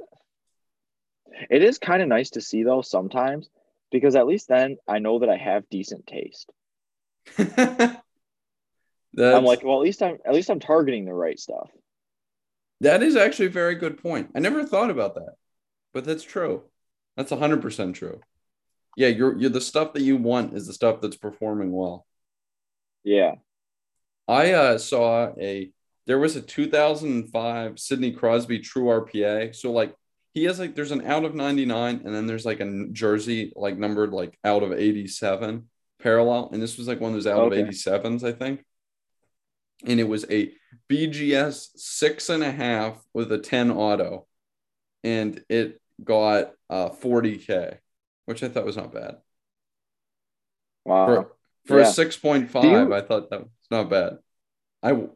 it 1.50 1.64
is 1.64 1.80
kind 1.80 2.02
of 2.02 2.08
nice 2.08 2.32
to 2.32 2.42
see 2.42 2.64
though 2.64 2.82
sometimes 2.82 3.50
because 3.92 4.16
at 4.16 4.28
least 4.28 4.48
then 4.48 4.78
I 4.88 5.00
know 5.00 5.20
that 5.20 5.30
I 5.30 5.38
have 5.38 5.70
decent 5.70 6.08
taste. 6.08 6.52
I'm 7.38 7.98
like, 9.44 9.64
well, 9.64 9.78
at 9.78 9.84
least 9.84 10.04
I'm 10.04 10.18
at 10.26 10.34
least 10.34 10.50
I'm 10.50 10.60
targeting 10.60 11.06
the 11.06 11.14
right 11.14 11.40
stuff. 11.40 11.70
that 12.82 13.02
is 13.02 13.16
actually 13.16 13.48
a 13.48 13.52
very 13.52 13.76
good 13.76 14.02
point. 14.02 14.32
I 14.36 14.40
never 14.40 14.66
thought 14.66 14.90
about 14.90 15.16
that, 15.16 15.36
but 15.94 16.06
that's 16.06 16.24
true. 16.24 16.64
That's 17.16 17.32
100% 17.32 17.96
true. 17.96 18.22
Yeah, 18.98 19.08
you're, 19.08 19.38
you're 19.38 19.50
the 19.50 19.62
stuff 19.62 19.94
that 19.94 20.02
you 20.02 20.18
want 20.18 20.54
is 20.54 20.68
the 20.68 20.74
stuff 20.74 21.02
that's 21.02 21.18
performing 21.18 21.72
well. 21.72 22.06
Yeah. 23.04 23.36
I 24.28 24.54
uh, 24.54 24.78
saw 24.78 25.34
a 25.40 25.72
there 26.08 26.20
was 26.20 26.36
a 26.36 26.42
2005 26.42 27.80
Sidney 27.80 28.12
Crosby 28.12 28.60
True 28.60 28.86
RPA. 28.86 29.56
So 29.56 29.72
like 29.72 29.96
he 30.34 30.44
has 30.46 30.60
like 30.60 30.76
there's 30.76 30.92
an 30.92 31.06
out 31.06 31.26
of 31.26 31.34
99 31.36 32.02
and 32.06 32.14
then 32.16 32.28
there's 32.28 32.46
like 32.46 32.60
a 32.60 32.88
jersey 32.92 33.54
like 33.56 33.78
numbered 33.78 34.12
like 34.12 34.38
out 34.44 34.64
of 34.64 34.72
87 34.74 35.68
parallel 36.00 36.50
and 36.52 36.62
this 36.62 36.78
was 36.78 36.88
like 36.88 37.00
one 37.00 37.12
of 37.12 37.16
those 37.16 37.28
out 37.28 37.40
Okay. 37.52 37.62
of 37.62 37.68
87s 37.70 38.24
I 38.24 38.32
think. 38.34 38.64
And 39.86 40.00
it 40.00 40.04
was 40.08 40.26
a 40.30 40.52
BGS 40.90 41.70
six 41.76 42.30
and 42.30 42.44
a 42.44 42.52
half 42.52 43.02
with 43.14 43.32
a 43.32 43.38
10 43.38 43.72
auto, 43.72 44.26
and 45.04 45.44
it 45.50 45.82
got 46.04 46.52
uh 46.70 46.90
40k, 46.90 47.78
which 48.26 48.42
I 48.44 48.48
thought 48.50 48.66
was 48.66 48.78
not 48.78 48.94
bad 48.94 49.18
Wow. 50.86 51.06
for 51.08 51.36
for 51.66 51.80
Yeah. 51.80 51.88
a 51.90 51.92
6.5 51.92 52.64
you- 52.64 52.94
i 52.94 53.02
thought 53.02 53.30
that 53.32 53.44
was 53.69 53.78
not 53.84 53.89
bad 53.89 54.17
i 54.84 55.08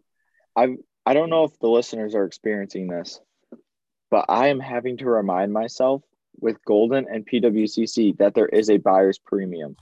I 0.56 0.78
I 1.06 1.14
don't 1.14 1.30
know 1.30 1.44
if 1.46 1.58
the 1.60 1.68
listeners 1.70 2.14
are 2.16 2.26
experiencing 2.26 2.88
this, 2.88 3.20
but 4.12 4.26
I 4.30 4.48
am 4.48 4.60
having 4.60 4.98
to 4.98 5.06
remind 5.06 5.52
myself 5.54 6.04
with 6.40 6.58
Goldin 6.68 7.06
and 7.12 7.26
PWCC 7.26 8.18
that 8.18 8.36
there 8.36 8.48
is 8.48 8.70
a 8.70 8.78
buyer's 8.78 9.18
premium. 9.18 9.76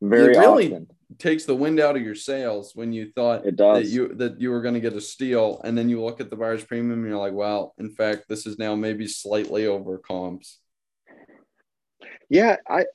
Very 0.00 0.34
It 0.34 0.38
really 0.38 0.66
often. 0.72 0.88
takes 1.18 1.44
the 1.44 1.54
wind 1.54 1.78
out 1.80 1.96
of 1.96 2.02
your 2.02 2.14
sails 2.14 2.72
when 2.74 2.92
you 2.92 3.10
thought 3.14 3.40
It 3.46 3.56
that 3.56 3.56
does. 3.56 3.92
you 3.94 4.08
that 4.14 4.40
you 4.40 4.50
were 4.50 4.62
going 4.62 4.74
to 4.74 4.80
get 4.80 4.94
a 4.94 5.00
steal 5.00 5.60
and 5.64 5.76
then 5.76 5.88
you 5.88 6.02
look 6.02 6.20
at 6.20 6.30
the 6.30 6.36
buyer's 6.36 6.64
premium 6.64 7.00
and 7.00 7.08
you're 7.08 7.18
like 7.18 7.34
well 7.34 7.74
in 7.78 7.90
fact 7.90 8.24
this 8.28 8.46
is 8.46 8.58
now 8.58 8.74
maybe 8.74 9.06
slightly 9.06 9.66
over 9.66 9.98
comps 9.98 10.58
Yeah, 12.30 12.56
I 12.68 12.86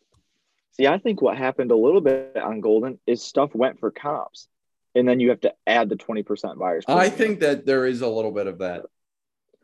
see. 0.72 0.88
I 0.88 0.98
think 1.00 1.22
what 1.22 1.38
happened 1.38 1.72
a 1.72 1.76
little 1.76 2.02
bit 2.02 2.38
on 2.38 2.62
Goldin 2.62 3.00
is 3.08 3.22
stuff 3.24 3.54
went 3.56 3.80
for 3.80 3.92
comps, 3.92 4.48
and 4.96 5.08
then 5.08 5.20
you 5.20 5.30
have 5.30 5.42
to 5.42 5.54
add 5.66 5.90
the 5.90 5.96
twenty 5.96 6.24
percent 6.24 6.60
buyers. 6.60 6.86
i 6.88 7.10
think 7.10 7.40
that 7.40 7.66
there 7.66 7.86
is 7.86 8.02
a 8.02 8.08
little 8.08 8.32
bit 8.32 8.48
of 8.48 8.60
that. 8.60 8.86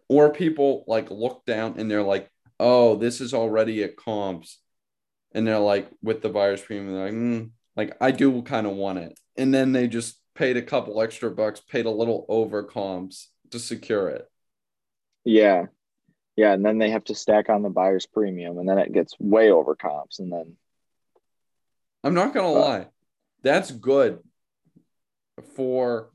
Or 0.08 0.34
people 0.34 0.84
like 0.88 1.12
look 1.12 1.46
down 1.46 1.76
and 1.78 1.90
they're 1.90 2.04
like 2.04 2.30
oh 2.60 2.96
this 2.96 3.22
is 3.22 3.34
already 3.34 3.84
at 3.84 3.96
comps. 3.96 4.58
And 5.34 5.46
they're 5.46 5.60
like 5.60 5.90
with 6.02 6.22
the 6.22 6.30
buyer's 6.30 6.62
premium 6.62 6.94
they're 6.94 7.06
like 7.06 7.14
mm, 7.14 7.50
like 7.76 7.98
i 8.02 8.12
do 8.12 8.42
kind 8.42 8.66
of 8.66 8.74
want 8.74 9.00
it. 9.00 9.20
And 9.38 9.54
then 9.54 9.72
they 9.72 9.88
just 9.88 10.20
paid 10.36 10.58
a 10.58 10.62
couple 10.62 11.02
extra 11.02 11.30
bucks 11.30 11.60
paid 11.60 11.86
a 11.86 11.92
little 11.92 12.26
over 12.28 12.64
comps 12.64 13.30
to 13.52 13.60
secure 13.60 14.10
it. 14.10 14.28
Yeah, 15.26 15.66
yeah, 16.36 16.54
and 16.54 16.66
then 16.66 16.78
they 16.78 16.90
have 16.92 17.04
to 17.06 17.16
stack 17.16 17.50
on 17.50 17.62
the 17.62 17.70
buyer's 17.70 18.06
premium, 18.06 18.58
and 18.58 18.68
then 18.68 18.78
it 18.80 18.94
gets 18.94 19.14
way 19.20 19.52
over 19.52 19.76
comps, 19.76 20.20
and 20.20 20.32
then 20.32 20.56
I'm 22.04 22.14
not 22.14 22.34
gonna 22.34 22.48
Uh, 22.48 22.60
lie, 22.60 22.88
that's 23.44 23.72
good 23.72 24.20
for 25.56 26.12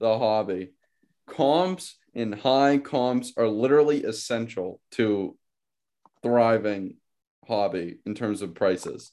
the 0.00 0.18
hobby. 0.18 0.72
Comps 1.26 1.96
and 2.14 2.34
high 2.34 2.78
comps 2.78 3.32
are 3.36 3.48
literally 3.48 4.04
essential 4.04 4.80
to 4.92 5.36
thriving 6.22 6.96
hobby 7.46 7.98
in 8.06 8.14
terms 8.14 8.42
of 8.42 8.54
prices. 8.54 9.12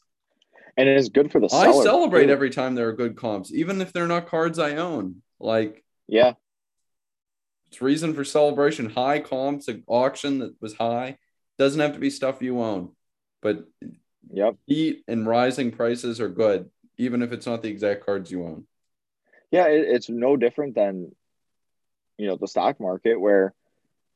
and 0.78 0.88
it 0.88 0.98
is 0.98 1.10
good 1.10 1.32
for 1.32 1.40
the 1.40 1.50
I 1.52 1.72
celebrate 1.72 2.30
every 2.30 2.50
time 2.50 2.76
there 2.76 2.90
are 2.90 2.94
good 2.94 3.18
comps, 3.18 3.54
even 3.54 3.82
if 3.82 3.92
they're 3.92 4.08
not 4.08 4.28
cards 4.28 4.60
I 4.60 4.76
own. 4.76 5.22
Like 5.40 5.84
Yeah, 6.08 6.34
it's 7.68 7.82
reason 7.82 8.14
for 8.14 8.24
celebration. 8.24 8.90
High 8.90 9.20
comps, 9.20 9.68
an 9.68 9.84
auction 9.88 10.40
that 10.40 10.56
was 10.62 10.74
high, 10.76 11.18
doesn't 11.58 11.80
have 11.80 11.94
to 11.94 12.00
be 12.00 12.10
stuff 12.10 12.42
you 12.42 12.62
own, 12.62 12.92
but 13.42 13.66
yep. 14.30 14.56
heat 14.66 15.04
and 15.08 15.26
rising 15.26 15.72
prices 15.72 16.20
are 16.20 16.30
good, 16.30 16.70
even 16.98 17.22
if 17.22 17.32
it's 17.32 17.46
not 17.46 17.62
the 17.62 17.70
exact 17.70 18.06
cards 18.06 18.32
you 18.32 18.44
own. 18.44 18.66
Yeah, 19.52 19.68
it, 19.68 19.86
it's 19.88 20.10
no 20.10 20.38
different 20.38 20.76
than 20.76 21.14
you 22.18 22.28
know 22.28 22.38
the 22.38 22.48
stock 22.48 22.80
market 22.80 23.20
where 23.20 23.54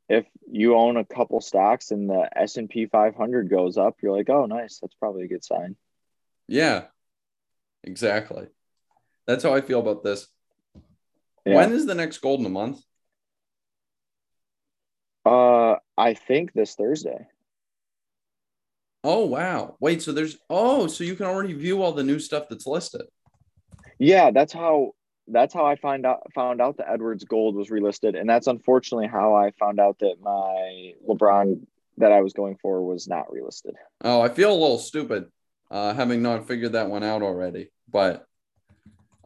if 0.07 0.25
you 0.49 0.75
own 0.75 0.97
a 0.97 1.05
couple 1.05 1.41
stocks 1.41 1.91
and 1.91 2.09
the 2.09 2.29
S&P 2.35 2.85
500 2.85 3.49
goes 3.49 3.77
up, 3.77 3.97
you're 4.01 4.15
like, 4.15 4.29
"Oh, 4.29 4.45
nice. 4.45 4.79
That's 4.79 4.93
probably 4.95 5.23
a 5.23 5.27
good 5.27 5.43
sign." 5.43 5.75
Yeah. 6.47 6.85
Exactly. 7.83 8.47
That's 9.27 9.43
how 9.43 9.53
I 9.53 9.61
feel 9.61 9.79
about 9.79 10.03
this. 10.03 10.27
Yeah. 11.45 11.55
When 11.55 11.71
is 11.71 11.85
the 11.85 11.95
next 11.95 12.19
gold 12.19 12.39
in 12.39 12.45
a 12.45 12.49
month? 12.49 12.81
Uh, 15.25 15.75
I 15.97 16.13
think 16.13 16.53
this 16.53 16.75
Thursday. 16.75 17.27
Oh 19.03 19.25
wow. 19.25 19.75
Wait, 19.79 20.01
so 20.01 20.11
there's 20.11 20.37
oh, 20.49 20.87
so 20.87 21.03
you 21.03 21.15
can 21.15 21.27
already 21.27 21.53
view 21.53 21.81
all 21.81 21.91
the 21.91 22.03
new 22.03 22.19
stuff 22.19 22.49
that's 22.49 22.65
listed. 22.65 23.03
Yeah, 23.99 24.31
that's 24.31 24.53
how 24.53 24.93
that's 25.27 25.53
how 25.53 25.65
I 25.65 25.75
find 25.75 26.05
out 26.05 26.31
found 26.33 26.61
out 26.61 26.77
that 26.77 26.89
Edwards 26.89 27.23
Gold 27.23 27.55
was 27.55 27.69
relisted, 27.69 28.19
and 28.19 28.29
that's 28.29 28.47
unfortunately 28.47 29.07
how 29.07 29.35
I 29.35 29.51
found 29.51 29.79
out 29.79 29.99
that 29.99 30.15
my 30.21 30.93
LeBron 31.07 31.65
that 31.97 32.11
I 32.11 32.21
was 32.21 32.33
going 32.33 32.57
for 32.61 32.83
was 32.83 33.07
not 33.07 33.29
relisted. 33.29 33.73
Oh, 34.01 34.21
I 34.21 34.29
feel 34.29 34.51
a 34.51 34.53
little 34.53 34.79
stupid 34.79 35.25
uh 35.71 35.93
having 35.93 36.21
not 36.21 36.47
figured 36.47 36.73
that 36.73 36.89
one 36.89 37.03
out 37.03 37.23
already, 37.23 37.69
but 37.91 38.27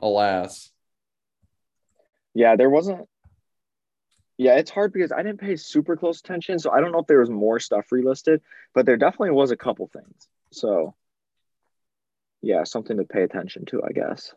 alas. 0.02 0.72
Yeah, 2.34 2.56
there 2.56 2.70
wasn't. 2.70 3.08
Yeah, 4.38 4.56
it's 4.56 4.72
hard 4.72 4.94
because 4.94 5.12
I 5.12 5.22
didn't 5.22 5.42
pay 5.42 5.58
super 5.58 5.98
close 5.98 6.20
attention, 6.20 6.60
so 6.60 6.72
I 6.72 6.80
don't 6.80 6.94
know 6.94 7.00
if 7.00 7.08
there 7.08 7.20
was 7.20 7.30
more 7.30 7.60
stuff 7.60 7.88
relisted, 7.92 8.40
but 8.74 8.86
there 8.86 8.96
definitely 8.96 9.32
was 9.32 9.52
a 9.52 9.58
couple 9.58 9.88
things. 9.88 10.30
So, 10.52 10.96
yeah, 12.42 12.64
something 12.64 12.96
to 12.96 13.04
pay 13.04 13.24
attention 13.24 13.66
to, 13.66 13.84
I 13.84 13.92
guess. 13.92 14.34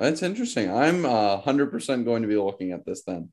That's 0.00 0.22
interesting. 0.22 0.72
I'm 0.72 1.04
uh, 1.04 1.42
100% 1.42 2.04
going 2.06 2.22
to 2.22 2.28
be 2.28 2.36
looking 2.38 2.72
at 2.72 2.86
this 2.86 3.02
then. 3.04 3.30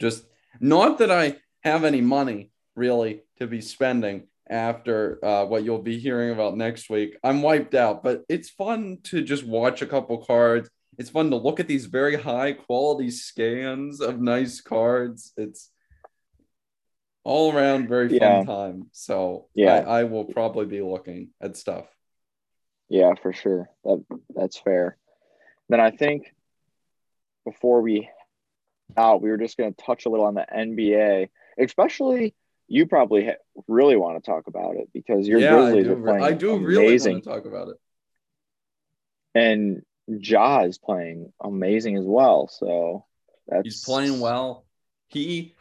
Just 0.00 0.24
not 0.58 0.96
that 0.98 1.10
I 1.10 1.36
have 1.62 1.84
any 1.84 2.00
money 2.00 2.50
really 2.74 3.20
to 3.38 3.46
be 3.46 3.60
spending 3.60 4.26
after 4.48 5.22
uh, 5.22 5.44
what 5.44 5.62
you'll 5.62 5.82
be 5.82 5.98
hearing 5.98 6.30
about 6.30 6.56
next 6.56 6.88
week. 6.88 7.18
I'm 7.22 7.42
wiped 7.42 7.74
out, 7.74 8.02
but 8.02 8.24
it's 8.30 8.48
fun 8.48 8.98
to 9.04 9.22
just 9.22 9.44
watch 9.46 9.82
a 9.82 9.86
couple 9.86 10.24
cards. 10.24 10.70
It's 10.96 11.10
fun 11.10 11.28
to 11.30 11.36
look 11.36 11.60
at 11.60 11.68
these 11.68 11.84
very 11.84 12.16
high 12.16 12.52
quality 12.52 13.10
scans 13.10 14.00
of 14.00 14.18
nice 14.18 14.62
cards. 14.62 15.34
It's 15.36 15.70
all 17.24 17.52
around 17.54 17.88
very 17.88 18.08
fun 18.08 18.18
Yeah. 18.20 18.44
time. 18.44 18.88
So 18.92 19.48
Yeah. 19.54 19.74
I, 19.86 20.00
I 20.00 20.04
will 20.04 20.24
probably 20.24 20.64
be 20.64 20.80
looking 20.80 21.28
at 21.42 21.58
stuff. 21.58 21.86
Yeah, 22.88 23.12
for 23.20 23.34
sure. 23.34 23.68
That 23.84 24.02
that's 24.34 24.58
fair. 24.58 24.96
Then 25.68 25.80
I 25.80 25.90
think 25.90 26.34
before 27.44 27.80
we 27.82 28.08
out, 28.96 29.22
we 29.22 29.30
were 29.30 29.36
just 29.36 29.56
going 29.56 29.72
to 29.72 29.82
touch 29.84 30.06
a 30.06 30.08
little 30.08 30.26
on 30.26 30.34
the 30.34 30.46
NBA, 30.54 31.28
especially 31.58 32.34
you 32.68 32.86
probably 32.86 33.26
ha- 33.26 33.62
really 33.68 33.96
want 33.96 34.22
to 34.22 34.30
talk 34.30 34.46
about 34.46 34.76
it 34.76 34.88
because 34.92 35.26
your 35.28 35.40
yeah, 35.40 35.50
Grizzlies 35.50 35.86
are 35.86 35.96
playing 35.96 36.22
I 36.22 36.32
do 36.32 36.58
really 36.58 36.86
amazing, 36.86 37.14
want 37.14 37.24
to 37.24 37.30
talk 37.30 37.44
about 37.46 37.68
it. 37.68 37.76
and 39.34 39.82
Ja 40.06 40.62
is 40.62 40.78
playing 40.78 41.32
amazing 41.42 41.96
as 41.96 42.04
well. 42.04 42.48
So 42.48 43.04
that's 43.46 43.64
He's 43.64 43.84
playing 43.84 44.20
well. 44.20 44.64
He, 45.08 45.54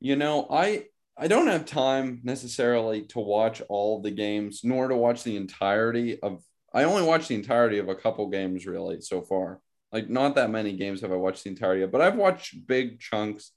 you 0.00 0.16
know, 0.16 0.46
I 0.50 0.86
I 1.16 1.28
don't 1.28 1.46
have 1.46 1.64
time 1.64 2.20
necessarily 2.24 3.02
to 3.08 3.20
watch 3.20 3.62
all 3.68 4.02
the 4.02 4.10
games, 4.10 4.60
nor 4.64 4.88
to 4.88 4.96
watch 4.96 5.22
the 5.22 5.36
entirety 5.36 6.20
of. 6.20 6.42
I 6.76 6.84
only 6.84 7.02
watched 7.02 7.28
the 7.28 7.34
entirety 7.34 7.78
of 7.78 7.88
a 7.88 7.94
couple 7.94 8.28
games 8.28 8.66
really 8.66 9.00
so 9.00 9.22
far. 9.22 9.60
Like 9.92 10.10
not 10.10 10.34
that 10.34 10.50
many 10.50 10.76
games 10.76 11.00
have 11.00 11.10
I 11.10 11.16
watched 11.16 11.44
the 11.44 11.50
entirety 11.50 11.82
of, 11.82 11.90
but 11.90 12.02
I've 12.02 12.16
watched 12.16 12.66
big 12.66 13.00
chunks 13.00 13.52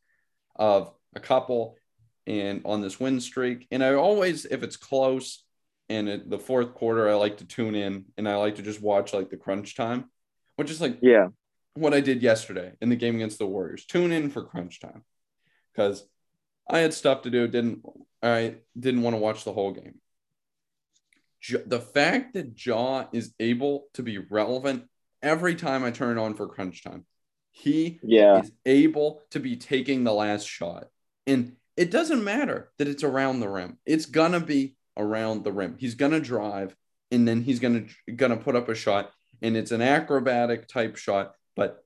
of 0.56 0.94
a 1.14 1.20
couple 1.20 1.76
and 2.26 2.62
on 2.64 2.80
this 2.80 2.98
win 2.98 3.20
streak. 3.20 3.68
And 3.72 3.84
I 3.84 3.96
always, 3.96 4.46
if 4.46 4.64
it's 4.64 4.78
close 4.78 5.44
and 5.90 6.08
it, 6.08 6.30
the 6.30 6.40
fourth 6.40 6.76
quarter, 6.76 7.10
I 7.10 7.16
like 7.16 7.40
to 7.40 7.46
tune 7.46 7.76
in 7.76 8.06
and 8.18 8.30
I 8.30 8.38
like 8.38 8.56
to 8.56 8.62
just 8.62 8.82
watch 8.82 9.14
like 9.14 9.30
the 9.30 9.36
crunch 9.36 9.76
time, 9.76 10.06
which 10.56 10.72
is 10.72 10.80
like 10.80 10.98
Yeah, 11.02 11.28
what 11.74 11.94
I 11.94 12.00
did 12.00 12.24
yesterday 12.24 12.72
in 12.80 12.88
the 12.88 12.96
game 12.96 13.16
against 13.16 13.38
the 13.38 13.48
Warriors. 13.48 13.86
Tune 13.86 14.14
in 14.14 14.30
for 14.30 14.46
crunch 14.46 14.80
time 14.80 15.04
because 15.74 16.06
I 16.70 16.80
had 16.80 16.94
stuff 16.94 17.24
to 17.24 17.30
do. 17.30 17.50
Didn't 17.50 17.84
I 18.24 18.56
didn't 18.80 19.02
want 19.02 19.16
to 19.16 19.22
watch 19.22 19.44
the 19.44 19.52
whole 19.54 19.74
game. 19.74 19.96
The 21.66 21.80
fact 21.80 22.34
that 22.34 22.66
Ja 22.66 23.06
is 23.14 23.34
able 23.40 23.86
to 23.94 24.04
be 24.04 24.18
relevant 24.18 24.86
every 25.22 25.56
time 25.56 25.84
I 25.84 25.92
turn 25.92 26.18
it 26.18 26.22
on 26.22 26.34
for 26.36 26.48
crunch 26.48 26.84
time, 26.84 27.06
he 27.52 28.00
yeah, 28.04 28.42
is 28.42 28.52
able 28.66 29.22
to 29.32 29.40
be 29.40 29.56
taking 29.56 30.04
the 30.04 30.14
last 30.14 30.48
shot. 30.48 30.88
And 31.28 31.56
it 31.78 31.92
doesn't 31.92 32.24
matter 32.24 32.72
that 32.78 32.88
it's 32.88 33.04
around 33.04 33.40
the 33.40 33.50
rim. 33.50 33.78
It's 33.86 34.06
gonna 34.06 34.40
be 34.40 34.76
around 34.98 35.44
the 35.44 35.52
rim. 35.52 35.78
He's 35.80 35.96
gonna 35.96 36.20
drive 36.20 36.76
and 37.12 37.28
then 37.28 37.42
he's 37.42 37.60
gonna 37.60 37.86
gonna 38.16 38.38
put 38.38 38.56
up 38.56 38.70
a 38.70 38.76
shot. 38.76 39.12
And 39.42 39.56
it's 39.56 39.72
an 39.72 39.82
acrobatic 39.82 40.68
type 40.68 40.98
shot, 40.98 41.34
but 41.56 41.84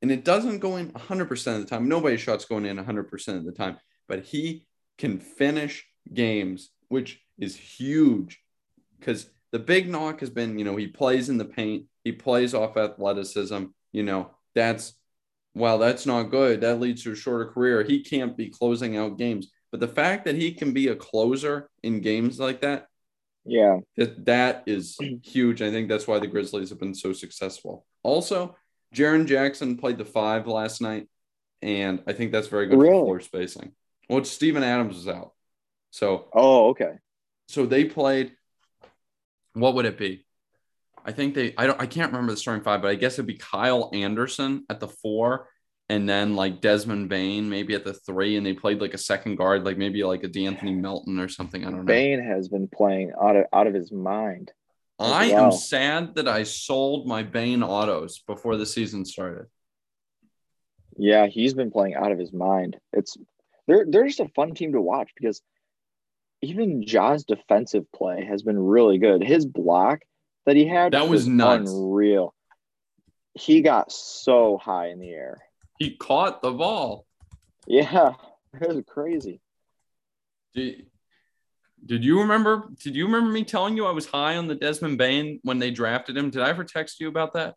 and 0.00 0.10
it 0.10 0.24
doesn't 0.24 0.58
go 0.58 0.76
in 0.76 0.90
100% 0.92 1.54
of 1.54 1.60
the 1.60 1.66
time. 1.66 1.88
Nobody's 1.88 2.20
shot's 2.20 2.44
going 2.44 2.66
in 2.66 2.78
100% 2.78 3.36
of 3.36 3.44
the 3.44 3.52
time, 3.52 3.78
but 4.08 4.24
he 4.24 4.66
can 4.98 5.18
finish 5.18 5.86
games, 6.12 6.70
which 6.88 7.20
is 7.38 7.56
huge 7.56 8.40
because 9.04 9.28
the 9.52 9.58
big 9.58 9.88
knock 9.88 10.20
has 10.20 10.30
been, 10.30 10.58
you 10.58 10.64
know, 10.64 10.76
he 10.76 10.86
plays 10.86 11.28
in 11.28 11.38
the 11.38 11.44
paint, 11.44 11.86
he 12.04 12.12
plays 12.12 12.54
off 12.54 12.76
athleticism, 12.76 13.64
you 13.92 14.02
know, 14.02 14.30
that's 14.54 14.94
well, 15.56 15.78
that's 15.78 16.04
not 16.04 16.24
good. 16.24 16.62
That 16.62 16.80
leads 16.80 17.04
to 17.04 17.12
a 17.12 17.16
shorter 17.16 17.46
career. 17.46 17.84
He 17.84 18.02
can't 18.02 18.36
be 18.36 18.48
closing 18.50 18.96
out 18.96 19.18
games. 19.18 19.52
But 19.70 19.78
the 19.78 19.86
fact 19.86 20.24
that 20.24 20.34
he 20.34 20.52
can 20.52 20.72
be 20.72 20.88
a 20.88 20.96
closer 20.96 21.70
in 21.84 22.00
games 22.00 22.40
like 22.40 22.62
that, 22.62 22.88
yeah, 23.44 23.78
that, 23.96 24.24
that 24.26 24.64
is 24.66 24.98
huge. 25.22 25.62
I 25.62 25.70
think 25.70 25.88
that's 25.88 26.08
why 26.08 26.18
the 26.18 26.26
Grizzlies 26.26 26.70
have 26.70 26.80
been 26.80 26.94
so 26.94 27.12
successful. 27.12 27.86
Also, 28.02 28.56
Jaren 28.92 29.26
Jackson 29.26 29.76
played 29.76 29.98
the 29.98 30.04
five 30.04 30.48
last 30.48 30.80
night, 30.80 31.06
and 31.62 32.02
I 32.08 32.14
think 32.14 32.32
that's 32.32 32.48
very 32.48 32.66
good 32.66 32.78
Really? 32.78 32.94
for 32.98 33.04
floor 33.04 33.20
spacing. 33.20 33.72
Well, 34.08 34.24
Steven 34.24 34.64
Adams 34.64 34.96
is 34.96 35.06
out. 35.08 35.34
So 35.90 36.30
Oh, 36.34 36.70
okay. 36.70 36.94
so 37.46 37.64
they 37.66 37.84
played 37.84 38.32
what 39.54 39.74
would 39.74 39.86
it 39.86 39.98
be? 39.98 40.24
I 41.04 41.12
think 41.12 41.34
they 41.34 41.54
I 41.56 41.66
don't 41.66 41.80
I 41.80 41.86
can't 41.86 42.12
remember 42.12 42.32
the 42.32 42.36
starting 42.36 42.64
five, 42.64 42.82
but 42.82 42.90
I 42.90 42.94
guess 42.94 43.14
it'd 43.14 43.26
be 43.26 43.34
Kyle 43.36 43.90
Anderson 43.92 44.64
at 44.70 44.80
the 44.80 44.88
four, 44.88 45.48
and 45.88 46.08
then 46.08 46.34
like 46.34 46.60
Desmond 46.60 47.08
Bane 47.08 47.48
maybe 47.48 47.74
at 47.74 47.84
the 47.84 47.92
three, 47.92 48.36
and 48.36 48.46
they 48.46 48.54
played 48.54 48.80
like 48.80 48.94
a 48.94 48.98
second 48.98 49.36
guard, 49.36 49.64
like 49.64 49.76
maybe 49.78 50.02
like 50.04 50.24
a 50.24 50.28
De'Anthony 50.28 50.76
Melton 50.76 51.18
or 51.18 51.28
something. 51.28 51.62
I 51.62 51.70
don't 51.70 51.80
know. 51.80 51.84
Bane 51.84 52.22
has 52.22 52.48
been 52.48 52.68
playing 52.68 53.12
out 53.20 53.36
of 53.36 53.44
out 53.52 53.66
of 53.66 53.74
his 53.74 53.92
mind. 53.92 54.52
I 54.98 55.32
Wow. 55.32 55.46
am 55.46 55.52
sad 55.52 56.14
that 56.14 56.28
I 56.28 56.44
sold 56.44 57.06
my 57.06 57.22
Bane 57.22 57.62
autos 57.62 58.20
before 58.20 58.56
the 58.56 58.66
season 58.66 59.04
started. 59.04 59.46
Yeah, 60.96 61.26
he's 61.26 61.54
been 61.54 61.70
playing 61.70 61.96
out 61.96 62.12
of 62.12 62.18
his 62.18 62.32
mind. 62.32 62.78
It's 62.92 63.16
they're 63.66 63.84
they're 63.88 64.06
just 64.06 64.20
a 64.20 64.28
fun 64.28 64.54
team 64.54 64.72
to 64.72 64.80
watch 64.80 65.10
because 65.16 65.42
even 66.44 66.84
Ja's 66.86 67.24
defensive 67.24 67.90
play 67.92 68.24
has 68.24 68.42
been 68.42 68.58
really 68.58 68.98
good. 68.98 69.22
His 69.22 69.46
block 69.46 70.00
that 70.46 70.56
he 70.56 70.66
had 70.66 70.92
That 70.92 71.08
was 71.08 71.26
nuts. 71.26 71.70
unreal. 71.70 72.34
He 73.34 73.62
got 73.62 73.90
so 73.90 74.58
high 74.58 74.88
in 74.88 75.00
the 75.00 75.10
air. 75.10 75.42
He 75.78 75.96
caught 75.96 76.40
the 76.42 76.52
ball. 76.52 77.06
Yeah, 77.66 78.14
it 78.60 78.68
was 78.68 78.82
crazy. 78.86 79.40
Did, 80.54 80.86
did 81.84 82.04
you 82.04 82.20
remember? 82.20 82.68
Did 82.82 82.94
you 82.94 83.06
remember 83.06 83.30
me 83.30 83.44
telling 83.44 83.76
you 83.76 83.86
I 83.86 83.90
was 83.90 84.06
high 84.06 84.36
on 84.36 84.46
the 84.46 84.54
Desmond 84.54 84.98
Bane 84.98 85.40
when 85.42 85.58
they 85.58 85.70
drafted 85.70 86.16
him? 86.16 86.30
Did 86.30 86.42
I 86.42 86.50
ever 86.50 86.64
text 86.64 87.00
you 87.00 87.08
about 87.08 87.32
that? 87.34 87.56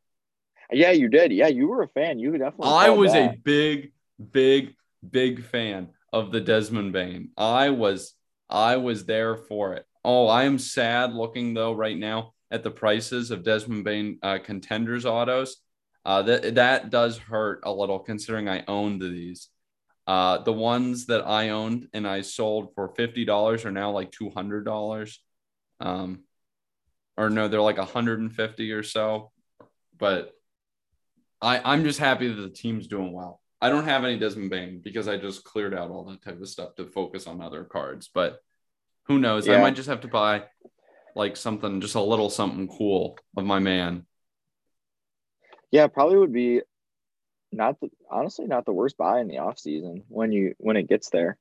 Yeah, 0.71 0.91
you 0.91 1.07
did. 1.07 1.31
Yeah, 1.31 1.47
you 1.47 1.67
were 1.67 1.83
a 1.83 1.87
fan. 1.87 2.19
You 2.19 2.31
definitely. 2.37 2.69
I 2.73 2.89
was 2.89 3.13
a 3.13 3.37
big, 3.43 3.91
big, 4.31 4.75
big 5.07 5.43
fan 5.43 5.89
of 6.11 6.31
the 6.31 6.41
Desmond 6.41 6.91
Bane. 6.91 7.29
I 7.37 7.69
was, 7.69 8.13
I 8.49 8.77
was 8.77 9.05
there 9.05 9.35
for 9.35 9.73
it. 9.73 9.85
Oh, 10.03 10.27
I 10.27 10.43
am 10.43 10.57
sad 10.57 11.13
looking 11.13 11.53
though 11.53 11.73
right 11.73 11.97
now 11.97 12.33
at 12.49 12.63
the 12.63 12.71
prices 12.71 13.31
of 13.31 13.43
Desmond 13.43 13.83
Bane 13.83 14.19
uh, 14.23 14.39
contenders 14.43 15.05
autos. 15.05 15.57
Uh, 16.05 16.21
that 16.21 16.55
that 16.55 16.89
does 16.89 17.17
hurt 17.17 17.59
a 17.63 17.71
little 17.71 17.99
considering 17.99 18.47
I 18.47 18.63
owned 18.67 19.01
these. 19.01 19.49
Uh, 20.05 20.37
the 20.37 20.53
ones 20.53 21.07
that 21.07 21.27
I 21.27 21.49
owned 21.49 21.89
and 21.93 22.07
I 22.07 22.21
sold 22.21 22.73
for 22.73 22.87
fifty 22.87 23.25
dollars 23.25 23.65
are 23.65 23.71
now 23.71 23.91
like 23.91 24.11
two 24.11 24.29
hundred 24.29 24.63
dollars. 24.63 25.21
Um, 25.81 26.23
or 27.17 27.29
no, 27.29 27.49
they're 27.49 27.61
like 27.61 27.77
hundred 27.77 28.19
and 28.19 28.33
fifty 28.33 28.71
or 28.71 28.83
so. 28.83 29.31
But 29.97 30.31
I, 31.41 31.59
I'm 31.63 31.83
just 31.83 31.99
happy 31.99 32.29
that 32.29 32.41
the 32.41 32.49
team's 32.49 32.87
doing 32.87 33.11
well. 33.11 33.41
I 33.61 33.69
don't 33.69 33.85
have 33.85 34.03
any 34.03 34.19
Desmond 34.19 34.49
Bane 34.49 34.81
because 34.83 35.07
I 35.07 35.17
just 35.17 35.43
cleared 35.43 35.73
out 35.73 35.89
all 35.89 36.05
that 36.05 36.21
type 36.21 36.39
of 36.39 36.47
stuff 36.47 36.75
to 36.75 36.85
focus 36.85 37.25
on 37.25 37.41
other 37.41 37.63
cards. 37.63 38.09
But 38.13 38.39
who 39.03 39.17
knows? 39.19 39.49
I 39.49 39.59
might 39.59 39.75
just 39.75 39.89
have 39.89 40.01
to 40.01 40.07
buy 40.07 40.43
like 41.15 41.35
something, 41.35 41.81
just 41.81 41.95
a 41.95 42.01
little 42.01 42.29
something 42.29 42.67
cool 42.67 43.17
of 43.35 43.45
my 43.45 43.59
man. 43.59 44.05
Yeah, 45.71 45.87
probably 45.87 46.17
would 46.17 46.33
be 46.33 46.61
not 47.51 47.79
the 47.79 47.89
honestly 48.11 48.45
not 48.45 48.65
the 48.65 48.73
worst 48.73 48.97
buy 48.97 49.19
in 49.19 49.27
the 49.27 49.39
off 49.39 49.57
season 49.57 50.03
when 50.07 50.31
you 50.31 50.53
when 50.57 50.77
it 50.77 50.87
gets 50.87 51.09
there. 51.09 51.37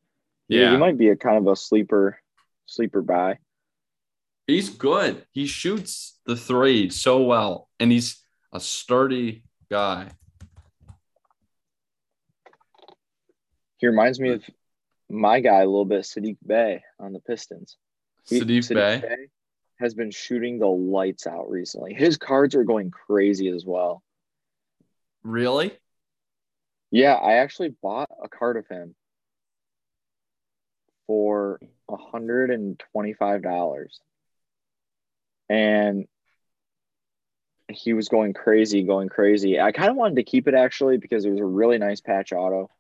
Yeah, 0.48 0.70
he 0.70 0.76
might 0.76 0.96
be 0.96 1.08
a 1.08 1.16
kind 1.16 1.36
of 1.36 1.46
a 1.46 1.56
sleeper 1.56 2.18
sleeper 2.66 3.02
buy. 3.02 3.38
He's 4.46 4.70
good. 4.70 5.26
He 5.32 5.46
shoots 5.46 6.18
the 6.24 6.36
three 6.36 6.88
so 6.88 7.22
well, 7.22 7.68
and 7.78 7.92
he's 7.92 8.22
a 8.52 8.60
sturdy 8.60 9.42
guy. 9.70 10.10
He 13.78 13.86
reminds 13.86 14.18
me 14.18 14.30
of 14.30 14.44
my 15.08 15.40
guy 15.40 15.60
a 15.60 15.66
little 15.66 15.84
bit, 15.84 16.02
Saddiq 16.02 16.38
Bey 16.44 16.82
on 16.98 17.12
the 17.12 17.20
Pistons. 17.20 17.76
He, 18.26 18.40
Saddiq 18.40 19.02
Bey 19.02 19.28
has 19.78 19.94
been 19.94 20.10
shooting 20.10 20.58
the 20.58 20.66
lights 20.66 21.26
out 21.26 21.50
recently. 21.50 21.94
His 21.94 22.16
cards 22.16 22.54
are 22.54 22.64
going 22.64 22.90
crazy 22.90 23.48
as 23.48 23.64
well. 23.64 24.02
Really? 25.22 25.72
Yeah, 26.90 27.14
I 27.14 27.34
actually 27.34 27.74
bought 27.82 28.10
a 28.22 28.28
card 28.28 28.56
of 28.56 28.66
him 28.68 28.94
for 31.06 31.60
$125. 31.90 33.88
And 35.48 36.06
he 37.68 37.92
was 37.92 38.08
going 38.08 38.32
crazy, 38.32 38.82
going 38.82 39.08
crazy. 39.08 39.60
I 39.60 39.72
kind 39.72 39.90
of 39.90 39.96
wanted 39.96 40.16
to 40.16 40.22
keep 40.24 40.48
it 40.48 40.54
actually 40.54 40.98
because 40.98 41.24
it 41.24 41.30
was 41.30 41.40
a 41.40 41.44
really 41.44 41.78
nice 41.78 42.00
patch 42.00 42.32
auto. 42.32 42.70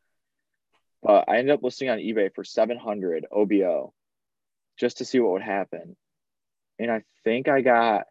But 1.06 1.26
I 1.28 1.38
ended 1.38 1.54
up 1.54 1.62
listing 1.62 1.88
on 1.88 1.98
eBay 1.98 2.34
for 2.34 2.42
700 2.42 3.26
OBO 3.30 3.94
just 4.76 4.98
to 4.98 5.04
see 5.04 5.20
what 5.20 5.34
would 5.34 5.42
happen. 5.42 5.94
And 6.80 6.90
I 6.90 7.04
think 7.22 7.46
I 7.46 7.60
got 7.60 8.06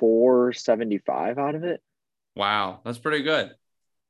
475 0.00 1.38
out 1.38 1.54
of 1.54 1.62
it. 1.62 1.80
Wow, 2.34 2.80
that's 2.84 2.98
pretty 2.98 3.22
good. 3.22 3.54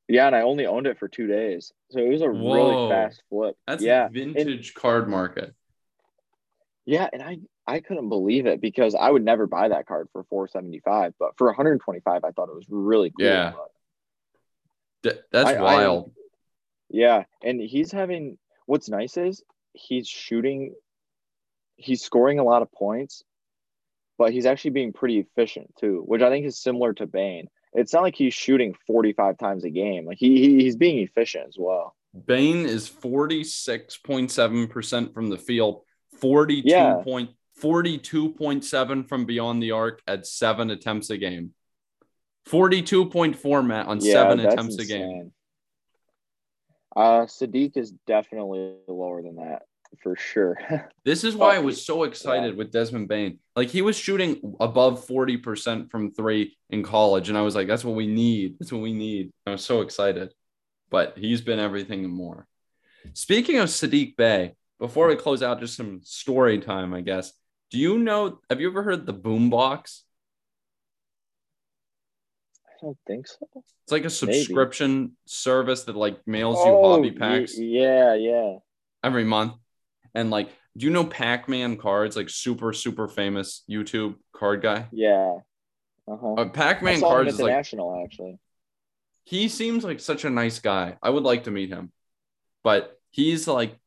Yeah, 0.07 0.25
and 0.25 0.35
I 0.35 0.41
only 0.41 0.65
owned 0.65 0.87
it 0.87 0.97
for 0.97 1.07
two 1.07 1.27
days. 1.27 1.71
So 1.91 1.99
it 1.99 2.09
was 2.09 2.23
a 2.23 2.27
Whoa. 2.27 2.55
really 2.55 2.89
fast 2.89 3.21
flip. 3.29 3.55
That's 3.67 3.83
yeah. 3.83 4.07
vintage 4.09 4.69
and, 4.69 4.73
card 4.73 5.07
market. 5.07 5.53
Yeah, 6.85 7.07
and 7.13 7.21
I 7.21 7.37
I 7.67 7.81
couldn't 7.81 8.09
believe 8.09 8.47
it 8.47 8.61
because 8.61 8.95
I 8.95 9.11
would 9.11 9.23
never 9.23 9.45
buy 9.45 9.67
that 9.67 9.85
card 9.85 10.07
for 10.11 10.23
475, 10.23 11.13
but 11.19 11.37
for 11.37 11.45
125 11.47 12.23
I 12.23 12.31
thought 12.31 12.49
it 12.49 12.55
was 12.55 12.65
really 12.67 13.11
cool. 13.11 13.27
Yeah. 13.27 13.53
that's 15.03 15.49
I, 15.51 15.61
wild. 15.61 16.13
Yeah, 16.91 17.25
and 17.43 17.61
he's 17.61 17.91
having 17.91 18.37
what's 18.65 18.89
nice 18.89 19.17
is 19.17 19.43
he's 19.73 20.07
shooting 20.07 20.73
he's 21.77 22.01
scoring 22.01 22.39
a 22.39 22.43
lot 22.43 22.61
of 22.61 22.69
points, 22.71 23.23
but 24.17 24.33
he's 24.33 24.45
actually 24.45 24.71
being 24.71 24.91
pretty 24.93 25.19
efficient 25.19 25.73
too, 25.79 26.03
which 26.05 26.21
I 26.21 26.29
think 26.29 26.45
is 26.45 26.61
similar 26.61 26.93
to 26.95 27.07
Bane. 27.07 27.47
It's 27.73 27.93
not 27.93 28.03
like 28.03 28.15
he's 28.15 28.33
shooting 28.33 28.75
45 28.85 29.37
times 29.37 29.63
a 29.63 29.69
game. 29.69 30.05
Like 30.05 30.17
he, 30.19 30.41
he 30.41 30.63
he's 30.63 30.75
being 30.75 30.99
efficient 30.99 31.47
as 31.47 31.55
well. 31.57 31.95
Bane 32.25 32.65
is 32.65 32.89
46.7% 32.89 35.13
from 35.13 35.29
the 35.29 35.37
field, 35.37 35.83
42 36.19 36.67
yeah. 36.67 36.95
point 37.03 37.29
42.7 37.61 39.07
from 39.07 39.25
beyond 39.25 39.61
the 39.61 39.71
arc 39.71 40.01
at 40.07 40.25
seven 40.25 40.71
attempts 40.71 41.09
a 41.09 41.17
game. 41.17 41.51
42.4 42.49 43.65
Matt 43.65 43.87
on 43.87 43.99
yeah, 44.01 44.13
seven 44.13 44.39
attempts 44.39 44.77
insane. 44.77 45.01
a 45.01 45.03
game. 45.05 45.31
Uh 46.95 47.25
Saddiq 47.25 47.77
is 47.77 47.91
definitely 48.07 48.75
lower 48.87 49.21
than 49.21 49.35
that 49.37 49.63
for 50.01 50.15
sure. 50.15 50.57
this 51.05 51.23
is 51.23 51.35
why 51.35 51.55
I 51.55 51.59
was 51.59 51.85
so 51.85 52.03
excited 52.03 52.53
yeah. 52.53 52.57
with 52.57 52.71
Desmond 52.71 53.07
Bane. 53.07 53.39
Like 53.55 53.69
he 53.69 53.81
was 53.81 53.97
shooting 53.97 54.55
above 54.59 55.05
40% 55.05 55.89
from 55.89 56.11
three 56.11 56.57
in 56.69 56.83
college. 56.83 57.29
And 57.29 57.37
I 57.37 57.41
was 57.41 57.55
like, 57.55 57.67
that's 57.67 57.83
what 57.83 57.95
we 57.95 58.07
need. 58.07 58.57
That's 58.59 58.71
what 58.71 58.81
we 58.81 58.93
need. 58.93 59.31
I 59.45 59.51
was 59.51 59.65
so 59.65 59.81
excited. 59.81 60.33
But 60.89 61.17
he's 61.17 61.41
been 61.41 61.59
everything 61.59 62.05
and 62.05 62.13
more. 62.13 62.47
Speaking 63.13 63.57
of 63.57 63.69
Saddiq 63.69 64.15
Bey, 64.15 64.55
before 64.79 65.07
we 65.07 65.15
close 65.15 65.43
out, 65.43 65.59
just 65.59 65.77
some 65.77 66.01
story 66.03 66.59
time, 66.59 66.93
I 66.93 67.01
guess. 67.01 67.31
Do 67.69 67.77
you 67.77 67.97
know? 67.97 68.39
Have 68.49 68.59
you 68.59 68.69
ever 68.69 68.83
heard 68.83 69.05
the 69.05 69.13
Boombox? 69.13 70.01
I 72.81 72.85
don't 72.85 72.97
think 73.05 73.27
so. 73.27 73.47
It's 73.55 73.91
like 73.91 74.05
a 74.05 74.09
subscription 74.09 75.01
Maybe. 75.01 75.13
service 75.25 75.83
that 75.83 75.95
like 75.95 76.19
mails 76.25 76.57
you 76.65 76.71
oh, 76.71 76.95
hobby 76.95 77.11
packs. 77.11 77.55
Y- 77.57 77.65
yeah, 77.65 78.15
yeah. 78.15 78.55
Every 79.03 79.23
month. 79.23 79.53
And 80.15 80.29
like, 80.29 80.49
do 80.77 80.85
you 80.85 80.91
know 80.91 81.05
Pac-Man 81.05 81.77
cards? 81.77 82.15
Like 82.15 82.29
super, 82.29 82.73
super 82.73 83.07
famous 83.07 83.63
YouTube 83.69 84.15
card 84.33 84.61
guy. 84.61 84.87
Yeah. 84.91 85.37
Uh-huh. 86.07 86.33
Uh, 86.33 86.49
Pac-Man 86.49 86.99
cards 86.99 87.33
is 87.33 87.39
like 87.39 87.53
national 87.53 88.03
actually. 88.03 88.39
He 89.23 89.47
seems 89.47 89.83
like 89.83 89.99
such 89.99 90.25
a 90.25 90.29
nice 90.29 90.59
guy. 90.59 90.97
I 91.01 91.09
would 91.09 91.23
like 91.23 91.43
to 91.43 91.51
meet 91.51 91.69
him, 91.69 91.91
but 92.63 92.99
he's 93.11 93.47
like, 93.47 93.77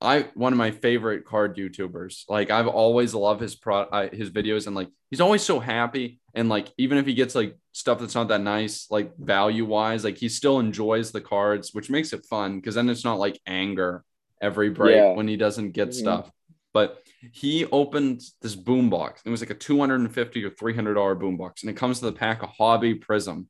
I 0.00 0.26
one 0.34 0.52
of 0.52 0.58
my 0.58 0.70
favorite 0.70 1.24
card 1.24 1.56
YouTubers. 1.56 2.24
Like 2.28 2.50
I've 2.50 2.68
always 2.68 3.14
loved 3.14 3.40
his 3.40 3.56
pro 3.56 3.80
uh, 3.80 4.08
his 4.12 4.30
videos 4.30 4.66
and 4.66 4.76
like 4.76 4.88
he's 5.10 5.20
always 5.20 5.42
so 5.42 5.58
happy 5.58 6.20
and 6.34 6.48
like 6.48 6.72
even 6.78 6.98
if 6.98 7.06
he 7.06 7.14
gets 7.14 7.34
like 7.34 7.56
stuff 7.72 7.98
that's 7.98 8.14
not 8.14 8.28
that 8.28 8.40
nice 8.40 8.86
like 8.90 9.16
value 9.18 9.64
wise 9.64 10.04
like 10.04 10.18
he 10.18 10.28
still 10.28 10.58
enjoys 10.58 11.10
the 11.10 11.20
cards 11.20 11.72
which 11.72 11.90
makes 11.90 12.12
it 12.12 12.26
fun 12.26 12.56
because 12.56 12.74
then 12.74 12.90
it's 12.90 13.04
not 13.04 13.18
like 13.18 13.40
anger 13.46 14.04
every 14.40 14.70
break 14.70 14.96
yeah. 14.96 15.12
when 15.12 15.28
he 15.28 15.36
doesn't 15.36 15.72
get 15.72 15.88
mm-hmm. 15.88 15.98
stuff. 15.98 16.30
But 16.72 17.02
he 17.32 17.64
opened 17.66 18.22
this 18.42 18.54
boom 18.54 18.90
box. 18.90 19.22
It 19.24 19.30
was 19.30 19.40
like 19.40 19.50
a 19.50 19.54
250 19.54 20.44
or 20.44 20.50
300 20.50 20.94
dollar 20.94 21.14
boom 21.14 21.36
box, 21.36 21.62
and 21.62 21.70
it 21.70 21.76
comes 21.76 22.00
to 22.00 22.06
the 22.06 22.12
pack 22.12 22.42
of 22.42 22.50
Hobby 22.50 22.94
Prizm. 22.94 23.46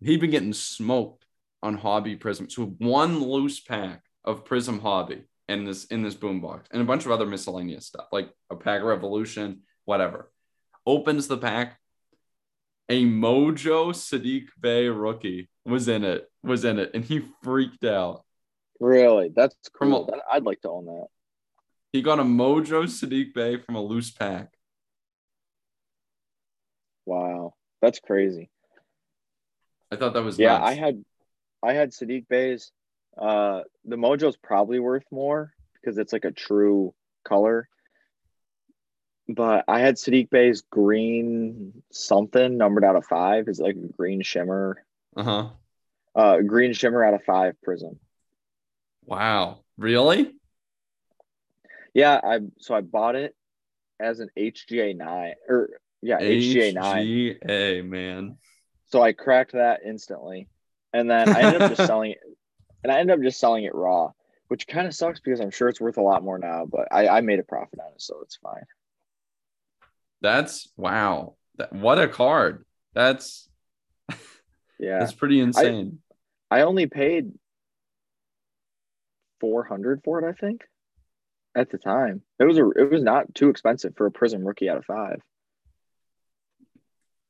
He'd 0.00 0.20
been 0.20 0.30
getting 0.30 0.52
smoked 0.52 1.24
on 1.62 1.76
Hobby 1.76 2.16
Prizm. 2.16 2.50
So 2.50 2.66
one 2.78 3.22
loose 3.22 3.60
pack 3.60 4.02
of 4.24 4.44
Prizm 4.44 4.80
Hobby 4.80 5.22
in 5.48 5.64
this 5.64 5.84
in 5.86 6.02
this 6.02 6.14
boom 6.14 6.40
box 6.40 6.68
and 6.72 6.82
a 6.82 6.84
bunch 6.84 7.04
of 7.04 7.12
other 7.12 7.26
miscellaneous 7.26 7.86
stuff 7.86 8.06
like 8.10 8.30
a 8.50 8.56
pack 8.56 8.80
of 8.80 8.86
Revolution, 8.86 9.62
whatever. 9.84 10.30
Opens 10.84 11.28
the 11.28 11.38
pack. 11.38 11.78
A 12.88 13.04
Mojo 13.04 13.90
Saddiq 13.92 14.46
Bey 14.60 14.88
rookie 14.88 15.48
was 15.64 15.88
in 15.88 16.04
it. 16.04 16.30
Was 16.42 16.64
in 16.64 16.78
it, 16.78 16.92
and 16.94 17.04
he 17.04 17.22
freaked 17.42 17.84
out. 17.84 18.24
Really? 18.78 19.32
That's 19.34 19.56
cool. 19.78 20.08
A, 20.08 20.34
I'd 20.34 20.44
like 20.44 20.60
to 20.60 20.70
own 20.70 20.86
that. 20.86 21.06
He 21.92 22.02
got 22.02 22.20
a 22.20 22.22
Mojo 22.22 22.84
Saddiq 22.84 23.34
Bey 23.34 23.56
from 23.56 23.74
a 23.74 23.82
loose 23.82 24.10
pack. 24.10 24.52
Wow. 27.04 27.54
That's 27.82 28.00
crazy. 28.00 28.50
I 29.90 29.96
thought 29.96 30.14
that 30.14 30.22
was 30.24 30.38
Yeah, 30.38 30.58
nuts. 30.58 30.70
I 30.70 30.74
had 30.74 31.04
I 31.62 31.72
had 31.72 31.90
Saddiq 31.90 32.28
Bey's. 32.28 32.72
Uh 33.16 33.62
the 33.84 33.96
Mojo's 33.96 34.36
probably 34.36 34.78
worth 34.78 35.04
more 35.10 35.52
because 35.74 35.98
it's 35.98 36.12
like 36.12 36.24
a 36.24 36.32
true 36.32 36.94
color. 37.24 37.68
But 39.28 39.64
I 39.66 39.80
had 39.80 39.96
Saddiq 39.96 40.30
Bey's 40.30 40.62
green 40.70 41.82
something 41.90 42.56
numbered 42.56 42.84
out 42.84 42.96
of 42.96 43.04
five. 43.06 43.48
Is 43.48 43.58
like 43.58 43.76
a 43.76 43.92
green 43.96 44.22
shimmer. 44.22 44.84
Uh-huh. 45.16 45.48
Uh 46.14 46.40
green 46.40 46.72
shimmer 46.72 47.04
out 47.04 47.14
of 47.14 47.24
five 47.24 47.54
Prizm. 47.66 47.96
Wow. 49.04 49.60
Really? 49.76 50.32
Yeah, 51.94 52.20
I 52.22 52.40
so 52.58 52.74
I 52.74 52.82
bought 52.82 53.16
it 53.16 53.34
as 53.98 54.20
an 54.20 54.28
HGA 54.36 54.96
nine 54.96 55.34
or 55.48 55.70
yeah, 56.02 56.20
HGA 56.20 56.74
nine. 56.74 57.04
HGA 57.04 57.88
man. 57.88 58.36
So 58.86 59.02
I 59.02 59.12
cracked 59.12 59.52
that 59.52 59.80
instantly. 59.84 60.48
And 60.92 61.10
then 61.10 61.28
I 61.28 61.40
ended 61.42 61.62
up 61.62 61.76
just 61.76 61.86
selling 61.88 62.12
it 62.12 62.18
and 62.82 62.92
I 62.92 63.00
ended 63.00 63.18
up 63.18 63.22
just 63.22 63.40
selling 63.40 63.64
it 63.64 63.74
raw, 63.74 64.12
which 64.46 64.68
kind 64.68 64.86
of 64.86 64.94
sucks 64.94 65.18
because 65.18 65.40
I'm 65.40 65.50
sure 65.50 65.68
it's 65.68 65.80
worth 65.80 65.98
a 65.98 66.02
lot 66.02 66.22
more 66.22 66.38
now, 66.38 66.66
but 66.66 66.86
I, 66.92 67.08
I 67.08 67.20
made 67.20 67.40
a 67.40 67.42
profit 67.42 67.80
on 67.80 67.92
it, 67.92 68.00
so 68.00 68.20
it's 68.22 68.36
fine. 68.36 68.62
That's 70.20 70.68
wow. 70.76 71.36
That, 71.56 71.72
what 71.72 71.98
a 71.98 72.08
card. 72.08 72.64
That's 72.94 73.48
yeah. 74.78 74.98
That's 74.98 75.12
pretty 75.12 75.40
insane. 75.40 75.98
I, 76.50 76.60
I 76.60 76.62
only 76.62 76.86
paid 76.86 77.32
400 79.40 80.02
for 80.04 80.22
it, 80.22 80.28
I 80.28 80.32
think. 80.32 80.62
At 81.54 81.70
the 81.70 81.78
time, 81.78 82.20
it 82.38 82.44
was 82.44 82.58
a 82.58 82.68
it 82.72 82.90
was 82.90 83.02
not 83.02 83.34
too 83.34 83.48
expensive 83.48 83.94
for 83.96 84.04
a 84.04 84.10
Prizm 84.10 84.46
rookie 84.46 84.68
out 84.68 84.76
of 84.76 84.84
five. 84.84 85.22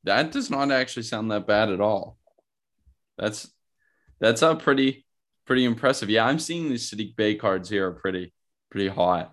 That 0.03 0.33
does 0.33 0.51
not 0.51 0.73
actually 0.73 1.05
sound 1.05 1.31
that 1.31 1.47
bad 1.47 1.71
at 1.71 1.81
all. 1.81 2.19
That's 3.17 3.49
that's 4.19 4.43
a 4.43 4.57
pretty 4.57 5.07
pretty 5.47 5.65
impressive. 5.65 6.11
Yeah, 6.11 6.27
I'm 6.27 6.41
seeing 6.41 6.69
these 6.69 6.91
Saddiq 6.91 7.15
Bey 7.15 7.37
cards 7.37 7.69
here 7.69 7.87
are 7.87 7.93
pretty 7.93 8.33
pretty 8.69 8.89
hot. 8.89 9.33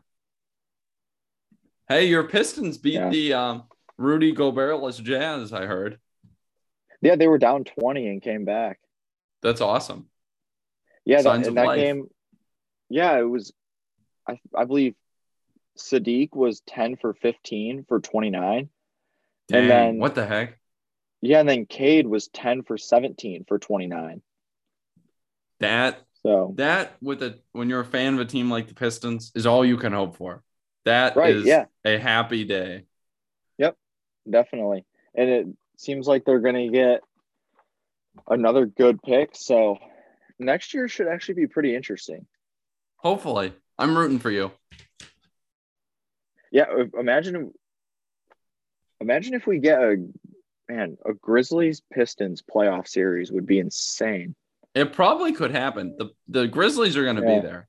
Hey, 1.87 2.05
your 2.05 2.23
Pistons 2.23 2.77
beat 2.77 2.93
yeah. 2.93 3.09
the 3.09 3.33
um, 3.33 3.63
Rudy 3.97 4.31
Gobertless 4.31 4.97
Jazz. 4.97 5.53
I 5.53 5.65
heard. 5.65 5.99
Yeah, 7.01 7.15
they 7.15 7.27
were 7.27 7.37
down 7.37 7.65
20 7.65 8.07
and 8.07 8.21
came 8.21 8.45
back. 8.45 8.79
That's 9.41 9.61
awesome. 9.61 10.07
Yeah, 11.05 11.21
that, 11.21 11.45
in 11.45 11.55
that 11.55 11.65
life. 11.65 11.79
game, 11.79 12.07
yeah, 12.89 13.17
it 13.19 13.23
was. 13.23 13.51
I 14.27 14.39
I 14.55 14.63
believe 14.63 14.95
Saddiq 15.77 16.33
was 16.33 16.61
ten 16.61 16.95
for 16.95 17.13
fifteen 17.13 17.85
for 17.87 17.99
twenty 17.99 18.29
nine, 18.29 18.69
and 19.51 19.69
then 19.69 19.97
what 19.97 20.15
the 20.15 20.25
heck? 20.25 20.59
Yeah, 21.21 21.39
and 21.39 21.49
then 21.49 21.65
Cade 21.65 22.07
was 22.07 22.29
ten 22.29 22.63
for 22.63 22.77
seventeen 22.77 23.43
for 23.47 23.59
twenty 23.59 23.87
nine. 23.87 24.21
That 25.59 26.01
So 26.21 26.53
that 26.57 26.95
with 27.01 27.21
a 27.21 27.39
when 27.51 27.69
you're 27.69 27.81
a 27.81 27.85
fan 27.85 28.13
of 28.13 28.21
a 28.21 28.25
team 28.25 28.49
like 28.49 28.67
the 28.67 28.73
Pistons 28.73 29.31
is 29.35 29.45
all 29.45 29.65
you 29.65 29.77
can 29.77 29.91
hope 29.91 30.15
for. 30.15 30.41
That 30.85 31.15
Right, 31.15 31.35
is 31.35 31.45
yeah. 31.45 31.65
a 31.85 31.97
happy 31.97 32.43
day. 32.43 32.83
Yep, 33.57 33.77
definitely. 34.29 34.85
And 35.15 35.29
it 35.29 35.47
seems 35.77 36.07
like 36.07 36.25
they're 36.25 36.39
going 36.39 36.55
to 36.55 36.69
get 36.69 37.01
another 38.27 38.65
good 38.65 39.01
pick. 39.01 39.29
So 39.33 39.77
next 40.39 40.73
year 40.73 40.87
should 40.87 41.07
actually 41.07 41.35
be 41.35 41.47
pretty 41.47 41.75
interesting. 41.75 42.25
Hopefully. 42.97 43.53
I'm 43.79 43.97
rooting 43.97 44.19
for 44.19 44.29
you. 44.31 44.51
Yeah, 46.51 46.65
imagine 46.99 47.51
imagine 49.01 49.33
if 49.33 49.47
we 49.47 49.57
get 49.59 49.79
a 49.81 49.97
man, 50.69 50.97
a 51.05 51.13
Grizzlies 51.13 51.81
Pistons 51.91 52.43
playoff 52.43 52.87
series 52.87 53.31
would 53.31 53.47
be 53.47 53.57
insane. 53.59 54.35
It 54.75 54.93
probably 54.93 55.33
could 55.33 55.49
happen. 55.51 55.95
The 55.97 56.11
the 56.27 56.47
Grizzlies 56.47 56.95
are 56.95 57.03
going 57.03 57.15
to 57.15 57.23
Yeah. 57.23 57.39
be 57.41 57.47
there. 57.47 57.67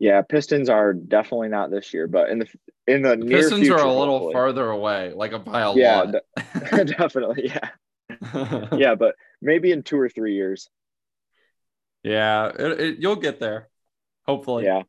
Yeah, 0.00 0.22
Pistons 0.22 0.68
are 0.68 0.92
definitely 0.92 1.48
not 1.48 1.70
this 1.70 1.92
year, 1.92 2.06
but 2.06 2.30
in 2.30 2.38
the 2.38 2.46
in 2.86 3.02
the, 3.02 3.10
The 3.10 3.16
near 3.16 3.38
Pistons 3.38 3.60
future, 3.66 3.78
are 3.78 3.86
a 3.86 3.92
little 3.92 4.18
hopefully. 4.18 4.32
farther 4.34 4.70
away, 4.70 5.12
like 5.14 5.32
a 5.32 5.38
by 5.40 5.60
a 5.62 5.74
Yeah, 5.74 6.02
lot. 6.02 6.12
de- 6.12 6.84
definitely. 6.84 7.50
Yeah, 7.52 8.68
yeah, 8.76 8.94
but 8.94 9.16
maybe 9.42 9.72
in 9.72 9.82
two 9.82 9.98
or 9.98 10.08
three 10.08 10.34
years. 10.34 10.68
yeah, 12.04 12.46
it, 12.48 12.80
it, 12.80 12.98
you'll 13.00 13.16
get 13.16 13.40
there. 13.40 13.68
Hopefully. 14.26 14.64
Yeah. 14.64 14.82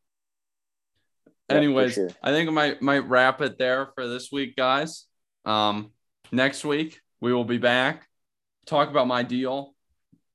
Yeah, 1.50 1.56
Anyways, 1.58 1.94
sure. 1.96 2.10
I 2.22 2.32
think 2.32 2.48
I 2.48 2.52
might 2.52 2.82
might 2.82 3.08
wrap 3.10 3.42
it 3.42 3.58
there 3.58 3.88
for 3.96 4.08
this 4.08 4.32
week, 4.32 4.56
guys. 4.56 5.06
Um, 5.46 5.92
next 6.32 6.64
week 6.64 7.02
we 7.22 7.34
will 7.34 7.46
be 7.46 7.58
back. 7.58 8.08
Talk 8.68 8.90
about 8.90 9.08
my 9.08 9.24
deal. 9.24 9.74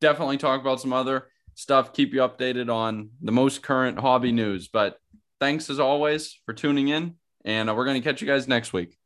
Definitely 0.01 0.39
talk 0.39 0.61
about 0.61 0.81
some 0.81 0.93
other 0.93 1.29
stuff. 1.55 1.93
Keep 1.93 2.15
you 2.15 2.21
updated 2.21 2.73
on 2.73 3.11
the 3.23 3.33
most 3.33 3.63
current 3.63 3.99
hobby 3.99 4.33
news. 4.33 4.69
But 4.69 4.99
thanks 5.41 5.71
as 5.71 5.81
always 5.81 6.39
for 6.47 6.53
tuning 6.53 6.89
in, 6.89 7.15
and 7.45 7.71
uh, 7.71 7.75
we're 7.75 7.85
going 7.85 8.01
to 8.01 8.09
catch 8.09 8.21
you 8.21 8.27
guys 8.27 8.49
next 8.49 8.73
week. 8.73 8.97